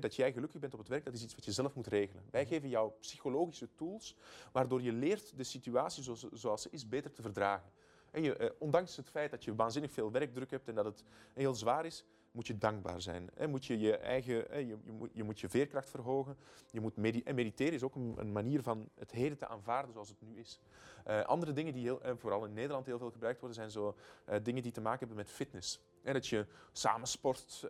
dat 0.01 0.17
jij 0.17 0.33
gelukkig 0.33 0.61
bent 0.61 0.73
op 0.73 0.79
het 0.79 0.89
werk, 0.89 1.05
dat 1.05 1.15
is 1.15 1.23
iets 1.23 1.35
wat 1.35 1.45
je 1.45 1.53
zelf 1.53 1.75
moet 1.75 1.87
regelen. 1.87 2.25
Wij 2.31 2.47
geven 2.47 2.69
jou 2.69 2.93
psychologische 3.01 3.69
tools, 3.75 4.17
waardoor 4.53 4.83
je 4.83 4.93
leert 4.93 5.37
de 5.37 5.45
situatie 5.45 6.17
zoals 6.33 6.63
ze 6.63 6.69
is 6.71 6.89
beter 6.89 7.13
te 7.13 7.23
verdragen. 7.23 7.71
En 8.15 8.39
eh, 8.39 8.51
ondanks 8.59 8.97
het 8.97 9.09
feit 9.09 9.31
dat 9.31 9.45
je 9.45 9.55
waanzinnig 9.55 9.93
veel 9.93 10.11
werkdruk 10.11 10.51
hebt 10.51 10.69
en 10.69 10.75
dat 10.75 10.85
het 10.85 11.05
heel 11.33 11.55
zwaar 11.55 11.85
is, 11.85 12.05
moet 12.31 12.47
je 12.47 12.59
dankbaar 12.59 13.01
zijn. 13.01 13.31
Moet 13.49 13.67
je 13.67 13.79
je 13.79 13.97
eigen, 13.97 14.67
je, 14.67 14.77
je, 15.13 15.25
moet, 15.25 15.41
je 15.41 15.49
veerkracht 15.49 15.91
verhogen. 15.91 16.37
Je 16.71 16.81
moet 16.81 16.95
en 17.25 17.35
mediteren 17.35 17.73
is 17.73 17.83
ook 17.83 17.95
een, 17.95 18.33
manier 18.33 18.63
van 18.63 18.89
het 18.95 19.11
heden 19.11 19.39
te 19.39 19.47
aanvaarden 19.47 19.93
zoals 19.93 20.09
het 20.09 20.21
nu 20.21 20.39
is. 20.39 20.61
Eh, 21.05 21.21
andere 21.21 21.53
dingen 21.53 21.73
die 21.73 21.83
heel, 21.83 22.01
vooral 22.17 22.45
in 22.45 22.53
Nederland 22.53 22.87
heel 22.87 22.99
veel 22.99 23.11
gebruikt 23.11 23.41
worden, 23.41 23.57
zijn 23.57 23.71
zo 23.71 23.97
eh, 24.25 24.37
dingen 24.43 24.63
die 24.63 24.73
te 24.73 24.81
maken 24.81 24.99
hebben 24.99 25.17
met 25.17 25.31
fitness. 25.31 25.81
En 26.03 26.13
dat 26.13 26.27
je 26.27 26.47
samen 26.73 27.09
sport, 27.09 27.67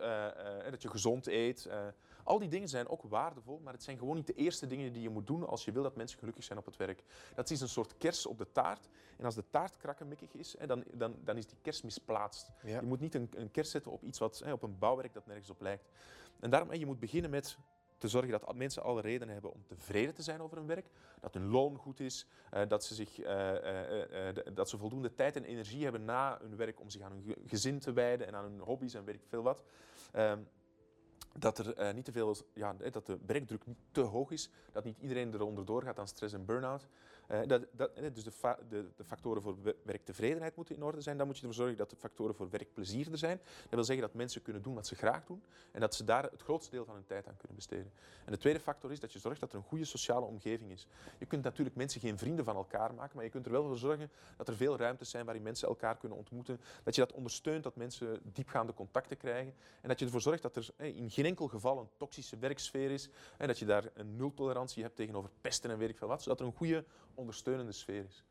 en 0.63 0.71
dat 0.71 0.81
je 0.81 0.89
gezond 0.89 1.27
eet. 1.27 1.69
Al 2.25 2.39
die 2.39 2.49
dingen 2.49 2.67
zijn 2.69 2.87
ook 2.87 3.01
waardevol, 3.03 3.59
maar 3.63 3.73
het 3.73 3.83
zijn 3.83 3.97
gewoon 3.97 4.15
niet 4.15 4.27
de 4.27 4.33
eerste 4.33 4.67
dingen 4.67 4.93
die 4.93 5.01
je 5.01 5.09
moet 5.09 5.27
doen 5.27 5.47
als 5.47 5.65
je 5.65 5.71
wil 5.71 5.83
dat 5.83 5.95
mensen 5.95 6.19
gelukkig 6.19 6.43
zijn 6.43 6.59
op 6.59 6.65
het 6.65 6.77
werk. 6.77 7.03
Dat 7.35 7.49
is 7.49 7.61
een 7.61 7.69
soort 7.69 7.97
kers 7.97 8.25
op 8.25 8.37
de 8.37 8.51
taart. 8.51 8.87
En 9.17 9.25
als 9.25 9.35
de 9.35 9.43
taart 9.49 9.77
krakkemikkig 9.77 10.33
is, 10.33 10.55
dan, 10.65 10.83
dan, 10.93 11.15
dan 11.23 11.37
is 11.37 11.47
die 11.47 11.57
kers 11.61 11.81
misplaatst. 11.81 12.51
Ja. 12.63 12.79
Je 12.79 12.85
moet 12.85 12.99
niet 12.99 13.15
een, 13.15 13.29
een 13.35 13.51
kers 13.51 13.71
zetten 13.71 13.91
op 13.91 14.03
iets 14.03 14.19
wat, 14.19 14.43
op 14.51 14.63
een 14.63 14.77
bouwwerk 14.79 15.13
dat 15.13 15.25
nergens 15.25 15.49
op 15.49 15.61
lijkt. 15.61 15.89
En 16.39 16.49
daarom, 16.49 16.73
je 16.73 16.85
moet 16.85 16.99
beginnen 16.99 17.29
met 17.31 17.57
te 17.97 18.07
zorgen 18.07 18.31
dat 18.31 18.55
mensen 18.55 18.83
alle 18.83 19.01
reden 19.01 19.29
hebben 19.29 19.51
om 19.53 19.63
tevreden 19.67 20.13
te 20.13 20.21
zijn 20.21 20.41
over 20.41 20.57
hun 20.57 20.67
werk. 20.67 20.89
Dat 21.21 21.33
hun 21.33 21.47
loon 21.47 21.77
goed 21.77 21.99
is, 21.99 22.25
eh, 22.51 22.67
dat, 22.67 22.83
ze 22.85 22.95
zich, 22.95 23.19
eh, 23.19 24.27
eh, 24.29 24.35
dat 24.53 24.69
ze 24.69 24.77
voldoende 24.77 25.13
tijd 25.13 25.35
en 25.35 25.43
energie 25.43 25.83
hebben 25.83 26.05
na 26.05 26.37
hun 26.41 26.55
werk 26.55 26.79
om 26.79 26.89
zich 26.89 27.01
aan 27.01 27.11
hun 27.11 27.23
ge- 27.23 27.41
gezin 27.45 27.79
te 27.79 27.93
wijden 27.93 28.27
en 28.27 28.35
aan 28.35 28.43
hun 28.43 28.59
hobby's 28.59 28.93
en 28.93 29.03
weet 29.03 29.15
ik 29.15 29.25
veel 29.29 29.41
wat. 29.43 29.63
Dat 31.37 31.57
er 31.57 31.73
eh, 31.73 31.93
niet 31.93 32.05
te 32.05 32.11
veel, 32.11 32.35
ja, 32.53 32.75
dat 32.91 33.05
de 33.05 33.17
werkdruk 33.25 33.65
niet 33.65 33.77
te 33.91 34.01
hoog 34.01 34.31
is, 34.31 34.49
dat 34.71 34.83
niet 34.83 34.97
iedereen 34.99 35.33
eronder 35.33 35.65
doorgaat 35.65 35.99
aan 35.99 36.07
stress 36.07 36.33
en 36.33 36.45
burn-out. 36.45 36.87
Eh, 37.27 37.39
dat, 37.47 37.65
dat, 37.71 37.93
eh, 37.93 38.13
dus 38.13 38.23
de, 38.23 38.31
de, 38.69 38.85
de 38.95 39.03
factoren 39.03 39.41
voor 39.41 39.61
we- 39.61 39.75
werktevredenheid 39.83 40.55
moeten 40.55 40.75
in 40.75 40.83
orde 40.83 41.01
zijn. 41.01 41.17
Dan 41.17 41.25
moet 41.27 41.35
je 41.35 41.41
ervoor 41.41 41.57
zorgen 41.57 41.77
dat 41.77 41.89
de 41.89 41.95
factoren 41.95 42.35
voor 42.35 42.49
werkplezier 42.49 43.11
er 43.11 43.17
zijn. 43.17 43.37
Dat 43.37 43.69
wil 43.69 43.83
zeggen 43.83 44.05
dat 44.05 44.13
mensen 44.13 44.41
kunnen 44.41 44.61
doen 44.61 44.73
wat 44.73 44.87
ze 44.87 44.95
graag 44.95 45.25
doen 45.25 45.43
en 45.71 45.79
dat 45.79 45.95
ze 45.95 46.03
daar 46.03 46.23
het 46.23 46.41
grootste 46.41 46.71
deel 46.71 46.85
van 46.85 46.93
hun 46.93 47.05
tijd 47.05 47.27
aan 47.27 47.37
kunnen 47.37 47.55
besteden. 47.55 47.91
En 48.25 48.31
de 48.31 48.37
tweede 48.37 48.59
factor 48.59 48.91
is 48.91 48.99
dat 48.99 49.13
je 49.13 49.19
zorgt 49.19 49.39
dat 49.39 49.51
er 49.51 49.57
een 49.57 49.63
goede 49.63 49.85
sociale 49.85 50.25
omgeving 50.25 50.71
is. 50.71 50.87
Je 51.19 51.25
kunt 51.25 51.43
natuurlijk 51.43 51.75
mensen 51.75 52.01
geen 52.01 52.17
vrienden 52.17 52.45
van 52.45 52.55
elkaar 52.55 52.93
maken, 52.93 53.15
maar 53.15 53.25
je 53.25 53.31
kunt 53.31 53.45
er 53.45 53.51
wel 53.51 53.63
voor 53.67 53.77
zorgen 53.77 54.11
dat 54.37 54.47
er 54.47 54.55
veel 54.55 54.77
ruimtes 54.77 55.09
zijn 55.09 55.25
waarin 55.25 55.43
mensen 55.43 55.67
elkaar 55.67 55.97
kunnen 55.97 56.17
ontmoeten. 56.17 56.59
Dat 56.83 56.95
je 56.95 57.01
dat 57.01 57.11
ondersteunt, 57.13 57.63
dat 57.63 57.75
mensen 57.75 58.19
diepgaande 58.23 58.73
contacten 58.73 59.17
krijgen. 59.17 59.53
En 59.81 59.89
dat 59.89 59.99
je 59.99 60.05
ervoor 60.05 60.21
zorgt 60.21 60.41
dat 60.41 60.55
er 60.55 60.69
eh, 60.75 60.97
in 60.97 61.11
geen 61.11 61.25
enkel 61.25 61.47
geval 61.47 61.79
een 61.79 61.89
toxische 61.97 62.37
werksfeer 62.37 62.91
is. 62.91 63.09
En 63.37 63.47
dat 63.47 63.59
je 63.59 63.65
daar 63.65 63.89
een 63.93 64.15
nultolerantie 64.15 64.83
hebt 64.83 64.95
tegenover 64.95 65.29
pesten 65.41 65.69
en 65.69 65.77
weet 65.77 65.89
ik 65.89 65.97
veel 65.97 66.07
wat. 66.07 66.21
Zodat 66.23 66.39
er 66.39 66.45
een 66.45 66.53
goede 66.53 66.85
ondersteunende 67.15 67.71
sfeer 67.71 68.05
is. 68.05 68.23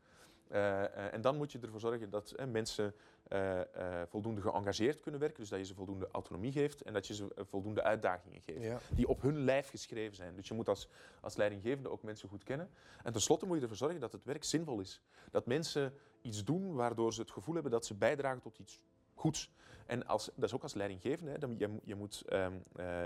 Eh, 0.47 0.83
eh, 0.83 1.13
en 1.13 1.21
dan 1.21 1.37
moet 1.37 1.51
je 1.51 1.59
ervoor 1.59 1.79
zorgen 1.79 2.09
dat 2.09 2.31
eh, 2.31 2.45
mensen 2.45 2.93
eh, 3.27 3.61
voldoende 4.07 4.41
geëngageerd 4.41 4.99
kunnen 4.99 5.19
werken. 5.19 5.39
Dus 5.39 5.49
dat 5.49 5.59
je 5.59 5.65
ze 5.65 5.73
voldoende 5.73 6.07
autonomie 6.11 6.51
geeft 6.51 6.81
en 6.81 6.93
dat 6.93 7.07
je 7.07 7.13
ze 7.13 7.27
voldoende 7.35 7.83
uitdagingen 7.83 8.41
geeft. 8.41 8.63
Ja. 8.63 8.79
Die 8.95 9.07
op 9.07 9.21
hun 9.21 9.43
lijf 9.43 9.69
geschreven 9.69 10.15
zijn. 10.15 10.35
Dus 10.35 10.47
je 10.47 10.53
moet 10.53 10.69
als, 10.69 10.87
als 11.21 11.35
leidinggevende 11.35 11.89
ook 11.89 12.03
mensen 12.03 12.29
goed 12.29 12.43
kennen. 12.43 12.69
En 13.03 13.11
tenslotte 13.11 13.45
moet 13.45 13.55
je 13.55 13.61
ervoor 13.61 13.77
zorgen 13.77 13.99
dat 13.99 14.11
het 14.11 14.25
werk 14.25 14.43
zinvol 14.43 14.79
is. 14.79 15.01
Dat 15.31 15.45
mensen 15.45 15.93
iets 16.21 16.43
doen 16.43 16.73
waardoor 16.73 17.13
ze 17.13 17.21
het 17.21 17.31
gevoel 17.31 17.53
hebben 17.53 17.71
dat 17.71 17.85
ze 17.85 17.93
bijdragen 17.93 18.41
tot 18.41 18.59
iets 18.59 18.81
goeds. 19.13 19.51
En 19.85 20.05
als, 20.05 20.29
dat 20.35 20.43
is 20.43 20.53
ook 20.55 20.63
als 20.63 20.73
leidinggevende. 20.73 21.31
Hè, 21.31 21.37
dan, 21.37 21.55
je, 21.57 21.79
je 21.83 21.95
moet, 21.95 22.23
ehm, 22.27 22.53
eh, 22.75 23.03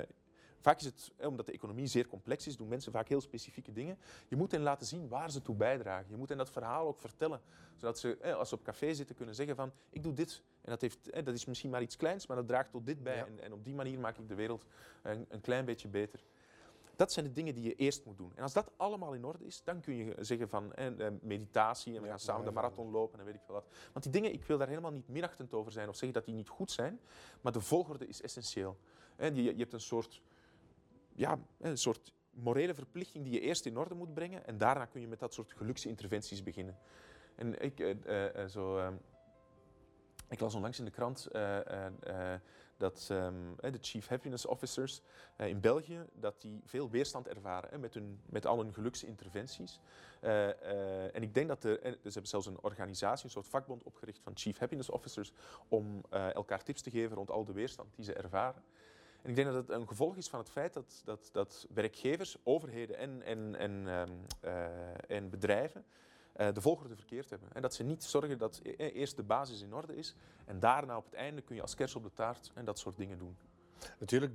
vaak 0.61 0.79
is 0.79 0.85
het, 0.85 1.11
omdat 1.21 1.45
de 1.45 1.51
economie 1.51 1.87
zeer 1.87 2.07
complex 2.07 2.47
is, 2.47 2.57
doen 2.57 2.67
mensen 2.67 2.91
vaak 2.91 3.07
heel 3.07 3.21
specifieke 3.21 3.71
dingen. 3.71 3.97
Je 4.27 4.35
moet 4.35 4.51
hen 4.51 4.61
laten 4.61 4.87
zien 4.87 5.07
waar 5.07 5.31
ze 5.31 5.41
toe 5.41 5.55
bijdragen. 5.55 6.09
Je 6.09 6.17
moet 6.17 6.29
hen 6.29 6.37
dat 6.37 6.49
verhaal 6.49 6.87
ook 6.87 6.99
vertellen. 6.99 7.41
Zodat 7.75 7.99
ze, 7.99 8.35
als 8.37 8.49
ze 8.49 8.55
op 8.55 8.63
café 8.63 8.93
zitten, 8.93 9.15
kunnen 9.15 9.35
zeggen 9.35 9.55
van, 9.55 9.71
ik 9.89 10.03
doe 10.03 10.13
dit. 10.13 10.43
En 10.61 10.69
dat, 10.69 10.81
heeft, 10.81 11.25
dat 11.25 11.33
is 11.33 11.45
misschien 11.45 11.69
maar 11.69 11.81
iets 11.81 11.95
kleins, 11.95 12.27
maar 12.27 12.37
dat 12.37 12.47
draagt 12.47 12.71
tot 12.71 12.85
dit 12.85 13.03
bij. 13.03 13.15
Ja. 13.15 13.25
En, 13.25 13.43
en 13.43 13.53
op 13.53 13.63
die 13.63 13.75
manier 13.75 13.99
maak 13.99 14.17
ik 14.17 14.27
de 14.27 14.35
wereld 14.35 14.65
een, 15.01 15.25
een 15.29 15.41
klein 15.41 15.65
beetje 15.65 15.87
beter. 15.87 16.23
Dat 16.99 17.11
zijn 17.11 17.25
de 17.25 17.31
dingen 17.31 17.53
die 17.53 17.63
je 17.63 17.75
eerst 17.75 18.05
moet 18.05 18.17
doen. 18.17 18.31
En 18.35 18.43
als 18.43 18.53
dat 18.53 18.71
allemaal 18.77 19.13
in 19.13 19.25
orde 19.25 19.45
is, 19.45 19.63
dan 19.63 19.81
kun 19.81 19.95
je 19.95 20.15
zeggen 20.19 20.49
van 20.49 20.73
eh, 20.73 21.07
meditatie 21.21 21.95
en 21.95 22.01
we 22.01 22.07
gaan 22.07 22.19
samen 22.19 22.45
de 22.45 22.51
marathon 22.51 22.91
lopen 22.91 23.19
en 23.19 23.25
weet 23.25 23.35
ik 23.35 23.41
veel 23.45 23.53
wat. 23.53 23.67
Want 23.91 24.03
die 24.03 24.13
dingen, 24.13 24.33
ik 24.33 24.43
wil 24.43 24.57
daar 24.57 24.67
helemaal 24.67 24.91
niet 24.91 25.07
minachtend 25.07 25.53
over 25.53 25.71
zijn 25.71 25.89
of 25.89 25.95
zeggen 25.95 26.13
dat 26.13 26.25
die 26.25 26.35
niet 26.35 26.49
goed 26.49 26.71
zijn, 26.71 26.99
maar 27.41 27.51
de 27.51 27.61
volgorde 27.61 28.07
is 28.07 28.21
essentieel. 28.21 28.77
Je, 29.17 29.43
je 29.43 29.55
hebt 29.55 29.73
een 29.73 29.79
soort, 29.79 30.21
ja, 31.19 31.39
een 31.57 31.77
soort 31.77 32.13
morele 32.29 32.73
verplichting 32.73 33.23
die 33.23 33.33
je 33.33 33.39
eerst 33.39 33.65
in 33.65 33.77
orde 33.77 33.95
moet 33.95 34.13
brengen 34.13 34.45
en 34.45 34.57
daarna 34.57 34.85
kun 34.85 35.01
je 35.01 35.07
met 35.07 35.19
dat 35.19 35.33
soort 35.33 35.53
geluksinterventies 35.53 36.43
beginnen. 36.43 36.77
En 37.35 37.61
ik, 37.61 37.79
eh, 37.79 37.89
eh, 37.89 38.43
eh, 38.43 38.49
zo, 38.49 38.77
ehm, 38.77 38.93
ik 40.29 40.39
las 40.39 40.55
onlangs 40.55 40.79
in 40.79 40.85
de 40.85 40.91
krant 40.91 41.27
dat 42.79 43.07
ehm, 43.11 43.35
eh, 43.59 43.71
de 43.71 43.77
Chief 43.81 44.07
Happiness 44.07 44.45
Officers 44.45 45.01
in 45.37 45.59
België 45.59 46.05
dat 46.13 46.41
die 46.41 46.61
veel 46.65 46.89
weerstand 46.89 47.27
ervaren 47.27 47.79
met, 47.79 47.93
hun, 47.93 48.19
met 48.25 48.45
al 48.45 48.57
hun 48.57 48.73
geluksinterventies. 48.73 49.79
En 50.21 51.21
ik 51.21 51.33
denk 51.33 51.47
dat 51.47 51.63
er, 51.63 51.81
dus 51.81 51.91
ze 51.91 52.09
hebben 52.11 52.27
zelfs 52.27 52.45
een 52.45 52.61
organisatie, 52.61 53.25
een 53.25 53.31
soort 53.31 53.47
vakbond 53.47 53.83
opgericht 53.83 54.19
van 54.23 54.31
Chief 54.35 54.57
Happiness 54.57 54.89
Officers 54.89 55.33
om 55.67 56.01
elkaar 56.09 56.63
tips 56.63 56.81
te 56.81 56.89
geven 56.89 57.15
rond 57.15 57.31
al 57.31 57.45
de 57.45 57.53
weerstand 57.53 57.95
die 57.95 58.05
ze 58.05 58.13
ervaren. 58.13 58.63
En 59.21 59.29
ik 59.29 59.35
denk 59.35 59.47
dat 59.47 59.55
het 59.55 59.69
een 59.69 59.87
gevolg 59.87 60.15
is 60.15 60.29
van 60.29 60.39
het 60.39 60.49
feit 60.49 60.73
dat, 60.73 61.01
dat, 61.05 61.29
dat 61.31 61.67
werkgevers, 61.73 62.37
overheden 62.43 62.97
en, 62.97 63.21
en, 63.21 63.55
en, 63.55 63.87
ehm, 63.87 64.11
eh, 64.39 65.17
en 65.17 65.29
bedrijven 65.29 65.85
eh, 66.33 66.53
de 66.53 66.61
volgorde 66.61 66.95
verkeerd 66.95 67.29
hebben. 67.29 67.49
En 67.53 67.61
dat 67.61 67.73
ze 67.73 67.83
niet 67.83 68.03
zorgen 68.03 68.37
dat 68.37 68.59
e- 68.63 68.73
e- 68.77 68.89
eerst 68.89 69.15
de 69.15 69.23
basis 69.23 69.61
in 69.61 69.73
orde 69.73 69.95
is 69.95 70.15
en 70.45 70.59
daarna 70.59 70.97
op 70.97 71.05
het 71.05 71.13
einde 71.13 71.41
kun 71.41 71.55
je 71.55 71.61
als 71.61 71.75
kers 71.75 71.95
op 71.95 72.03
de 72.03 72.13
taart 72.13 72.51
en 72.53 72.65
dat 72.65 72.79
soort 72.79 72.97
dingen 72.97 73.17
doen. 73.17 73.37
Natuurlijk, 73.99 74.33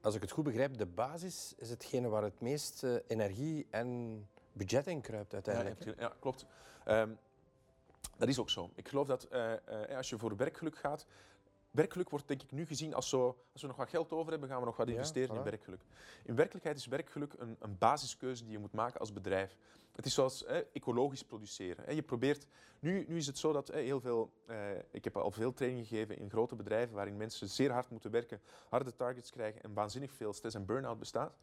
als 0.00 0.14
ik 0.14 0.20
het 0.20 0.30
goed 0.30 0.44
begrijp, 0.44 0.76
de 0.76 0.86
basis 0.86 1.54
is 1.56 1.70
hetgene 1.70 2.08
waar 2.08 2.22
het 2.22 2.40
meest 2.40 2.82
eh, 2.82 2.94
energie 3.06 3.66
en 3.70 4.28
budget 4.52 4.86
in 4.86 5.00
kruipt 5.00 5.34
uiteindelijk. 5.34 5.98
ja, 5.98 6.12
klopt. 6.20 6.46
Ehm, 6.84 7.10
dat 8.16 8.28
is 8.28 8.38
ook 8.38 8.50
zo. 8.50 8.70
Ik 8.74 8.88
geloof 8.88 9.06
dat 9.06 9.24
eh, 9.24 9.52
eh, 9.52 9.96
als 9.96 10.08
je 10.08 10.18
voor 10.18 10.36
werkgeluk 10.36 10.76
gaat, 10.76 11.06
werkgeluk 11.70 12.10
wordt 12.10 12.28
denk 12.28 12.42
ik 12.42 12.50
nu 12.50 12.66
gezien 12.66 12.94
als 12.94 13.08
zo, 13.08 13.36
als 13.52 13.62
we 13.62 13.68
nog 13.68 13.76
wat 13.76 13.88
geld 13.88 14.12
over 14.12 14.30
hebben, 14.30 14.48
gaan 14.48 14.58
we 14.60 14.64
nog 14.64 14.76
wat 14.76 14.88
Ja, 14.88 14.92
investeren 14.92 15.36
in 15.36 15.42
werkgeluk. 15.42 15.80
In 16.24 16.34
werkelijkheid 16.34 16.76
is 16.76 16.86
werkgeluk 16.86 17.34
een, 17.38 17.56
een 17.58 17.78
basiskeuze 17.78 18.42
die 18.42 18.52
je 18.52 18.58
moet 18.58 18.72
maken 18.72 19.00
als 19.00 19.12
bedrijf. 19.12 19.56
Het 19.92 20.06
is 20.06 20.14
zoals 20.14 20.44
eh, 20.44 20.58
ecologisch 20.72 21.24
produceren. 21.24 21.84
hè. 21.84 21.92
Je 21.92 22.02
probeert, 22.02 22.46
nu, 22.78 23.04
nu 23.08 23.16
is 23.16 23.26
het 23.26 23.38
zo 23.38 23.52
dat 23.52 23.68
eh, 23.68 23.84
heel 23.84 24.00
veel, 24.00 24.32
eh, 24.46 24.56
ik 24.90 25.04
heb 25.04 25.16
al 25.16 25.30
veel 25.30 25.52
training 25.52 25.86
gegeven 25.86 26.18
in 26.18 26.30
grote 26.30 26.56
bedrijven 26.56 26.94
waarin 26.94 27.16
mensen 27.16 27.48
zeer 27.48 27.70
hard 27.72 27.90
moeten 27.90 28.10
werken, 28.10 28.40
harde 28.68 28.94
targets 28.94 29.30
krijgen 29.30 29.62
en 29.62 29.74
waanzinnig 29.74 30.12
veel 30.12 30.32
stress 30.32 30.54
en 30.54 30.64
burn-out 30.64 30.98
bestaat. 30.98 31.36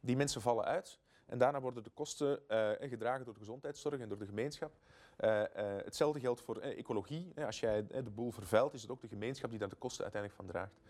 Die 0.00 0.16
mensen 0.16 0.40
vallen 0.40 0.64
uit 0.64 0.98
en 1.30 1.38
daarna 1.38 1.60
worden 1.60 1.82
de 1.82 1.90
kosten 1.90 2.48
eh, 2.48 2.88
gedragen 2.88 3.24
door 3.24 3.34
de 3.34 3.40
gezondheidszorg 3.40 4.00
en 4.00 4.08
door 4.08 4.18
de 4.18 4.26
gemeenschap. 4.26 4.72
Eh, 5.20 5.42
eh, 5.42 5.84
hetzelfde 5.84 6.20
geldt 6.20 6.40
voor 6.40 6.56
eh, 6.56 6.78
ecologie. 6.78 7.32
Als 7.46 7.60
jij 7.60 7.86
de 7.86 8.10
boel 8.10 8.30
vervuilt, 8.30 8.74
is 8.74 8.82
het 8.82 8.90
ook 8.90 9.00
de 9.00 9.08
gemeenschap 9.08 9.50
die 9.50 9.58
daar 9.58 9.68
de 9.68 9.76
kosten 9.76 10.02
uiteindelijk 10.02 10.42
van 10.42 10.50
draagt. 10.50 10.80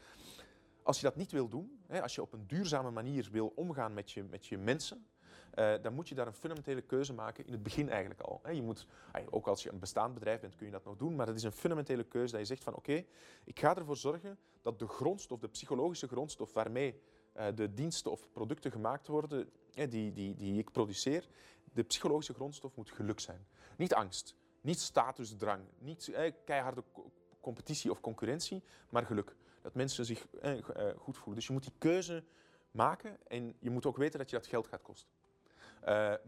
Als 0.83 1.01
je 1.01 1.07
dat 1.07 1.17
niet 1.17 1.33
wil 1.33 1.49
doen, 1.49 1.81
als 2.03 2.15
je 2.15 2.23
op 2.23 2.33
een 2.33 2.47
duurzame 2.47 2.91
manier 2.91 3.29
wil 3.33 3.53
omgaan 3.55 3.95
met 3.95 4.11
je, 4.11 4.23
met 4.23 4.47
je 4.47 4.59
mensen, 4.59 5.07
dan 5.55 5.95
moet 5.95 6.09
je 6.09 6.15
daar 6.15 6.27
een 6.27 6.33
fundamentele 6.33 6.81
keuze 6.81 7.13
maken 7.13 7.47
in 7.47 7.53
het 7.53 7.63
begin 7.63 7.89
eigenlijk 7.89 8.21
al. 8.21 8.41
Je 8.53 8.63
moet, 8.63 8.87
ah, 9.13 9.23
ook 9.31 9.47
als 9.47 9.63
je 9.63 9.73
een 9.73 9.79
bestaand 9.79 10.15
bedrijf 10.15 10.41
bent, 10.41 10.57
kun 10.57 10.67
je 10.67 10.73
dat 10.73 10.85
nog 10.85 10.97
doen, 10.97 11.17
maar 11.17 11.27
dat 11.27 11.35
is 11.35 11.43
een 11.43 11.53
fundamentele 11.53 12.05
keuze 12.05 12.33
dat 12.33 12.41
je 12.41 12.47
zegt 12.47 12.65
van 12.65 12.75
oké, 12.75 13.05
ik 13.45 13.59
ga 13.59 13.77
ervoor 13.77 13.97
zorgen 13.97 14.39
dat 14.63 14.79
de 14.79 14.87
grondstof, 14.87 15.39
de 15.39 15.49
psychologische 15.49 16.09
grondstof 16.09 16.53
waarmee 16.53 17.01
de 17.55 17.75
diensten 17.75 18.11
of 18.11 18.31
producten 18.33 18.71
gemaakt 18.71 19.07
worden, 19.07 19.51
die, 19.89 20.13
die, 20.13 20.35
die 20.35 20.59
ik 20.59 20.71
produceer, 20.71 21.29
de 21.73 21.83
psychologische 21.83 22.35
grondstof 22.35 22.77
moet 22.77 22.91
geluk 22.91 23.21
zijn. 23.21 23.47
Niet 23.77 23.95
angst, 23.95 24.35
niet 24.61 24.81
statusdrang, 24.81 25.63
niet 25.79 26.09
eh, 26.09 26.33
keiharde 26.45 26.83
co- 26.93 27.11
competitie 27.41 27.91
of 27.91 28.01
concurrentie, 28.01 28.63
maar 28.91 29.07
geluk. 29.07 29.37
Dat 29.63 29.75
mensen 29.75 30.05
zich 30.05 30.27
eh, 30.41 30.59
eh, 30.59 30.97
goed 30.99 31.17
voelen. 31.17 31.35
Dus 31.35 31.47
je 31.47 31.53
moet 31.53 31.63
die 31.63 31.73
keuze 31.79 32.25
maken 32.71 33.19
en 33.29 33.55
je 33.59 33.71
moet 33.71 33.87
ook 33.87 33.97
weten 33.97 34.19
dat 34.19 34.31
je 34.31 34.37
dat 34.37 34.47
geld 34.47 34.67
gaat 34.67 34.83
kosten. 34.83 35.11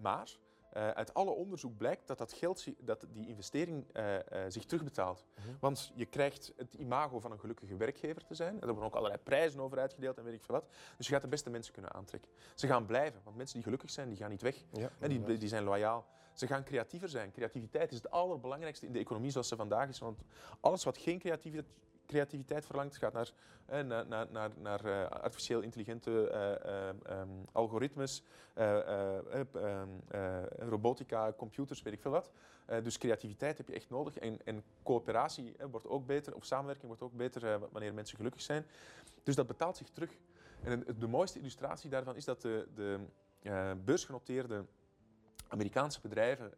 Maar 0.00 0.38
eh, 0.72 0.88
uit 0.88 1.14
alle 1.14 1.30
onderzoek 1.30 1.76
blijkt 1.76 2.06
dat, 2.06 2.18
dat, 2.18 2.32
geld, 2.32 2.64
dat 2.78 3.06
die 3.12 3.28
investering 3.28 3.86
eh, 3.92 4.14
eh, 4.16 4.22
zich 4.48 4.64
terugbetaalt. 4.64 5.24
Mhm. 5.34 5.48
Want 5.60 5.92
je 5.94 6.06
krijgt 6.06 6.52
het 6.56 6.74
imago 6.74 7.20
van 7.20 7.32
een 7.32 7.38
gelukkige 7.38 7.76
werkgever 7.76 8.24
te 8.24 8.34
zijn. 8.34 8.60
Er 8.60 8.66
worden 8.66 8.84
ook 8.84 8.94
allerlei 8.94 9.20
prijzen 9.22 9.60
over 9.60 9.78
uitgedeeld 9.78 10.18
en 10.18 10.24
weet 10.24 10.34
ik 10.34 10.42
veel 10.42 10.54
wat. 10.54 10.70
Dus 10.96 11.06
je 11.06 11.12
gaat 11.12 11.22
de 11.22 11.28
beste 11.28 11.50
mensen 11.50 11.72
kunnen 11.72 11.92
aantrekken. 11.92 12.30
Ze 12.54 12.66
gaan 12.66 12.86
blijven, 12.86 13.20
want 13.24 13.36
mensen 13.36 13.54
die 13.54 13.64
gelukkig 13.64 13.90
zijn, 13.90 14.08
die 14.08 14.16
gaan 14.16 14.30
niet 14.30 14.42
weg. 14.42 14.56
Ja, 14.72 14.90
En 14.98 15.08
die, 15.08 15.38
die 15.38 15.48
zijn 15.48 15.64
loyaal. 15.64 16.06
Ze 16.34 16.46
gaan 16.46 16.64
creatiever 16.64 17.08
zijn. 17.08 17.32
Creativiteit 17.32 17.90
is 17.90 17.96
het 17.96 18.10
allerbelangrijkste 18.10 18.86
in 18.86 18.92
de 18.92 18.98
economie 18.98 19.30
zoals 19.30 19.48
ze 19.48 19.56
vandaag 19.56 19.88
is. 19.88 19.98
Want 19.98 20.20
alles 20.60 20.84
wat 20.84 20.98
geen 20.98 21.18
creatieve- 21.18 21.64
creativiteit 22.12 22.66
verlangt, 22.66 22.96
gaat 22.96 23.12
naar, 23.12 23.32
eh, 23.66 23.84
naar, 23.84 24.06
naar, 24.06 24.26
naar, 24.30 24.50
naar 24.56 24.84
eh, 24.84 25.08
artificieel 25.08 25.60
intelligente 25.60 26.28
eh, 26.28 26.88
eh, 26.88 26.94
ehm, 27.02 27.28
algoritmes, 27.52 28.22
eh, 28.54 28.78
eh, 28.78 29.18
eh, 29.32 29.40
ehm, 29.52 29.88
eh, 30.08 30.68
robotica, 30.68 31.32
computers, 31.36 31.82
weet 31.82 31.92
ik 31.92 32.00
veel 32.00 32.10
wat. 32.10 32.30
Dus 32.82 32.98
creativiteit 32.98 33.58
heb 33.58 33.68
je 33.68 33.74
echt 33.74 33.90
nodig. 33.90 34.18
En, 34.18 34.38
en 34.44 34.62
coöperatie 34.82 35.56
wordt 35.70 35.86
ook 35.86 36.06
beter, 36.06 36.34
of 36.34 36.44
samenwerking 36.44 36.86
wordt 36.86 37.02
ook 37.02 37.12
beter 37.12 37.58
wanneer 37.70 37.94
mensen 37.94 38.16
gelukkig 38.16 38.40
zijn. 38.42 38.66
Dus 39.22 39.34
dat 39.34 39.46
betaalt 39.46 39.76
zich 39.76 39.88
terug. 39.88 40.10
En 40.62 40.84
de, 40.98 41.06
mooiste 41.06 41.38
illustratie 41.38 41.90
daarvan 41.90 42.16
is 42.16 42.24
dat 42.24 42.42
de, 42.42 42.68
de 42.74 42.98
beursgenoteerde 43.84 44.64
Amerikaanse 45.48 46.00
bedrijven. 46.00 46.52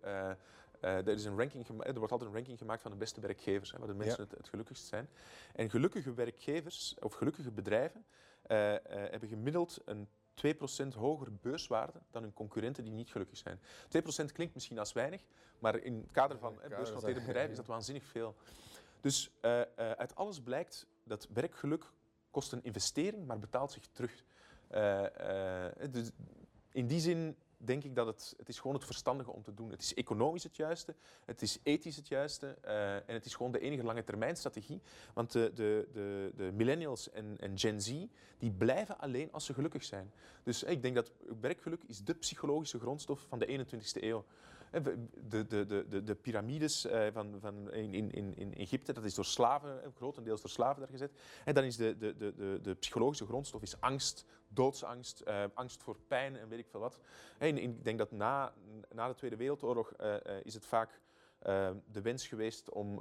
Er, 0.84 1.08
is 1.08 1.24
een 1.24 1.38
ranking 1.38 1.68
er 1.68 1.94
wordt 1.94 2.12
altijd 2.12 2.30
een 2.30 2.36
ranking 2.36 2.58
gemaakt 2.58 2.82
van 2.82 2.90
de 2.90 2.96
beste 2.96 3.20
werkgevers, 3.20 3.72
hè, 3.72 3.78
waar 3.78 3.88
de 3.88 3.94
mensen 3.94 4.22
Ja. 4.22 4.28
het, 4.28 4.38
het 4.38 4.48
gelukkigst 4.48 4.86
zijn. 4.86 5.08
En 5.54 5.70
gelukkige 5.70 6.14
werkgevers 6.14 6.96
of 7.00 7.14
gelukkige 7.14 7.50
bedrijven 7.50 8.04
eh, 8.42 8.74
eh, 8.74 8.80
hebben 8.86 9.28
gemiddeld 9.28 9.78
een 9.84 10.08
2% 10.34 10.94
hogere 10.94 11.30
beurswaarde 11.30 11.98
dan 12.10 12.22
hun 12.22 12.32
concurrenten 12.32 12.84
die 12.84 12.92
niet 12.92 13.10
gelukkig 13.10 13.38
zijn. 13.38 13.60
2% 13.88 14.32
klinkt 14.32 14.54
misschien 14.54 14.78
als 14.78 14.92
weinig, 14.92 15.22
maar 15.58 15.78
in 15.78 15.94
het 15.96 16.10
kader 16.10 16.38
van 16.38 16.62
eh, 16.62 16.68
beursgenoteerde 16.68 17.20
bedrijven 17.20 17.50
is 17.50 17.56
dat 17.62 17.66
waanzinnig 17.66 18.04
veel. 18.04 18.34
Dus 19.00 19.30
eh, 19.40 19.60
eh, 19.60 19.66
uit 19.76 20.14
alles 20.14 20.40
blijkt 20.40 20.86
dat 21.04 21.28
werkgeluk 21.32 21.92
kost 22.30 22.52
een 22.52 22.62
investering, 22.64 23.26
maar 23.26 23.38
betaalt 23.38 23.72
zich 23.72 23.86
terug. 23.92 24.24
Eh, 24.68 25.64
eh, 25.84 25.92
dus 25.92 26.10
in 26.72 26.86
die 26.86 27.00
zin 27.00 27.36
denk 27.66 27.84
ik 27.84 27.94
dat 27.94 28.06
het, 28.06 28.34
het 28.38 28.48
is 28.48 28.58
gewoon 28.60 28.76
het 28.76 28.84
verstandige 28.84 29.30
om 29.30 29.42
te 29.42 29.54
doen. 29.54 29.70
Het 29.70 29.82
is 29.82 29.94
economisch 29.94 30.42
het 30.42 30.56
juiste, 30.56 30.94
het 31.24 31.42
is 31.42 31.58
ethisch 31.62 31.96
het 31.96 32.08
juiste 32.08 32.56
eh, 32.60 32.94
en 32.94 33.02
het 33.06 33.24
is 33.24 33.34
gewoon 33.34 33.52
de 33.52 33.60
enige 33.60 33.84
lange 33.84 34.04
termijn 34.04 34.36
strategie. 34.36 34.80
Want 35.14 35.32
de, 35.32 35.50
de, 35.54 35.88
de, 35.92 36.32
de 36.36 36.52
millennials 36.52 37.10
en, 37.10 37.36
en 37.40 37.58
Gen 37.58 37.80
Z, 37.80 38.06
die 38.38 38.50
blijven 38.50 38.98
alleen 38.98 39.32
als 39.32 39.44
ze 39.44 39.54
gelukkig 39.54 39.84
zijn. 39.84 40.12
Dus 40.42 40.64
eh, 40.64 40.72
ik 40.72 40.82
denk 40.82 40.94
dat 40.94 41.10
werkgeluk 41.40 41.82
is 41.86 42.04
de 42.04 42.14
psychologische 42.14 42.78
grondstof 42.78 43.26
van 43.28 43.38
de 43.38 43.66
21ste 43.66 44.02
eeuw. 44.02 44.24
Eh, 44.74 44.82
De, 44.82 45.46
de, 45.46 45.66
de, 45.66 45.86
de, 45.88 46.02
de 46.02 46.14
piramides 46.14 46.86
eh, 46.86 47.06
van, 47.12 47.36
van 47.40 47.72
in, 47.72 48.10
in, 48.12 48.36
in 48.36 48.54
Egypte, 48.54 48.92
dat 48.92 49.04
is 49.04 49.14
door 49.14 49.24
slaven, 49.24 49.84
eh, 49.84 49.88
grotendeels 49.96 50.40
door 50.40 50.50
slaven 50.50 50.80
daar 50.80 50.90
gezet. 50.90 51.12
En 51.44 51.54
dan 51.54 51.64
is 51.64 51.76
de, 51.76 51.96
de, 51.96 52.16
de, 52.16 52.58
de, 52.62 52.74
psychologische 52.74 53.26
grondstof 53.26 53.62
is 53.62 53.80
angst, 53.80 54.24
doodsangst, 54.48 55.24
angst 55.54 55.82
voor 55.82 55.96
pijn 56.08 56.36
en 56.36 56.48
weet 56.48 56.58
ik 56.58 56.66
veel 56.68 56.80
wat. 56.80 56.98
Ik 57.38 57.84
denk 57.84 57.98
dat 57.98 58.10
na, 58.10 58.52
na 58.92 59.08
de 59.08 59.14
Tweede 59.14 59.36
Wereldoorlog 59.36 59.92
is 60.42 60.54
het 60.54 60.66
vaak 60.66 61.00
de 61.86 62.00
wens 62.02 62.26
geweest 62.26 62.70
om 62.70 63.00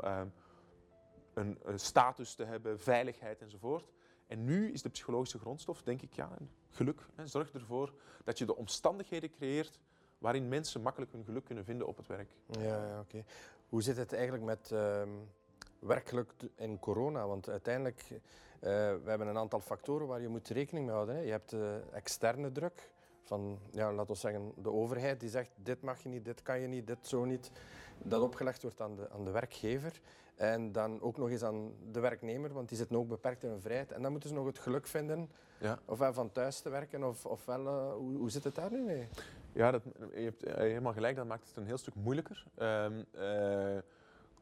een, 1.33 1.59
een 1.63 1.79
status 1.79 2.35
te 2.35 2.43
hebben, 2.43 2.79
veiligheid 2.79 3.41
enzovoort. 3.41 3.91
En 4.27 4.43
nu 4.43 4.71
is 4.71 4.81
de 4.81 4.89
psychologische 4.89 5.39
grondstof, 5.39 5.81
denk 5.83 6.01
ik, 6.01 6.13
ja, 6.13 6.37
geluk. 6.69 7.05
Zorg 7.23 7.53
ervoor 7.53 7.93
dat 8.23 8.37
je 8.37 8.45
de 8.45 8.55
omstandigheden 8.55 9.31
creëert 9.31 9.79
waarin 10.23 10.47
mensen 10.47 10.81
makkelijk 10.81 11.11
hun 11.11 11.23
geluk 11.23 11.45
kunnen 11.45 11.65
vinden 11.65 11.87
op 11.87 11.97
het 11.97 12.07
werk. 12.07 12.29
Ja, 12.45 12.61
ja 12.87 12.99
oké. 12.99 13.23
Hoe 13.69 13.81
zit 13.81 13.97
het 13.97 14.13
eigenlijk 14.13 14.43
met 14.43 14.71
ehm 14.71 15.09
werkgeluk 15.79 16.31
t- 16.37 16.49
in 16.55 16.79
corona? 16.79 17.27
Want 17.27 17.49
uiteindelijk, 17.49 18.01
eh 18.11 18.19
we 19.03 19.09
hebben 19.09 19.27
een 19.27 19.37
aantal 19.37 19.59
factoren 19.59 20.07
waar 20.07 20.21
je 20.21 20.27
moet 20.27 20.47
rekening 20.47 20.85
mee 20.85 20.95
houden. 20.95 21.15
Hè. 21.15 21.21
Je 21.21 21.31
hebt 21.31 21.49
de 21.49 21.81
externe 21.91 22.51
druk 22.51 22.91
van, 23.23 23.59
ja, 23.71 23.93
laten 23.93 24.13
we 24.13 24.19
zeggen, 24.19 24.51
de 24.57 24.71
overheid 24.71 25.19
die 25.19 25.29
zegt 25.29 25.51
dit 25.55 25.81
mag 25.81 26.03
je 26.03 26.09
niet, 26.09 26.25
dit 26.25 26.41
kan 26.41 26.59
je 26.59 26.67
niet, 26.67 26.87
dit 26.87 27.07
zo 27.07 27.25
niet. 27.25 27.51
Dat 27.97 28.21
opgelegd 28.21 28.61
wordt 28.61 28.81
aan 28.81 28.95
de, 28.95 29.09
aan 29.09 29.23
de 29.23 29.31
werkgever. 29.31 30.01
En 30.35 30.71
dan 30.71 31.01
ook 31.01 31.17
nog 31.17 31.29
eens 31.29 31.43
aan 31.43 31.73
de 31.91 31.99
werknemer, 31.99 32.53
want 32.53 32.69
die 32.69 32.77
zitten 32.77 32.97
ook 32.97 33.07
beperkt 33.07 33.43
in 33.43 33.49
hun 33.49 33.61
vrijheid. 33.61 33.91
En 33.91 34.01
dan 34.01 34.11
moeten 34.11 34.29
ze 34.29 34.35
nog 34.35 34.45
het 34.45 34.59
geluk 34.59 34.87
vinden, 34.87 35.29
Ja. 35.59 35.79
ofwel 35.85 36.13
van 36.13 36.31
thuis 36.31 36.59
te 36.59 36.69
werken, 36.69 37.03
of, 37.03 37.25
ofwel, 37.25 37.67
eh, 37.67 37.93
hoe, 37.93 38.17
hoe 38.17 38.29
zit 38.31 38.43
het 38.43 38.55
daar 38.55 38.71
nu 38.71 38.81
mee? 38.81 39.07
Ja, 39.53 39.71
dat, 39.71 39.83
je 40.13 40.21
hebt 40.21 40.43
eh, 40.43 40.55
helemaal 40.55 40.93
gelijk. 40.93 41.15
Dat 41.15 41.27
maakt 41.27 41.47
het 41.47 41.57
een 41.57 41.65
heel 41.65 41.77
stuk 41.77 41.95
moeilijker. 41.95 42.43
Ehm, 42.55 43.03
eh, 43.11 43.77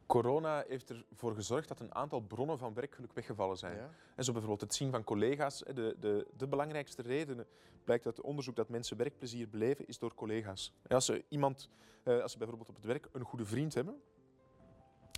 corona 0.06 0.64
heeft 0.68 0.90
ervoor 1.10 1.34
gezorgd 1.34 1.68
dat 1.68 1.80
een 1.80 1.94
aantal 1.94 2.20
bronnen 2.20 2.58
van 2.58 2.74
werkgeluk 2.74 3.12
weggevallen 3.12 3.56
zijn. 3.56 3.76
Ja? 3.76 3.90
En 4.16 4.24
zo 4.24 4.32
bijvoorbeeld 4.32 4.60
het 4.60 4.74
zien 4.74 4.90
van 4.90 5.04
collega's. 5.04 5.58
De, 5.58 5.96
de, 6.00 6.26
de 6.36 6.46
belangrijkste 6.46 7.02
reden 7.02 7.46
blijkt 7.84 8.06
uit 8.06 8.20
onderzoek 8.20 8.56
dat 8.56 8.68
mensen 8.68 8.96
werkplezier 8.96 9.48
beleven, 9.48 9.86
is 9.86 9.98
door 9.98 10.14
collega's. 10.14 10.74
Als 10.88 11.04
ze 11.04 11.24
iemand, 11.28 11.68
eh, 12.02 12.20
als 12.20 12.32
ze 12.32 12.38
bijvoorbeeld 12.38 12.68
op 12.68 12.74
het 12.76 12.84
werk 12.84 13.08
een 13.12 13.24
goede 13.24 13.44
vriend 13.44 13.74
hebben, 13.74 14.02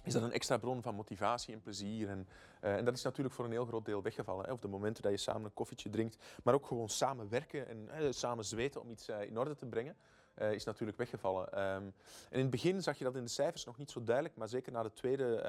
is 0.04 0.12
dat 0.12 0.22
een 0.22 0.32
extra 0.32 0.56
bron 0.56 0.82
van 0.82 0.94
motivatie 0.94 1.54
en 1.54 1.60
plezier. 1.60 2.08
En, 2.08 2.28
eh, 2.60 2.76
en 2.76 2.84
dat 2.84 2.94
is 2.94 3.02
natuurlijk 3.02 3.34
voor 3.34 3.44
een 3.44 3.50
heel 3.50 3.66
groot 3.66 3.84
deel 3.84 4.02
weggevallen. 4.02 4.44
Hè. 4.44 4.52
Op 4.52 4.62
de 4.62 4.68
momenten 4.68 5.02
dat 5.02 5.12
je 5.12 5.18
samen 5.18 5.44
een 5.44 5.54
koffietje 5.54 5.90
drinkt, 5.90 6.16
maar 6.42 6.54
ook 6.54 6.66
gewoon 6.66 6.88
samen 6.88 7.28
werken 7.28 7.68
en 7.68 8.14
samen 8.14 8.44
zweten 8.44 8.80
om 8.80 8.90
iets 8.90 9.08
eh, 9.08 9.22
in 9.22 9.38
orde 9.38 9.54
te 9.54 9.66
brengen. 9.66 9.96
eh, 10.34 10.52
is 10.52 10.64
natuurlijk 10.64 10.98
weggevallen. 10.98 11.52
Ehm, 11.52 11.82
en 11.82 11.92
in 12.30 12.40
het 12.40 12.50
begin 12.50 12.82
zag 12.82 12.98
je 12.98 13.04
dat 13.04 13.16
in 13.16 13.22
de 13.22 13.30
cijfers 13.30 13.64
nog 13.64 13.78
niet 13.78 13.90
zo 13.90 14.02
duidelijk, 14.02 14.36
maar 14.36 14.48
zeker 14.48 14.72
na 14.72 14.82
de 14.82 14.92
tweede 14.92 15.42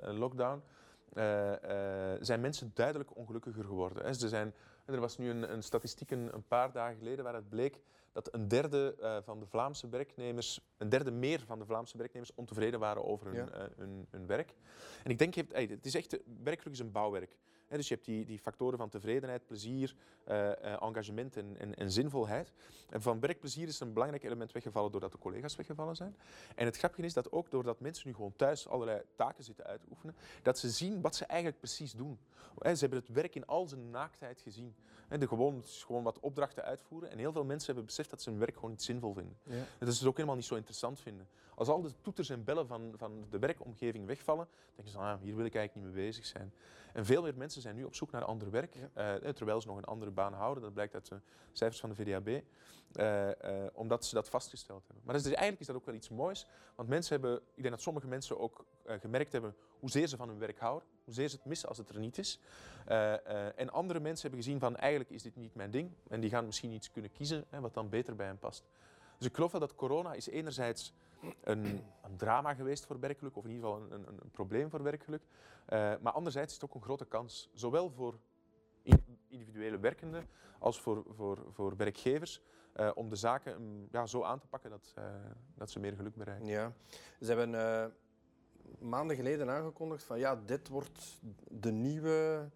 lockdown 0.00 0.62
zijn 2.20 2.40
mensen 2.40 2.70
duidelijk 2.74 3.16
ongelukkiger 3.16 3.64
geworden. 3.64 4.04
Hè. 4.04 4.12
Ze 4.12 4.28
zijn, 4.28 4.54
er 4.84 5.00
was 5.00 5.18
nu 5.18 5.30
een, 5.30 5.52
een 5.52 5.62
statistiek 5.62 6.10
een, 6.10 6.34
een 6.34 6.46
paar 6.46 6.72
dagen 6.72 6.96
geleden 6.96 7.24
waaruit 7.24 7.48
bleek 7.48 7.80
dat 8.14 8.34
een 8.34 8.48
derde 8.48 8.96
eh, 9.00 9.16
van 9.22 9.40
de 9.40 9.46
Vlaamse 9.46 9.88
werknemers, 9.88 10.60
een 10.76 10.88
derde 10.88 11.10
meer 11.10 11.40
van 11.46 11.58
de 11.58 11.64
Vlaamse 11.64 11.96
werknemers 11.98 12.34
ontevreden 12.34 12.80
waren 12.80 13.04
over 13.04 13.26
hun, 13.26 13.34
Ja. 13.36 13.48
eh, 13.50 13.64
hun, 13.76 14.06
hun 14.10 14.26
werk. 14.26 14.54
En 15.02 15.10
ik 15.10 15.18
denk, 15.18 15.34
hey, 15.34 15.64
het 15.70 15.86
is 15.86 15.94
echt, 15.94 16.18
werkgeluk 16.42 16.72
is 16.74 16.78
een 16.78 16.92
bouwwerk. 16.92 17.36
Dus 17.76 17.88
je 17.88 17.94
hebt 17.94 18.06
die, 18.06 18.24
die 18.24 18.38
factoren 18.38 18.78
van 18.78 18.88
tevredenheid, 18.88 19.46
plezier, 19.46 19.94
eh, 20.24 20.50
eh, 20.50 20.82
engagement 20.82 21.36
en, 21.36 21.56
en, 21.58 21.74
en 21.74 21.92
zinvolheid. 21.92 22.52
En 22.90 23.02
van 23.02 23.20
werkplezier 23.20 23.68
is 23.68 23.80
een 23.80 23.92
belangrijk 23.92 24.24
element 24.24 24.52
weggevallen 24.52 24.90
doordat 24.90 25.12
de 25.12 25.18
collega's 25.18 25.56
weggevallen 25.56 25.96
zijn. 25.96 26.16
En 26.54 26.64
het 26.64 26.76
grappige 26.76 27.02
is 27.02 27.12
dat 27.12 27.32
ook 27.32 27.50
doordat 27.50 27.80
mensen 27.80 28.08
nu 28.08 28.14
gewoon 28.14 28.32
thuis 28.36 28.68
allerlei 28.68 29.02
taken 29.16 29.44
zitten 29.44 29.64
uitoefenen, 29.66 30.16
dat 30.42 30.58
ze 30.58 30.70
zien 30.70 31.00
wat 31.00 31.16
ze 31.16 31.24
eigenlijk 31.24 31.60
precies 31.60 31.92
doen. 31.92 32.18
Hè, 32.58 32.74
ze 32.74 32.80
hebben 32.80 32.98
het 32.98 33.08
werk 33.08 33.34
in 33.34 33.46
al 33.46 33.68
zijn 33.68 33.90
naaktheid 33.90 34.40
gezien. 34.40 34.74
Hè, 35.08 35.18
de 35.18 35.28
gewoon, 35.28 35.62
gewoon 35.64 36.02
wat 36.02 36.20
opdrachten 36.20 36.64
uitvoeren. 36.64 37.10
En 37.10 37.18
heel 37.18 37.32
veel 37.32 37.44
mensen 37.44 37.66
hebben 37.66 37.84
beseft 37.84 38.10
dat 38.10 38.22
ze 38.22 38.30
hun 38.30 38.38
werk 38.38 38.54
gewoon 38.54 38.70
niet 38.70 38.82
zinvol 38.82 39.12
vinden. 39.12 39.36
Ja. 39.42 39.54
En 39.54 39.86
dat 39.86 39.92
ze 39.92 39.98
het 39.98 40.08
ook 40.08 40.16
helemaal 40.16 40.36
niet 40.36 40.44
zo 40.44 40.54
interessant 40.54 41.00
vinden. 41.00 41.28
Als 41.56 41.68
al 41.68 41.82
de 41.82 41.90
toeters 42.00 42.28
en 42.30 42.44
bellen 42.44 42.66
van, 42.66 42.94
van 42.96 43.26
de 43.30 43.38
werkomgeving 43.38 44.06
wegvallen, 44.06 44.48
denken 44.74 44.92
ze, 44.92 44.98
ah, 44.98 45.20
hier 45.20 45.36
wil 45.36 45.44
ik 45.44 45.54
eigenlijk 45.54 45.86
niet 45.86 45.94
mee 45.96 46.04
bezig 46.06 46.26
zijn. 46.26 46.52
En 46.92 47.04
veel 47.04 47.22
meer 47.22 47.36
mensen 47.36 47.62
zijn 47.62 47.74
nu 47.76 47.84
op 47.84 47.94
zoek 47.94 48.10
naar 48.10 48.24
ander 48.24 48.50
werk, 48.50 48.74
Ja. 48.94 49.18
eh, 49.18 49.30
terwijl 49.32 49.60
ze 49.60 49.66
nog 49.66 49.76
een 49.76 49.84
andere 49.84 50.10
baan 50.10 50.32
houden. 50.32 50.62
Dat 50.62 50.72
blijkt 50.74 50.94
uit 50.94 51.08
de 51.08 51.20
cijfers 51.52 51.80
van 51.80 51.90
de 51.90 51.94
VDAB, 51.94 52.28
eh, 52.92 53.64
eh, 53.64 53.70
omdat 53.72 54.04
ze 54.04 54.14
dat 54.14 54.28
vastgesteld 54.28 54.82
hebben. 54.86 55.02
Maar 55.04 55.14
dat 55.14 55.24
is, 55.24 55.28
eigenlijk 55.30 55.60
is 55.60 55.66
dat 55.66 55.76
ook 55.76 55.86
wel 55.86 55.94
iets 55.94 56.08
moois, 56.08 56.46
want 56.74 56.88
mensen 56.88 57.12
hebben, 57.20 57.36
ik 57.36 57.62
denk 57.62 57.70
dat 57.70 57.80
sommige 57.82 58.06
mensen 58.06 58.38
ook 58.38 58.64
eh, 58.84 59.00
gemerkt 59.00 59.32
hebben 59.32 59.54
hoezeer 59.78 60.06
ze 60.06 60.16
van 60.16 60.28
hun 60.28 60.38
werk 60.38 60.58
houden, 60.58 60.88
hoezeer 61.04 61.28
ze 61.28 61.36
het 61.36 61.44
missen 61.44 61.68
als 61.68 61.78
het 61.78 61.88
er 61.88 61.98
niet 61.98 62.18
is. 62.18 62.38
Eh, 62.86 63.12
eh, 63.26 63.52
en 63.56 63.70
andere 63.70 64.00
mensen 64.00 64.22
hebben 64.22 64.42
gezien 64.44 64.60
van, 64.60 64.76
eigenlijk 64.76 65.10
is 65.10 65.22
dit 65.22 65.36
niet 65.36 65.54
mijn 65.54 65.70
ding, 65.70 65.90
en 66.08 66.20
die 66.20 66.30
gaan 66.30 66.44
misschien 66.44 66.70
iets 66.72 66.90
kunnen 66.90 67.12
kiezen 67.12 67.44
hè, 67.50 67.60
wat 67.60 67.74
dan 67.74 67.88
beter 67.88 68.16
bij 68.16 68.26
hen 68.26 68.38
past. 68.38 68.64
Dus 69.18 69.26
ik 69.28 69.34
geloof 69.34 69.52
wel 69.52 69.60
dat 69.60 69.74
corona 69.74 70.12
is 70.12 70.26
enerzijds 70.28 70.94
een, 71.40 71.64
een 72.02 72.16
drama 72.16 72.54
geweest 72.54 72.86
voor 72.86 73.00
werkgeluk, 73.00 73.36
of 73.36 73.44
in 73.44 73.50
ieder 73.50 73.64
geval 73.68 73.82
een, 73.82 73.92
een, 73.92 74.18
een 74.22 74.30
probleem 74.30 74.70
voor 74.70 74.82
werkgeluk. 74.82 75.22
Eh, 75.66 75.92
maar 76.00 76.12
anderzijds 76.12 76.48
is 76.54 76.60
het 76.60 76.70
ook 76.70 76.74
een 76.74 76.82
grote 76.82 77.04
kans, 77.06 77.50
zowel 77.52 77.90
voor 77.90 78.18
in- 78.82 79.18
individuele 79.28 79.78
werkenden 79.78 80.28
als 80.58 80.80
voor, 80.80 81.04
voor, 81.08 81.38
voor 81.52 81.76
werkgevers, 81.76 82.40
eh, 82.72 82.90
om 82.94 83.08
de 83.08 83.16
zaken 83.16 83.62
mm, 83.62 83.88
ja, 83.90 84.06
zo 84.06 84.22
aan 84.22 84.38
te 84.38 84.46
pakken 84.46 84.70
dat, 84.70 84.92
eh, 84.94 85.04
dat 85.54 85.70
ze 85.70 85.80
meer 85.80 85.96
geluk 85.96 86.14
bereiken. 86.14 86.46
Ja, 86.46 86.72
ze 87.20 87.32
hebben 87.32 87.92
maanden 88.78 89.16
geleden 89.16 89.50
aangekondigd 89.50 90.04
van 90.04 90.18
ja, 90.18 90.36
dit 90.36 90.68
wordt 90.68 91.20
de 91.48 91.72
nieuwe, 91.72 92.48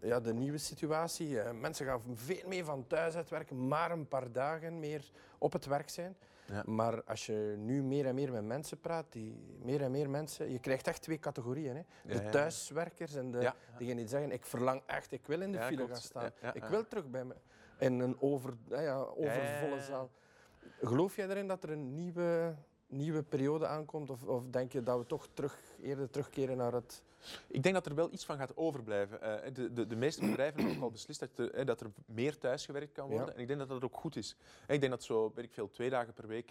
ja, 0.00 0.20
de 0.20 0.34
nieuwe 0.34 0.58
situatie. 0.58 1.42
Mensen 1.42 1.86
gaan 1.86 2.00
veel 2.14 2.48
meer 2.48 2.64
van 2.64 2.86
thuis 2.86 3.14
uit 3.14 3.28
werken, 3.30 3.68
maar 3.68 3.90
een 3.90 4.08
paar 4.08 4.32
dagen 4.32 4.78
meer 4.78 5.10
op 5.38 5.52
het 5.52 5.66
werk 5.66 5.88
zijn. 5.88 6.16
Ja. 6.46 6.62
Maar 6.66 7.04
als 7.04 7.26
je 7.26 7.54
nu 7.58 7.82
meer 7.82 8.06
en 8.06 8.14
meer 8.14 8.32
met 8.32 8.44
mensen 8.44 8.80
praat, 8.80 9.06
die, 9.08 9.58
meer 9.62 9.82
en 9.82 9.90
meer 9.90 10.10
mensen, 10.10 10.50
je 10.52 10.58
krijgt 10.58 10.86
echt 10.86 11.02
twee 11.02 11.18
categorieën. 11.18 11.76
Hè? 11.76 11.82
De 12.04 12.22
Ja, 12.22 12.30
thuiswerkers 12.30 13.14
en 13.14 13.30
de, 13.30 13.52
diegenen 13.78 13.96
die 13.96 14.08
zeggen, 14.08 14.32
ik 14.32 14.46
verlang 14.46 14.82
echt, 14.86 15.12
ik 15.12 15.26
wil 15.26 15.40
in 15.40 15.52
de 15.52 15.60
file 15.60 15.86
gaan 15.86 15.96
staan. 15.96 16.30
Ik 16.52 16.64
wil 16.64 16.86
terug 16.86 17.10
bij 17.10 17.24
me 17.24 17.34
in 17.78 18.00
een 18.00 18.20
over, 18.20 18.54
overvolle 19.16 19.80
zaal. 19.80 20.10
Geloof 20.82 21.16
jij 21.16 21.28
erin 21.28 21.48
dat 21.48 21.62
er 21.62 21.70
een 21.70 21.94
nieuwe, 21.94 22.54
nieuwe 22.96 23.22
periode 23.22 23.66
aankomt? 23.66 24.10
Of, 24.10 24.22
of 24.24 24.42
denk 24.50 24.72
je 24.72 24.82
dat 24.82 24.98
we 24.98 25.06
toch 25.06 25.28
terug, 25.34 25.58
eerder 25.82 26.10
terugkeren 26.10 26.56
naar 26.56 26.72
het... 26.72 27.02
Ik 27.46 27.62
denk 27.62 27.74
dat 27.74 27.86
er 27.86 27.94
wel 27.94 28.12
iets 28.12 28.24
van 28.24 28.36
gaat 28.36 28.56
overblijven. 28.56 29.20
Eh, 29.22 29.54
de, 29.54 29.72
de, 29.72 29.86
de 29.86 29.96
meeste 29.96 30.20
bedrijven 30.26 30.56
hebben 30.60 30.76
ook 30.76 30.82
al 30.82 30.90
beslist 30.90 31.20
dat, 31.20 31.28
er- 31.38 31.50
eh, 31.54 31.66
dat 31.66 31.80
er 31.80 31.90
meer 32.06 32.38
thuisgewerkt 32.38 32.92
kan 32.92 33.08
worden. 33.08 33.26
Ja. 33.26 33.32
En 33.34 33.40
ik 33.40 33.46
denk 33.46 33.58
dat 33.58 33.68
dat 33.68 33.84
ook 33.84 33.96
goed 33.96 34.16
is. 34.16 34.36
Eh, 34.66 34.74
Ik 34.74 34.80
denk 34.80 34.92
dat 34.92 35.02
zo, 35.02 35.32
weet 35.34 35.44
ik 35.44 35.52
veel, 35.52 35.70
twee 35.70 35.90
dagen 35.90 36.12
per 36.12 36.26
week 36.26 36.50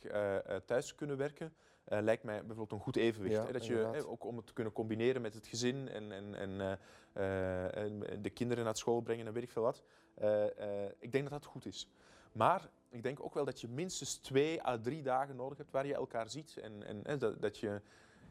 thuis 0.65 0.95
kunnen 0.95 1.17
werken, 1.17 1.53
lijkt 1.85 2.23
mij 2.23 2.37
bijvoorbeeld 2.37 2.71
een 2.71 2.79
goed 2.85 2.95
evenwicht. 2.95 3.35
Ja. 3.45 3.51
Dat 3.51 3.65
je, 3.65 3.73
inderdaad. 3.73 4.05
ook 4.05 4.23
om 4.25 4.37
het 4.37 4.47
te 4.47 4.53
kunnen 4.53 4.73
combineren 4.73 5.21
met 5.21 5.33
het 5.33 5.47
gezin 5.47 5.87
en, 5.89 6.11
en, 6.11 6.35
en, 6.35 6.79
en 8.13 8.21
de 8.21 8.29
kinderen 8.29 8.63
naar 8.63 8.75
school 8.77 9.01
brengen 9.01 9.27
en 9.27 9.33
weet 9.33 9.43
ik 9.43 9.51
veel 9.51 9.63
wat. 9.63 9.83
Ik 10.99 11.11
denk 11.11 11.23
dat 11.29 11.41
dat 11.41 11.45
goed 11.45 11.65
is. 11.65 11.87
Maar 12.31 12.69
ik 12.93 13.03
denk 13.03 13.23
ook 13.23 13.33
wel 13.33 13.45
dat 13.45 13.61
je 13.61 13.67
minstens 13.67 14.15
twee 14.15 14.65
à 14.65 14.79
drie 14.79 15.01
dagen 15.01 15.35
nodig 15.35 15.57
hebt 15.57 15.71
waar 15.71 15.87
je 15.87 15.93
elkaar 15.93 16.29
ziet. 16.29 16.57
En, 16.57 16.83
en 16.83 17.05
eh, 17.05 17.19
dat, 17.19 17.41
dat 17.41 17.57
je, 17.57 17.81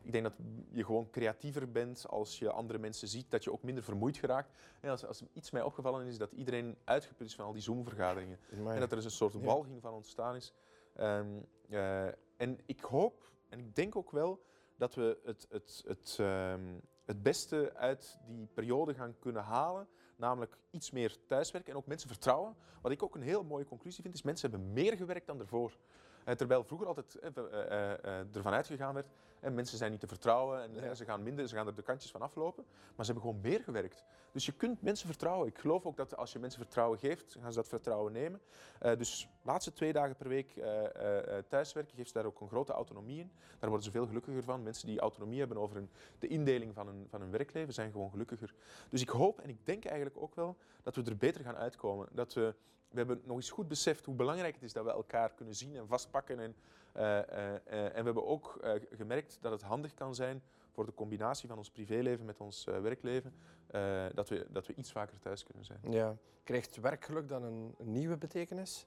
ik 0.03 0.13
denk 0.13 0.25
dat 0.25 0.35
je 0.71 0.85
gewoon 0.85 1.11
creatiever 1.11 1.71
bent 1.71 2.07
als 2.09 2.39
je 2.39 2.51
andere 2.51 2.79
mensen 2.79 3.09
ziet, 3.09 3.31
dat 3.31 3.45
je 3.45 3.53
ook 3.53 3.63
minder 3.63 3.85
vermoeid 3.85 4.17
geraakt. 4.17 4.51
En 4.81 4.91
als, 4.91 5.07
als 5.07 5.23
iets 5.33 5.51
mij 5.51 5.63
opgevallen 5.63 6.07
is, 6.07 6.19
dat 6.19 6.33
iedereen 6.33 6.77
uitgeput 6.85 7.27
is 7.27 7.35
van 7.35 7.45
al 7.45 7.53
die 7.53 7.63
Zoom-vergaderingen. 7.63 8.39
En 8.51 8.81
dat 8.81 8.91
er 8.91 8.97
dus 8.97 9.05
een 9.05 9.11
soort 9.11 9.35
walging 9.35 9.81
van 9.81 9.93
ontstaan 9.93 10.35
is. 10.35 10.53
Ehm, 10.95 11.41
eh, 11.69 12.07
en 12.37 12.59
ik 12.67 12.81
hoop, 12.81 13.31
en 13.49 13.59
ik 13.59 13.75
denk 13.75 13.97
ook 13.97 14.11
wel, 14.11 14.45
dat 14.77 14.95
we 14.95 15.19
het, 15.25 15.47
het, 15.51 15.83
het, 15.87 16.17
ehm, 16.21 16.79
het 17.05 17.23
beste 17.23 17.73
uit 17.75 18.19
die 18.27 18.47
periode 18.47 18.95
gaan 18.95 19.19
kunnen 19.19 19.43
halen. 19.43 19.89
Namelijk 20.17 20.57
iets 20.71 20.91
meer 20.91 21.17
thuiswerken 21.27 21.73
en 21.73 21.79
ook 21.79 21.87
mensen 21.87 22.09
vertrouwen. 22.09 22.57
Wat 22.83 22.93
ik 22.93 23.03
ook 23.03 23.15
een 23.15 23.23
heel 23.23 23.45
mooie 23.45 23.65
conclusie 23.65 24.03
vind, 24.03 24.15
is 24.15 24.23
mensen 24.23 24.51
hebben 24.51 24.73
meer 24.73 24.97
gewerkt 24.97 25.27
dan 25.27 25.41
ervoor. 25.41 25.77
Eh, 26.25 26.35
terwijl 26.35 26.65
vroeger 26.65 26.87
altijd 26.87 27.15
eh, 27.15 27.29
eh, 27.37 28.37
ervan 28.37 28.53
uitgegaan 28.53 28.95
werd, 28.95 29.09
en 29.43 29.55
mensen 29.55 29.79
zijn 29.79 29.91
niet 29.91 30.01
te 30.01 30.07
vertrouwen 30.07 30.63
en 30.63 30.75
Ja. 30.75 30.95
ze 30.95 31.05
gaan 31.05 31.23
minder, 31.23 31.49
ze 31.49 31.55
gaan 31.55 31.67
er 31.67 31.75
de 31.75 31.83
kantjes 31.83 32.11
van 32.11 32.23
aflopen. 32.23 32.65
Maar 32.97 33.07
ze 33.07 33.13
hebben 33.13 33.31
gewoon 33.31 33.41
meer 33.51 33.61
gewerkt. 33.61 34.05
Dus 34.33 34.47
je 34.47 34.53
kunt 34.53 34.83
mensen 34.83 35.07
vertrouwen. 35.07 35.49
Ik 35.49 35.59
geloof 35.59 35.87
ook 35.87 35.97
dat 35.97 36.17
als 36.17 36.33
je 36.33 36.39
mensen 36.39 36.61
vertrouwen 36.61 36.99
geeft, 36.99 37.37
gaan 37.41 37.53
ze 37.53 37.59
dat 37.59 37.69
vertrouwen 37.69 38.13
nemen. 38.13 38.41
Eh, 38.79 38.97
dus 38.97 39.29
laatste 39.43 39.73
twee 39.73 39.93
dagen 39.93 40.17
per 40.17 40.29
week 40.29 40.57
eh, 40.57 41.39
eh, 41.39 41.45
thuiswerken 41.49 41.97
geeft 41.97 42.09
ze 42.09 42.15
daar 42.15 42.25
ook 42.25 42.41
een 42.41 42.49
grote 42.49 42.73
autonomie 42.73 43.21
in. 43.21 43.33
Daar 43.59 43.69
worden 43.69 43.83
ze 43.83 43.91
veel 43.91 44.07
gelukkiger 44.07 44.43
van. 44.43 44.63
Mensen 44.63 44.87
die 44.87 45.01
autonomie 45.01 45.39
hebben 45.39 45.59
over 45.59 45.77
hun, 45.77 45.91
de 46.19 46.27
indeling 46.27 46.75
van 46.75 46.87
hun, 46.87 47.07
van 47.09 47.21
hun 47.21 47.31
werkleven 47.31 47.75
zijn 47.75 47.93
gewoon 47.93 48.11
gelukkiger. 48.11 48.55
Dus 48.89 49.01
ik 49.01 49.09
hoop 49.09 49.41
en 49.41 49.49
ik 49.49 49.67
denk 49.67 49.85
eigenlijk 49.85 50.17
ook 50.23 50.35
wel 50.35 50.57
dat 50.83 50.97
we 50.97 51.03
er 51.03 51.17
beter 51.17 51.45
gaan 51.45 51.57
uitkomen. 51.57 52.09
Dat 52.13 52.35
we, 52.35 52.55
we 52.89 52.99
hebben 52.99 53.21
nog 53.25 53.37
eens 53.37 53.51
goed 53.51 53.69
beseft 53.69 54.05
hoe 54.05 54.15
belangrijk 54.15 54.55
het 54.55 54.63
is 54.63 54.73
dat 54.73 54.85
we 54.85 54.91
elkaar 54.91 55.35
kunnen 55.35 55.55
zien 55.55 55.77
en 55.77 55.87
vastpakken. 55.87 56.39
En, 56.39 56.57
en 56.93 57.61
we 57.65 57.91
hebben 58.05 58.27
ook 58.27 58.57
eh, 58.63 58.73
gemerkt 58.91 59.39
dat 59.41 59.53
het 59.53 59.63
handig 59.63 59.95
kan 59.95 60.15
zijn 60.15 60.43
voor 60.71 60.87
de 60.87 60.95
combinatie 60.95 61.49
van 61.49 61.59
ons 61.59 61.71
privéleven 61.71 62.25
met 62.25 62.41
ons 62.41 62.67
eh, 62.67 62.81
werkleven, 62.81 63.35
eh, 63.67 64.07
dat, 64.15 64.29
we, 64.29 64.47
dat 64.51 64.67
we 64.67 64.75
iets 64.75 64.93
vaker 64.93 65.19
thuis 65.19 65.45
kunnen 65.45 65.65
zijn. 65.65 65.79
Ja. 65.91 66.17
Krijgt 66.45 66.77
werkgeluk 66.77 67.29
dan 67.29 67.43
een, 67.43 67.75
een 67.79 67.93
nieuwe 67.93 68.17
betekenis? 68.17 68.87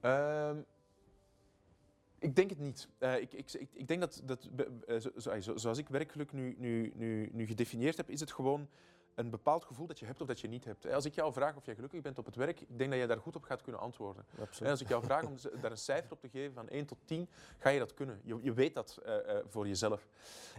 Ehm, 0.00 0.58
ik 2.18 2.36
denk 2.36 2.50
het 2.50 2.58
niet. 2.58 2.88
Eh, 2.98 3.20
ik, 3.20 3.32
ik, 3.32 3.52
ik, 3.52 3.68
ik 3.72 3.88
denk 3.88 4.00
dat, 4.00 4.22
dat 4.24 4.48
eh, 4.86 4.96
zo- 5.40 5.56
zoals 5.56 5.78
ik 5.78 5.88
werkgeluk 5.88 6.32
nu, 6.32 6.54
nu, 6.58 6.92
nu, 6.94 7.30
nu 7.32 7.46
gedefinieerd 7.46 7.96
heb, 7.96 8.10
is 8.10 8.20
het 8.20 8.32
gewoon 8.32 8.68
een 9.14 9.30
bepaald 9.30 9.64
gevoel 9.64 9.86
dat 9.86 9.98
je 9.98 10.06
hebt 10.06 10.20
of 10.20 10.26
dat 10.26 10.40
je 10.40 10.48
niet 10.48 10.64
hebt. 10.64 10.84
Eh, 10.84 10.94
Als 10.94 11.04
ik 11.04 11.14
jou 11.14 11.32
vraag 11.32 11.56
of 11.56 11.64
jij 11.64 11.74
gelukkig 11.74 12.00
bent 12.00 12.18
op 12.18 12.26
het 12.26 12.34
werk, 12.36 12.60
ik 12.60 12.78
denk 12.78 12.90
dat 12.90 13.00
je 13.00 13.06
daar 13.06 13.18
goed 13.18 13.36
op 13.36 13.42
gaat 13.44 13.62
kunnen 13.62 13.80
antwoorden. 13.80 14.24
En 14.36 14.42
Absoluut. 14.42 14.70
als 14.70 14.80
ik 14.80 14.88
jou 14.88 15.04
vraag 15.04 15.24
om 15.24 15.36
daar 15.60 15.70
een 15.70 15.76
cijfer 15.76 16.12
op 16.12 16.20
te 16.20 16.28
geven 16.28 16.54
van 16.54 16.68
1 16.68 16.86
tot 16.86 16.98
10, 17.04 17.28
ga 17.58 17.68
je 17.70 17.78
dat 17.78 17.94
kunnen. 17.94 18.20
Je, 18.24 18.38
je 18.42 18.52
weet 18.52 18.74
dat 18.74 18.98
eh, 19.04 19.36
eh, 19.38 19.44
voor 19.48 19.66
jezelf. 19.66 20.08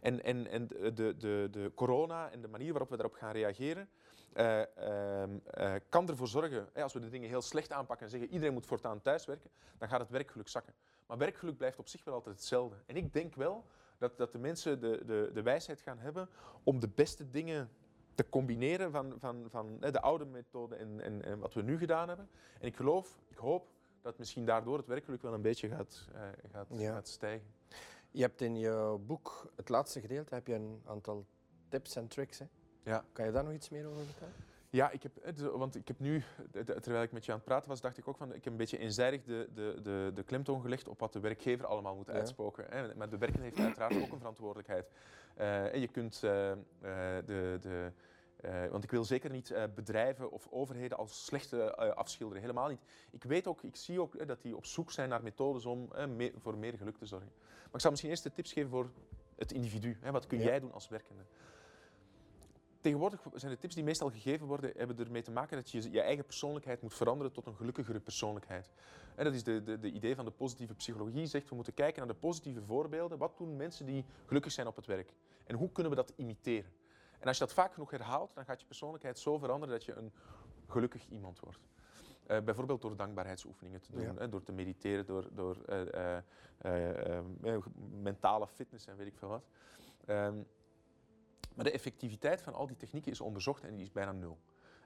En, 0.01 0.23
en, 0.23 0.47
en 0.47 0.67
de, 0.67 0.93
de, 0.93 1.15
de, 1.17 1.47
de 1.51 1.71
corona 1.75 2.31
en 2.31 2.41
de 2.41 2.47
manier 2.47 2.69
waarop 2.71 2.89
we 2.89 2.95
daarop 2.97 3.15
gaan 3.15 3.31
reageren, 3.31 3.89
eh, 4.33 4.77
ehm, 4.77 5.37
eh, 5.51 5.73
kan 5.89 6.09
ervoor 6.09 6.27
zorgen, 6.27 6.69
als 6.73 6.93
we 6.93 6.99
de 6.99 7.09
dingen 7.09 7.29
heel 7.29 7.41
slecht 7.41 7.71
aanpakken 7.71 8.05
en 8.05 8.11
zeggen 8.11 8.29
iedereen 8.29 8.53
moet 8.53 8.65
voortaan 8.65 9.01
thuiswerken, 9.01 9.49
dan 9.77 9.89
gaat 9.89 9.99
het 9.99 10.09
werkgeluk 10.09 10.47
zakken. 10.47 10.73
Maar 11.07 11.17
werkgeluk 11.17 11.57
blijft 11.57 11.79
op 11.79 11.87
zich 11.87 12.03
wel 12.03 12.13
altijd 12.13 12.35
hetzelfde. 12.35 12.75
En 12.85 12.95
ik 12.95 13.13
denk 13.13 13.35
wel 13.35 13.65
dat, 13.97 14.17
dat 14.17 14.31
de 14.31 14.37
mensen 14.37 14.79
de, 14.79 15.01
de, 15.05 15.29
de 15.33 15.41
wijsheid 15.41 15.81
gaan 15.81 15.97
hebben 15.99 16.29
om 16.63 16.79
de 16.79 16.87
beste 16.87 17.29
dingen 17.29 17.69
te 18.15 18.30
combineren 18.30 18.91
van, 18.91 19.13
van, 19.19 19.45
van 19.49 19.78
hè, 19.80 19.91
de 19.91 20.01
oude 20.01 20.25
methode 20.25 20.75
en, 20.75 21.01
en, 21.01 21.25
en 21.25 21.39
wat 21.39 21.54
we 21.54 21.62
nu 21.62 21.78
gedaan 21.78 22.08
hebben. 22.08 22.30
En 22.60 22.67
ik 22.67 22.75
geloof, 22.75 23.19
ik 23.28 23.38
hoop 23.38 23.67
dat 24.01 24.17
misschien 24.17 24.45
daardoor 24.45 24.78
het 24.78 24.88
werkgeluk 24.88 25.21
wel 25.21 25.34
een 25.34 25.41
beetje 25.41 25.69
gaat, 25.69 26.08
eh, 26.13 26.21
gaat, 26.51 26.67
Ja. 26.69 26.93
gaat 26.93 27.08
stijgen. 27.08 27.47
Je 28.12 28.21
hebt 28.21 28.41
in 28.41 28.58
je 28.58 28.97
boek, 29.06 29.51
het 29.56 29.69
laatste 29.69 29.99
gedeelte, 30.01 30.34
heb 30.34 30.47
je 30.47 30.54
een 30.54 30.82
aantal 30.86 31.25
tips 31.69 31.95
en 31.95 32.08
tricks. 32.08 32.39
Hè? 32.39 32.45
Ja. 32.84 33.06
Kan 33.12 33.25
je 33.25 33.32
daar 33.32 33.43
nog 33.43 33.54
iets 33.54 33.69
meer 33.69 33.86
over 33.88 34.04
vertellen? 34.06 34.34
Ja, 34.75 34.91
ik 34.91 35.03
heb, 35.03 35.35
de- 35.38 35.49
want 35.57 35.75
ik 35.75 35.88
heb 35.88 35.99
nu, 35.99 36.23
terwijl 36.81 37.03
ik 37.03 37.11
met 37.11 37.25
je 37.25 37.31
aan 37.31 37.38
het 37.38 37.47
praten 37.47 37.69
was, 37.69 37.81
dacht 37.81 37.97
ik 37.97 38.07
ook 38.07 38.17
van, 38.17 38.27
ik 38.33 38.43
heb 38.43 38.53
een 38.53 38.57
beetje 38.59 38.77
eenzijdig 38.77 39.23
de, 39.23 39.49
de, 39.53 39.79
de, 39.83 40.11
de 40.13 40.23
klemtoon 40.23 40.61
gelegd 40.61 40.88
op 40.88 40.99
wat 40.99 41.13
de 41.13 41.19
werkgever 41.19 41.65
allemaal 41.65 41.95
moet 41.95 42.07
Ja. 42.07 42.13
uitspoken. 42.13 42.97
Maar 42.97 43.09
de 43.09 43.17
werkende 43.17 43.43
heeft 43.45 43.59
uiteraard 43.59 43.95
ook 44.01 44.11
een 44.11 44.17
verantwoordelijkheid. 44.17 44.89
Eh, 45.35 45.73
en 45.73 45.79
je 45.79 45.88
kunt 45.88 46.23
eh, 46.23 46.51
eh, 46.51 46.57
de, 47.25 47.57
de 47.61 47.91
want 48.69 48.83
ik 48.83 48.91
wil 48.91 49.03
zeker 49.03 49.29
niet 49.31 49.53
bedrijven 49.75 50.31
of 50.31 50.47
overheden 50.49 50.97
als 50.97 51.25
slechte 51.25 51.75
afschilderen, 51.95 52.41
helemaal 52.41 52.67
niet. 52.69 52.81
Ik 53.11 53.23
weet 53.23 53.47
ook, 53.47 53.63
ik 53.63 53.75
zie 53.75 54.01
ook 54.01 54.27
dat 54.27 54.41
die 54.41 54.55
op 54.55 54.65
zoek 54.65 54.91
zijn 54.91 55.09
naar 55.09 55.23
methodes 55.23 55.65
om 55.65 55.89
voor 56.38 56.57
meer 56.57 56.73
geluk 56.77 56.97
te 56.97 57.05
zorgen. 57.05 57.31
Maar 57.38 57.73
ik 57.73 57.79
zal 57.79 57.89
misschien 57.89 58.11
eerst 58.11 58.23
de 58.23 58.31
tips 58.31 58.53
geven 58.53 58.69
voor 58.69 58.89
het 59.35 59.51
individu. 59.51 59.97
Hè. 60.01 60.11
Wat 60.11 60.27
kun 60.27 60.38
Ja. 60.39 60.43
jij 60.45 60.59
doen 60.59 60.71
als 60.73 60.88
werkende? 60.88 61.21
Tegenwoordig 62.86 63.21
zijn 63.34 63.52
de 63.52 63.58
tips 63.58 63.76
die 63.76 63.84
meestal 63.84 64.10
gegeven 64.10 64.48
worden, 64.48 64.71
hebben 64.78 64.98
ermee 65.00 65.21
te 65.21 65.32
maken 65.32 65.58
dat 65.58 65.71
je 65.71 65.91
je 65.91 66.02
eigen 66.02 66.26
persoonlijkheid 66.26 66.82
moet 66.82 66.93
veranderen 66.93 67.32
tot 67.32 67.45
een 67.45 67.56
gelukkigere 67.56 68.00
persoonlijkheid. 68.00 68.69
En 69.15 69.24
dat 69.24 69.34
is 69.34 69.43
de, 69.43 69.63
de, 69.63 69.80
de 69.80 69.91
idee 69.91 70.15
van 70.15 70.26
de 70.26 70.32
positieve 70.32 70.74
psychologie, 70.74 71.26
zegt 71.26 71.50
we 71.50 71.56
moeten 71.56 71.74
kijken 71.74 71.98
naar 72.06 72.13
de 72.13 72.19
positieve 72.19 72.62
voorbeelden. 72.62 73.17
Wat 73.17 73.38
doen 73.38 73.56
mensen 73.56 73.86
die 73.86 74.06
gelukkig 74.26 74.52
zijn 74.52 74.67
op 74.67 74.76
het 74.76 74.86
werk? 74.86 75.13
En 75.45 75.56
hoe 75.56 75.71
kunnen 75.71 75.91
we 75.91 75.98
dat 75.98 76.13
imiteren? 76.15 76.71
En 77.19 77.28
als 77.28 77.38
je 77.38 77.43
dat 77.45 77.54
vaak 77.54 77.74
genoeg 77.74 77.91
herhaalt, 77.91 78.32
dan 78.36 78.45
gaat 78.45 78.60
je 78.60 78.65
persoonlijkheid 78.65 79.19
zo 79.19 79.38
veranderen 79.38 79.76
dat 79.76 79.86
je 79.86 79.93
een 79.93 80.12
gelukkig 80.67 81.08
iemand 81.10 81.39
wordt. 81.39 81.60
Uh, 82.28 82.39
bijvoorbeeld 82.39 82.82
door 82.82 82.95
dankbaarheidsoefeningen 82.95 83.82
te 83.82 83.91
doen, 83.91 84.02
Ja. 84.02 84.13
hè, 84.17 84.30
door 84.30 84.43
te 84.43 84.52
mediteren, 84.52 85.06
door, 85.06 85.28
door 85.32 85.58
eh, 85.65 85.93
eh, 85.93 86.24
eh, 86.58 87.56
eh, 87.56 87.63
mentale 88.02 88.48
fitness 88.48 88.88
en 88.88 88.98
weet 88.98 89.08
ik 89.08 89.17
veel 89.17 89.30
wat. 89.30 89.45
Ehm, 90.06 90.36
maar 91.55 91.65
de 91.65 91.71
effectiviteit 91.71 92.41
van 92.41 92.53
al 92.53 92.67
die 92.67 92.77
technieken 92.77 93.11
is 93.11 93.21
onderzocht 93.21 93.63
en 93.63 93.75
die 93.75 93.85
is 93.85 93.91
bijna 93.91 94.11
nul. 94.11 94.37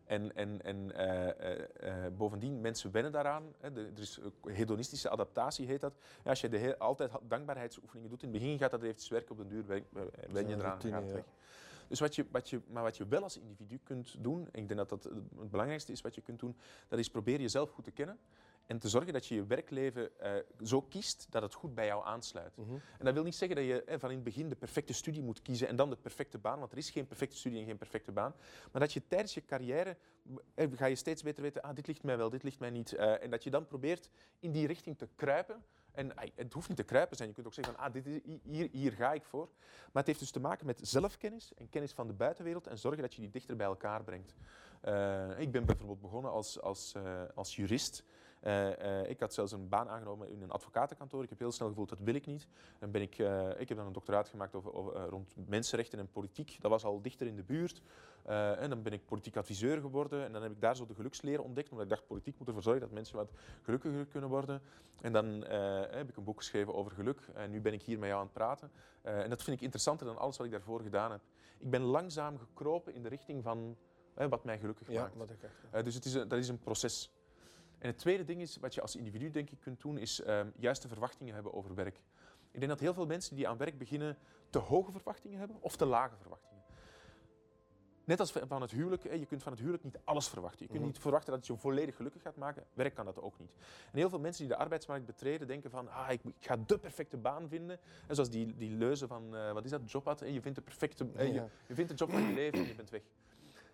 En, 0.05 0.36
en, 0.36 0.62
en 0.62 0.95
eh, 0.95 1.29
eh, 1.29 2.05
eh, 2.05 2.13
bovendien, 2.13 2.62
mensen 2.62 2.91
wennen 2.91 3.12
daaraan. 3.12 3.53
Hè, 3.60 3.71
de- 3.71 3.91
er 3.95 4.01
is 4.01 4.19
hedonistische 4.43 5.10
adaptatie, 5.10 5.67
heet 5.67 5.82
dat. 5.82 5.93
Als 6.23 6.41
je 6.41 6.49
de 6.49 6.58
heel, 6.58 6.75
altijd 6.75 7.12
dankbaarheidsoefeningen 7.27 8.10
doet, 8.10 8.23
in 8.23 8.29
het 8.29 8.39
begin 8.39 8.58
gaat 8.58 8.71
dat 8.71 8.84
eventjes 8.84 9.10
werken, 9.10 9.32
op 9.32 9.38
den 9.38 9.47
duur 9.47 9.65
wen 9.65 9.86
wen 10.32 10.47
je 10.47 10.55
eraan, 10.55 10.69
routine, 10.69 10.93
gaat 10.93 11.08
ja. 11.08 11.13
weg. 11.13 11.25
Dus 11.88 11.99
wat 11.99 12.15
je, 12.15 12.25
wat 12.32 12.49
je, 12.49 12.62
maar 12.67 12.84
wat 12.84 12.97
je 12.97 13.08
wel 13.08 13.23
als 13.23 13.38
individu 13.38 13.79
kunt 13.84 14.23
doen, 14.23 14.39
en 14.51 14.62
ik 14.62 14.67
denk 14.67 14.79
dat 14.79 14.89
dat 14.89 15.03
het 15.03 15.49
belangrijkste 15.49 15.91
is 15.91 16.01
wat 16.01 16.15
je 16.15 16.21
kunt 16.21 16.39
doen, 16.39 16.55
dat 16.88 16.99
is 16.99 17.10
proberen 17.10 17.41
jezelf 17.41 17.69
goed 17.69 17.84
te 17.84 17.91
kennen 17.91 18.19
en 18.69 18.79
te 18.79 18.89
zorgen 18.89 19.13
dat 19.13 19.25
je 19.25 19.36
je 19.36 19.45
werkleven 19.45 20.19
eh, 20.19 20.32
zo 20.63 20.82
kiest 20.82 21.27
dat 21.29 21.41
het 21.41 21.53
goed 21.53 21.75
bij 21.75 21.86
jou 21.86 22.05
aansluit. 22.05 22.58
Mhm. 22.58 22.73
En 22.73 23.05
dat 23.05 23.13
wil 23.13 23.23
niet 23.23 23.36
zeggen 23.36 23.58
dat 23.58 23.65
je 23.65 23.84
eh, 23.84 23.99
van 23.99 24.10
in 24.10 24.15
het 24.15 24.23
begin 24.23 24.49
de 24.49 24.55
perfecte 24.55 24.93
studie 24.93 25.23
moet 25.23 25.41
kiezen 25.41 25.67
en 25.67 25.75
dan 25.75 25.89
de 25.89 25.95
perfecte 25.95 26.38
baan, 26.38 26.60
want 26.60 26.71
er 26.71 26.77
is 26.77 26.89
geen 26.89 27.08
perfecte 27.08 27.38
studie 27.38 27.60
en 27.60 27.65
geen 27.65 27.77
perfecte 27.77 28.12
baan. 28.12 28.34
Maar 28.71 28.82
dat 28.82 28.93
je 28.93 29.08
tijdens 29.08 29.34
je 29.34 29.45
carrière 29.45 29.97
eh, 30.53 30.67
ga 30.75 30.86
je 30.86 30.95
steeds 30.95 31.23
beter 31.23 31.43
weten, 31.43 31.62
ah, 31.62 31.75
dit 31.75 31.88
ligt 31.88 32.03
mij 32.03 32.17
wel, 32.17 32.29
dit 32.29 32.43
ligt 32.43 32.60
mij 32.60 32.69
niet. 32.69 32.93
En 32.93 33.29
dat 33.29 33.43
je 33.43 33.49
dan 33.49 33.67
probeert 33.67 34.10
in 34.39 34.51
die 34.51 34.67
richting 34.67 34.97
te 34.97 35.08
kruipen. 35.15 35.63
En 35.91 36.12
het 36.36 36.53
hoeft 36.53 36.67
niet 36.67 36.77
te 36.77 36.84
kruipen 36.84 37.17
zijn, 37.17 37.29
je 37.29 37.36
kunt 37.36 37.47
ook 37.47 37.53
zeggen 37.53 37.75
van, 37.75 37.84
ah, 37.84 37.93
dit 37.93 38.05
is, 38.05 38.19
hier, 38.43 38.69
hier 38.71 38.91
ga 38.91 39.13
ik 39.13 39.23
voor. 39.23 39.49
Maar 39.62 39.89
het 40.03 40.05
heeft 40.05 40.19
dus 40.19 40.32
te 40.32 40.39
maken 40.39 40.65
met 40.65 40.79
zelfkennis 40.84 41.53
en 41.53 41.69
kennis 41.69 41.91
van 41.91 42.08
de 42.08 42.13
buitenwereld 42.13 42.67
en 42.67 42.77
zorgen 42.77 43.01
dat 43.01 43.13
je 43.13 43.21
die 43.21 43.29
dichter 43.29 43.55
bij 43.55 43.65
elkaar 43.65 44.03
brengt. 44.03 44.34
Ik 45.38 45.51
ben 45.51 45.65
bijvoorbeeld 45.65 46.01
begonnen 46.01 46.32
als, 46.32 46.62
als, 46.62 46.95
als 47.36 47.55
jurist. 47.55 48.03
Eh, 48.39 49.02
eh, 49.02 49.10
ik 49.10 49.19
had 49.19 49.34
zelfs 49.34 49.52
een 49.52 49.69
baan 49.69 49.89
aangenomen 49.89 50.30
in 50.30 50.41
een 50.41 50.52
advocatenkantoor. 50.52 51.23
Ik 51.23 51.30
heb 51.30 51.39
heel 51.39 51.52
snel 51.52 51.67
gevoeld, 51.67 51.89
dat 51.89 51.99
wil 51.99 52.15
ik 52.15 52.25
niet. 52.25 52.47
Dan 52.80 52.91
ben 52.91 53.02
ik, 53.02 53.17
eh, 53.17 53.49
ik 53.58 53.67
heb 53.67 53.78
dan 53.78 53.88
een 53.88 53.93
doctoraat 53.93 54.30
gemaakt 54.30 54.56
over, 54.56 54.73
over, 54.73 55.06
rond 55.06 55.36
mensenrechten 55.47 55.99
en 55.99 56.12
politiek. 56.12 56.58
Dat 56.62 56.71
was 56.71 56.84
al 56.84 57.02
dichter 57.02 57.28
in 57.28 57.36
de 57.36 57.43
buurt. 57.43 57.82
En 58.60 58.69
dan 58.69 58.82
ben 58.82 58.93
ik 58.93 59.06
politiek 59.06 59.38
adviseur 59.38 59.82
geworden. 59.82 60.25
En 60.25 60.34
dan 60.34 60.41
heb 60.41 60.52
ik 60.52 60.62
daar 60.62 60.75
zo 60.75 60.86
de 60.86 60.95
geluksleer 60.95 61.41
ontdekt. 61.41 61.69
Omdat 61.69 61.86
ik 61.86 61.91
dacht, 61.91 62.08
politiek 62.08 62.38
moet 62.38 62.47
ervoor 62.47 62.63
zorgen 62.63 62.82
dat 62.82 62.91
mensen 62.91 63.15
wat 63.15 63.32
gelukkiger 63.62 64.06
kunnen 64.06 64.30
worden. 64.30 64.62
En 65.02 65.13
dan 65.13 65.25
heb 65.91 66.10
ik 66.10 66.17
een 66.17 66.23
boek 66.23 66.38
geschreven 66.38 66.73
over 66.73 66.91
geluk. 66.91 67.21
En 67.34 67.52
nu 67.52 67.62
ben 67.62 67.73
ik 67.73 67.82
hier 67.82 67.99
met 67.99 68.08
jou 68.08 68.19
aan 68.19 68.25
het 68.25 68.34
praten. 68.34 68.71
En 69.02 69.30
dat 69.30 69.43
vind 69.43 69.56
ik 69.56 69.63
interessanter 69.63 70.06
dan 70.06 70.17
alles 70.17 70.38
wat 70.38 70.45
ik 70.45 70.52
daarvoor 70.52 70.82
gedaan 70.82 71.12
heb. 71.12 71.21
Ik 71.60 71.69
ben 71.69 71.82
langzaam 71.82 72.38
gekropen 72.38 72.93
in 72.93 73.04
de 73.04 73.10
richting 73.10 73.43
van 73.43 73.78
wat 74.13 74.43
mij 74.43 74.60
gelukkig 74.60 74.91
Ja, 74.91 75.02
maakt. 75.02 75.15
wat 75.15 75.30
ik 75.30 75.43
echt. 75.43 75.86
Dus 75.86 75.93
het 75.95 76.06
is 76.06 76.13
een, 76.13 76.28
dat 76.28 76.39
is 76.39 76.49
een 76.49 76.60
proces. 76.60 77.12
En 77.80 77.88
het 77.88 77.98
tweede 77.98 78.24
ding 78.24 78.42
is, 78.42 78.58
wat 78.58 78.74
je 78.74 78.82
als 78.82 78.96
individu 78.96 79.30
denk 79.32 79.50
ik 79.50 79.60
kunt 79.60 79.82
doen, 79.82 79.98
is 79.98 80.22
ehm, 80.22 80.50
juiste 80.58 80.88
verwachtingen 80.88 81.34
hebben 81.34 81.54
over 81.54 81.76
werk. 81.76 82.02
Ik 82.52 82.60
denk 82.60 82.68
dat 82.72 82.80
heel 82.80 82.94
veel 82.94 83.06
mensen 83.06 83.36
die 83.36 83.48
aan 83.48 83.58
werk 83.58 83.78
beginnen 83.78 84.18
te 84.50 84.60
hoge 84.60 84.92
verwachtingen 84.92 85.39
hebben 85.39 85.58
of 85.60 85.76
te 85.76 85.86
lage 85.86 86.15
verwachtingen. 86.18 86.63
Net 88.04 88.20
als 88.20 88.32
van 88.32 88.62
het 88.62 88.72
huwelijk, 88.72 89.04
je 89.04 89.26
kunt 89.26 89.44
van 89.44 89.52
het 89.52 89.62
huwelijk 89.62 89.84
niet 89.84 90.00
alles 90.04 90.28
verwachten. 90.28 90.60
Je 90.62 90.68
kunt 90.68 90.80
Mhm. 90.80 90.88
niet 90.92 91.00
verwachten 91.00 91.30
dat 91.32 91.39
het 91.39 91.48
je 91.48 91.58
volledig 91.62 91.96
gelukkig 91.96 92.22
gaat 92.22 92.36
maken. 92.36 92.63
Werk 92.74 92.94
kan 92.94 93.06
dat 93.06 93.22
ook 93.22 93.39
niet. 93.39 93.52
En 93.92 93.98
heel 93.98 94.10
veel 94.10 94.20
mensen 94.20 94.46
die 94.48 94.54
de 94.56 94.60
arbeidsmarkt 94.60 95.06
betreden 95.06 95.48
denken 95.48 95.70
van, 95.70 95.89
ah, 95.89 96.12
ik, 96.12 96.22
ga 96.39 96.58
de 96.58 96.78
perfecte 96.78 97.18
baan 97.18 97.50
vinden. 97.50 97.80
En 98.08 98.15
zoals 98.15 98.30
die, 98.30 98.56
die 98.58 98.72
leuze 98.72 99.08
van, 99.08 99.36
eh, 99.36 99.52
wat 99.52 99.65
is 99.65 99.72
dat, 99.72 99.92
Jobpad, 99.92 100.20
hè, 100.20 100.26
je 100.26 100.42
vindt 100.42 100.58
de 100.58 100.63
perfecte, 100.63 101.08
je, 101.18 101.44
je 101.68 101.74
vindt 101.74 101.89
de 101.92 101.96
job 101.98 102.12
van 102.12 102.22
je 102.28 102.34
leven 102.34 102.60
en 102.60 102.68
je 102.68 102.76
bent 102.76 102.89
weg. 102.89 103.02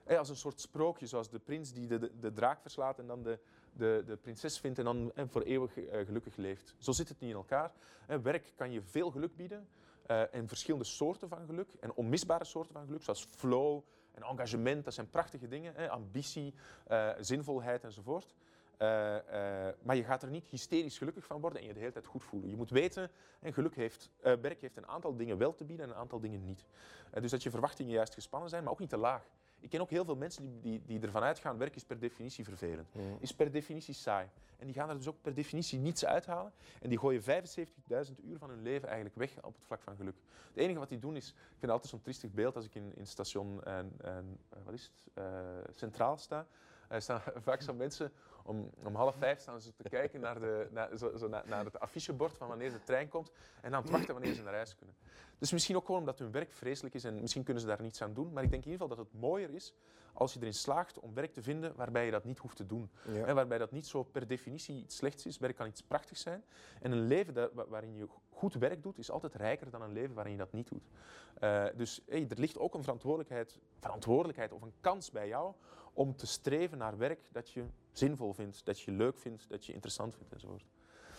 Als 0.08 0.30
een 0.30 0.36
soort 0.36 0.62
sprookje, 0.62 1.08
zoals 1.08 1.30
de 1.30 1.40
prins 1.40 1.74
die 1.74 1.88
de, 1.88 2.00
de, 2.00 2.20
de 2.20 2.34
draak 2.34 2.62
verslaat 2.62 3.00
en 3.00 3.08
dan 3.08 3.24
de, 3.24 3.40
de, 3.74 4.04
de 4.06 4.16
prinses 4.16 4.60
vindt 4.60 4.80
en 4.80 4.86
dan 4.86 5.12
voor 5.16 5.42
eeuwig 5.42 5.78
eh, 5.78 6.06
gelukkig 6.06 6.36
leeft. 6.36 6.76
Zo 6.78 6.92
zit 6.92 7.10
het 7.10 7.20
niet 7.20 7.30
in 7.30 7.36
elkaar. 7.36 7.72
Werk 8.22 8.54
kan 8.56 8.72
je 8.72 8.82
veel 8.82 9.12
geluk 9.12 9.36
bieden 9.36 9.68
eh, 10.06 10.34
en 10.34 10.48
verschillende 10.48 10.86
soorten 10.86 11.30
van 11.30 11.46
geluk 11.46 11.70
en 11.80 11.94
onmisbare 11.94 12.44
soorten 12.44 12.74
van 12.74 12.86
geluk, 12.86 13.04
zoals 13.04 13.28
flow 13.30 13.82
en 14.12 14.24
engagement. 14.24 14.84
Dat 14.86 14.94
zijn 14.94 15.10
prachtige 15.10 15.48
dingen, 15.48 15.90
ambitie, 15.90 16.54
eh, 16.88 17.10
zinvolheid 17.20 17.84
enzovoort. 17.84 18.36
Maar 19.82 19.96
je 19.96 20.04
gaat 20.04 20.24
er 20.24 20.30
niet 20.30 20.48
hysterisch 20.48 20.98
gelukkig 20.98 21.26
van 21.26 21.42
worden 21.42 21.60
en 21.62 21.68
je 21.68 21.74
de 21.74 21.80
hele 21.80 21.92
tijd 21.92 22.06
goed 22.06 22.24
voelen. 22.24 22.50
Je 22.50 22.56
moet 22.56 22.70
weten, 22.70 23.12
en 23.40 23.54
geluk 23.54 23.76
heeft, 23.76 24.10
werk 24.22 24.62
heeft 24.62 24.78
een 24.78 24.88
aantal 24.88 25.16
dingen 25.16 25.38
wel 25.38 25.54
te 25.54 25.66
bieden 25.66 25.86
en 25.86 25.92
een 25.92 25.98
aantal 25.98 26.20
dingen 26.20 26.44
niet. 26.44 26.66
Dus 27.22 27.32
dat 27.32 27.44
je 27.44 27.50
verwachtingen 27.50 27.92
juist 27.92 28.14
gespannen 28.14 28.50
zijn, 28.50 28.64
maar 28.64 28.72
ook 28.72 28.80
niet 28.80 28.90
te 28.90 28.98
laag. 28.98 29.24
Ik 29.60 29.70
ken 29.70 29.82
ook 29.82 29.90
heel 29.90 30.06
veel 30.06 30.16
mensen 30.16 30.44
die, 30.44 30.60
die, 30.62 30.82
die 30.86 31.00
ervan 31.00 31.24
uitgaan, 31.24 31.58
werk 31.58 31.76
is 31.76 31.84
per 31.84 32.00
definitie 32.00 32.44
vervelend. 32.44 32.88
Is 33.20 33.34
per 33.34 33.52
definitie 33.52 33.94
saai. 33.94 34.28
En 34.58 34.66
die 34.66 34.76
gaan 34.76 34.90
er 34.90 34.98
dus 34.98 35.08
ook 35.08 35.22
per 35.22 35.34
definitie 35.34 35.80
niets 35.80 36.06
uithalen. 36.06 36.52
En 36.82 36.90
die 36.90 36.98
gooien 36.98 37.22
75.000 37.22 37.28
uur 38.26 38.38
van 38.38 38.50
hun 38.50 38.62
leven 38.62 38.88
eigenlijk 38.88 39.16
weg 39.16 39.44
op 39.44 39.56
het 39.56 39.66
vlak 39.66 39.82
van 39.82 39.96
geluk. 39.96 40.16
Het 40.48 40.58
enige 40.58 40.80
wat 40.80 40.90
die 40.90 41.00
doen 41.00 41.16
is, 41.16 41.30
ik 41.30 41.36
vind 41.38 41.62
het 41.62 41.72
altijd 41.72 41.90
zo'n 41.90 42.02
triestig 42.02 42.32
beeld 42.32 42.56
als 42.56 42.66
ik 42.66 42.76
in, 42.76 42.92
in 42.96 43.08
station 43.08 43.64
eh, 43.64 43.80
eh, 43.80 43.86
wat 44.64 44.74
is 44.74 44.84
het, 44.84 45.04
Eh, 45.14 45.24
Centraal 45.76 46.18
sta. 46.18 46.48
Er 46.88 47.02
staan 47.02 47.22
vaak 47.48 47.62
zo 47.62 47.74
mensen, 47.74 48.12
om, 48.46 48.70
om 48.84 48.96
half 48.96 49.16
vijf 49.16 49.40
staan 49.40 49.62
ze 49.62 49.74
te 49.74 49.90
kijken 49.90 50.20
naar, 50.20 50.40
de, 50.40 50.68
naar, 50.72 50.98
zo, 50.98 51.18
zo 51.18 51.28
naar, 51.28 51.44
naar 51.48 51.66
het 51.66 51.80
affichebord 51.80 52.38
van 52.38 52.48
wanneer 52.48 52.72
de 52.72 52.84
trein 52.84 53.08
komt 53.08 53.32
en 53.62 53.74
aan 53.74 53.82
het 53.82 53.92
wachten 53.92 54.14
wanneer 54.14 54.34
ze 54.34 54.44
naar 54.44 54.54
huis 54.54 54.76
kunnen. 54.76 54.96
Dus 55.38 55.52
misschien 55.52 55.76
ook 55.76 55.86
gewoon 55.86 56.00
omdat 56.00 56.20
hun 56.20 56.32
werk 56.32 56.54
vreselijk 56.54 56.96
is 56.96 57.04
en 57.04 57.22
misschien 57.22 57.44
kunnen 57.44 57.62
ze 57.62 57.68
daar 57.68 57.82
niets 57.82 58.02
aan 58.02 58.14
doen. 58.14 58.34
Maar 58.34 58.44
ik 58.44 58.50
denk 58.52 58.66
in 58.66 58.72
ieder 58.72 58.88
geval 58.88 59.04
dat 59.04 59.12
het 59.12 59.22
mooier 59.22 59.50
is 59.50 59.74
als 60.14 60.34
je 60.34 60.40
erin 60.40 60.54
slaagt 60.54 61.00
om 61.00 61.14
werk 61.14 61.34
te 61.34 61.42
vinden 61.42 61.76
waarbij 61.76 62.06
je 62.06 62.12
dat 62.12 62.24
niet 62.24 62.38
hoeft 62.38 62.56
te 62.56 62.66
doen. 62.66 62.90
Ja. 63.08 63.26
En 63.26 63.36
waarbij 63.36 63.58
dat 63.58 63.72
niet 63.72 63.88
zo 63.88 64.04
per 64.04 64.28
definitie 64.28 64.76
iets 64.76 64.96
slechts 64.96 65.26
is. 65.26 65.38
Werk 65.38 65.56
kan 65.56 65.68
iets 65.68 65.82
prachtigs 65.82 66.22
zijn. 66.22 66.44
En 66.82 66.92
een 66.92 67.08
leven 67.08 67.34
dat, 67.34 67.52
waarin 67.54 67.96
je 67.96 68.08
goed 68.30 68.54
werk 68.54 68.84
doet, 68.84 68.98
is 68.98 69.12
altijd 69.12 69.36
rijker 69.36 69.70
dan 69.70 69.82
een 69.82 69.92
leven 69.92 70.16
waarin 70.16 70.34
je 70.34 70.40
dat 70.40 70.52
niet 70.52 70.68
doet. 70.68 70.90
Eh, 71.40 71.66
dus 71.76 72.02
hey, 72.08 72.26
er 72.30 72.40
ligt 72.40 72.58
ook 72.58 72.74
een 72.74 72.84
verantwoordelijkheid, 72.84 73.60
verantwoordelijkheid 73.80 74.52
of 74.52 74.62
een 74.62 74.74
kans 74.82 75.12
bij 75.12 75.28
jou 75.28 75.54
om 75.94 76.16
te 76.16 76.28
streven 76.28 76.78
naar 76.78 76.98
werk 76.98 77.20
dat 77.32 77.50
je 77.50 77.66
zinvol 77.98 78.34
vindt, 78.34 78.66
dat 78.66 78.80
je 78.80 78.92
leuk 78.92 79.18
vindt, 79.18 79.50
dat 79.50 79.66
je 79.66 79.74
interessant 79.74 80.16
vindt 80.16 80.34
enzovoort. 80.34 80.66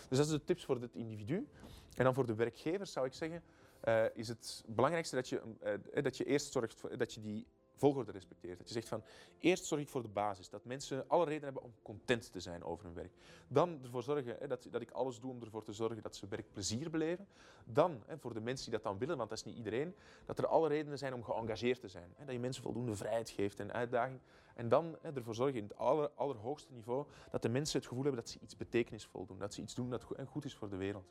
Dus 0.09 0.17
dat 0.17 0.27
is 0.27 0.31
de 0.31 0.43
tips 0.43 0.65
voor 0.65 0.81
het 0.81 0.95
individu. 0.95 1.47
En 1.95 2.03
dan 2.03 2.13
voor 2.13 2.25
de 2.25 2.35
werkgevers 2.35 2.91
zou 2.91 3.05
ik 3.05 3.13
zeggen, 3.13 3.43
eh, 3.79 4.05
is 4.13 4.27
het 4.27 4.63
belangrijkste 4.67 5.15
dat 5.15 5.29
je, 5.29 5.41
eh, 5.59 6.03
dat 6.03 6.17
je 6.17 6.23
eerst 6.23 6.51
zorgt 6.51 6.99
dat 6.99 7.13
je 7.13 7.21
die 7.21 7.47
volgorde 7.77 8.11
respecteert. 8.11 8.57
Dat 8.57 8.67
je 8.67 8.73
zegt 8.73 8.87
van, 8.87 9.03
eerst 9.39 9.65
zorg 9.65 9.81
ik 9.81 9.89
voor 9.89 10.01
de 10.01 10.07
basis. 10.07 10.49
Dat 10.49 10.65
mensen 10.65 11.09
alle 11.09 11.25
reden 11.25 11.43
hebben 11.43 11.63
om 11.63 11.73
content 11.81 12.31
te 12.31 12.39
zijn 12.39 12.63
over 12.63 12.85
hun 12.85 12.93
werk. 12.93 13.13
Dan 13.47 13.79
ervoor 13.83 14.03
zorgen 14.03 14.35
hè, 14.39 14.47
dat, 14.47 14.67
dat 14.71 14.81
ik 14.81 14.91
alles 14.91 15.19
doe 15.19 15.31
om 15.31 15.41
ervoor 15.41 15.63
te 15.63 15.73
zorgen 15.73 16.01
dat 16.01 16.15
ze 16.15 16.27
werkplezier 16.27 16.89
beleven. 16.89 17.27
Dan, 17.65 18.03
hè, 18.05 18.17
voor 18.17 18.33
de 18.33 18.41
mensen 18.41 18.65
die 18.65 18.73
dat 18.73 18.83
dan 18.83 18.97
willen, 18.97 19.17
want 19.17 19.29
dat 19.29 19.37
is 19.37 19.43
niet 19.43 19.57
iedereen, 19.57 19.95
dat 20.25 20.37
er 20.37 20.47
alle 20.47 20.67
redenen 20.67 20.97
zijn 20.97 21.13
om 21.13 21.23
geëngageerd 21.23 21.79
te 21.79 21.87
zijn. 21.87 22.13
Hè, 22.15 22.25
dat 22.25 22.33
je 22.33 22.39
mensen 22.39 22.63
voldoende 22.63 22.95
vrijheid 22.95 23.29
geeft 23.29 23.59
en 23.59 23.73
uitdaging. 23.73 24.19
En 24.55 24.69
dan 24.69 24.97
hè, 25.01 25.13
ervoor 25.13 25.35
zorgen 25.35 25.57
in 25.57 25.63
het 25.63 25.77
aller, 25.77 26.09
allerhoogste 26.15 26.73
niveau 26.73 27.05
dat 27.31 27.41
de 27.41 27.49
mensen 27.49 27.77
het 27.77 27.87
gevoel 27.87 28.03
hebben 28.03 28.21
dat 28.21 28.31
ze 28.31 28.39
iets 28.39 28.55
betekenisvol 28.55 29.25
doen. 29.25 29.39
Dat 29.39 29.53
ze 29.53 29.61
iets 29.61 29.75
doen 29.75 29.89
dat 29.89 30.05
goed 30.25 30.45
is 30.45 30.55
voor 30.55 30.69
de 30.69 30.75
wereld. 30.75 31.05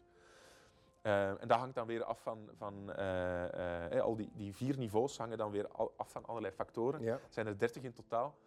Eh, 1.07 1.29
en 1.29 1.49
dat 1.49 1.59
hangt 1.59 1.75
dan 1.75 1.87
weer 1.87 2.05
af 2.05 2.23
van, 2.23 2.49
van 2.57 2.93
eh, 2.93 3.93
eh, 3.97 4.03
al 4.03 4.17
die, 4.17 4.31
die 4.35 4.55
vier 4.55 4.79
niveaus 4.79 5.19
hangen 5.19 5.39
dan 5.39 5.51
weer 5.51 5.69
af 5.97 6.11
van 6.11 6.25
allerlei 6.25 6.55
factoren. 6.55 7.03
Ja. 7.03 7.21
Zijn 7.29 7.47
er 7.47 7.59
30 7.59 7.83
in 7.83 7.93
totaal. 7.93 8.39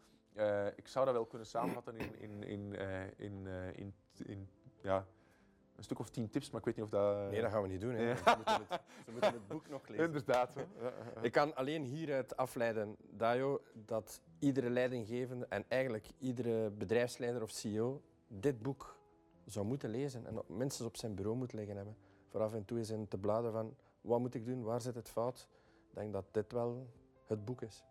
Ik 0.75 0.87
zou 0.87 1.05
dat 1.05 1.13
wel 1.13 1.25
kunnen 1.25 1.47
samenvatten 1.47 1.97
in, 1.97 2.19
in, 2.19 2.43
in, 2.43 2.73
in, 3.17 3.47
in, 3.75 3.93
in 4.25 4.49
ja, 4.81 5.05
een 5.75 5.83
stuk 5.83 5.99
of 5.99 6.09
tien 6.09 6.29
tips, 6.29 6.49
maar 6.49 6.59
ik 6.59 6.65
weet 6.65 6.75
niet 6.75 6.85
of 6.85 6.91
dat... 6.91 7.31
Nee, 7.31 7.41
dat 7.41 7.51
gaan 7.51 7.61
we 7.61 7.67
niet 7.67 7.81
doen. 7.81 7.93
Hè. 7.93 8.09
Ja. 8.09 8.15
Ze, 8.15 8.35
moeten 8.35 8.65
het, 8.69 8.81
ze 9.05 9.11
moeten 9.11 9.33
het 9.33 9.47
boek 9.47 9.69
nog 9.69 9.87
lezen. 9.87 10.05
Inderdaad. 10.05 10.55
hè. 10.55 10.63
Ik 11.27 11.31
kan 11.31 11.55
alleen 11.55 11.83
hieruit 11.83 12.37
afleiden, 12.37 12.95
Dajo, 13.09 13.61
dat 13.73 14.21
iedere 14.39 14.69
leidinggevende 14.69 15.45
en 15.45 15.65
eigenlijk 15.67 16.07
iedere 16.17 16.69
bedrijfsleider 16.69 17.41
of 17.41 17.49
CEO 17.49 18.01
dit 18.27 18.61
boek 18.61 18.97
zou 19.45 19.65
moeten 19.65 19.89
lezen 19.89 20.25
en 20.25 20.41
minstens 20.47 20.87
op 20.87 20.97
zijn 20.97 21.15
bureau 21.15 21.37
moet 21.37 21.53
liggen 21.53 21.75
hebben. 21.75 21.95
Voor 22.29 22.41
af 22.41 22.53
en 22.53 22.65
toe 22.65 22.77
eens 22.77 22.89
in 22.89 23.07
te 23.07 23.17
bladeren 23.17 23.51
van 23.51 23.75
wat 24.01 24.19
moet 24.19 24.33
ik 24.33 24.45
doen, 24.45 24.63
waar 24.63 24.81
zit 24.81 24.95
het 24.95 25.09
fout. 25.09 25.47
Ik 25.89 25.95
denk 25.95 26.13
dat 26.13 26.25
dit 26.31 26.51
wel 26.51 26.87
het 27.25 27.45
boek 27.45 27.61
is. 27.61 27.83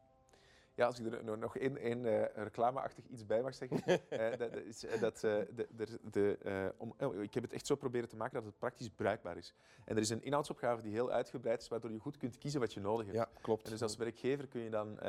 Ja, 0.79 0.87
als 0.87 1.01
ik 1.01 1.12
er 1.12 1.24
no- 1.24 1.35
nog 1.35 1.57
één 1.57 1.77
één, 1.77 2.05
eh, 2.05 2.42
reclameachtig 2.42 3.07
iets 3.07 3.27
bij 3.27 3.42
mag 3.42 3.55
zeggen. 3.55 3.83
eh, 4.09 4.38
dat, 4.38 4.55
is, 4.55 4.85
eh, 4.85 5.01
dat, 5.01 5.20
de, 5.20 5.66
de, 5.77 5.98
de, 6.11 6.72
om, 6.77 6.94
oh, 6.98 7.22
ik 7.22 7.35
heb 7.35 7.42
het 7.42 7.53
echt 7.53 7.66
zo 7.66 7.74
proberen 7.74 8.09
te 8.09 8.16
maken 8.16 8.35
dat 8.35 8.44
het 8.44 8.59
praktisch 8.59 8.88
bruikbaar 8.88 9.37
is. 9.37 9.55
En 9.85 9.96
er 9.96 10.03
is 10.03 10.11
een 10.11 10.22
inhoudsopgave 10.22 10.83
die 10.83 10.92
heel 10.92 11.10
uitgebreid 11.10 11.62
is, 11.62 11.69
waardoor 11.69 11.90
je 11.90 11.98
goed 11.98 12.17
kunt 12.17 12.38
kiezen 12.38 12.60
wat 12.60 12.73
je 12.73 12.81
nodig 12.81 13.06
hebt. 13.06 13.19
Ja, 13.19 13.29
klopt. 13.40 13.65
En 13.65 13.71
dus 13.71 13.83
als 13.83 13.96
werkgever 13.96 14.46
kun 14.46 14.60
je 14.60 14.71
dan, 14.71 15.00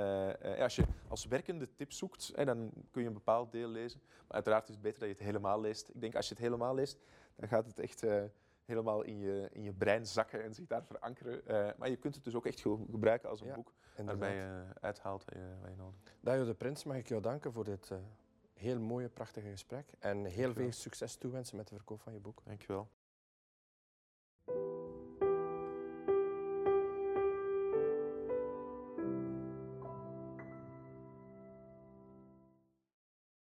als 0.59 0.75
je 0.75 0.83
als 1.07 1.25
werkende 1.25 1.67
tips 1.75 1.97
zoekt, 1.97 2.45
dan 2.45 2.71
kun 2.91 3.01
je 3.01 3.07
een 3.07 3.13
bepaald 3.13 3.51
deel 3.51 3.69
lezen. 3.69 4.01
Maar 4.05 4.33
uiteraard 4.33 4.67
is 4.67 4.73
het 4.73 4.83
beter 4.83 4.99
dat 4.99 5.09
je 5.09 5.15
het 5.15 5.23
helemaal 5.23 5.61
leest. 5.61 5.89
Ik 5.89 6.01
denk 6.01 6.15
als 6.15 6.27
je 6.27 6.33
het 6.33 6.43
helemaal 6.43 6.75
leest, 6.75 6.99
dan 7.35 7.47
gaat 7.47 7.65
het 7.65 7.79
echt, 7.79 8.03
helemaal 8.69 9.01
in 9.01 9.17
je, 9.19 9.49
in 9.51 9.63
je 9.63 9.73
brein 9.73 10.05
zakken 10.07 10.43
en 10.43 10.53
zich 10.53 10.67
daar 10.67 10.83
verankeren. 10.85 11.47
Eh, 11.47 11.69
maar 11.77 11.89
je 11.89 11.95
kunt 11.97 12.15
het 12.15 12.23
dus 12.23 12.35
ook 12.35 12.45
echt 12.45 12.59
ge- 12.59 12.85
gebruiken 12.91 13.29
als 13.29 13.41
een 13.41 13.47
Ja, 13.47 13.55
boek 13.55 13.73
Inderdaad. 13.95 14.19
waarbij 14.21 14.35
je 14.45 14.63
uithaalt 14.81 15.25
wat 15.25 15.33
je, 15.33 15.55
wat 15.61 15.69
je 15.69 15.75
nodig 15.75 15.95
hebt. 16.03 16.17
Dajo 16.21 16.45
de 16.45 16.53
Prins, 16.53 16.83
mag 16.83 16.95
ik 16.97 17.07
jou 17.07 17.21
danken 17.21 17.51
voor 17.53 17.63
dit 17.63 17.91
eh, 17.91 17.97
heel 18.53 18.79
mooie, 18.79 19.09
prachtige 19.09 19.49
gesprek. 19.49 19.85
En 19.99 20.17
heel 20.17 20.23
Dankjewel. 20.23 20.53
veel 20.53 20.71
succes 20.71 21.15
toewensen 21.15 21.57
met 21.57 21.67
de 21.67 21.75
verkoop 21.75 22.01
van 22.01 22.13
je 22.13 22.19
boek. 22.19 22.41
Dankjewel. 22.45 22.87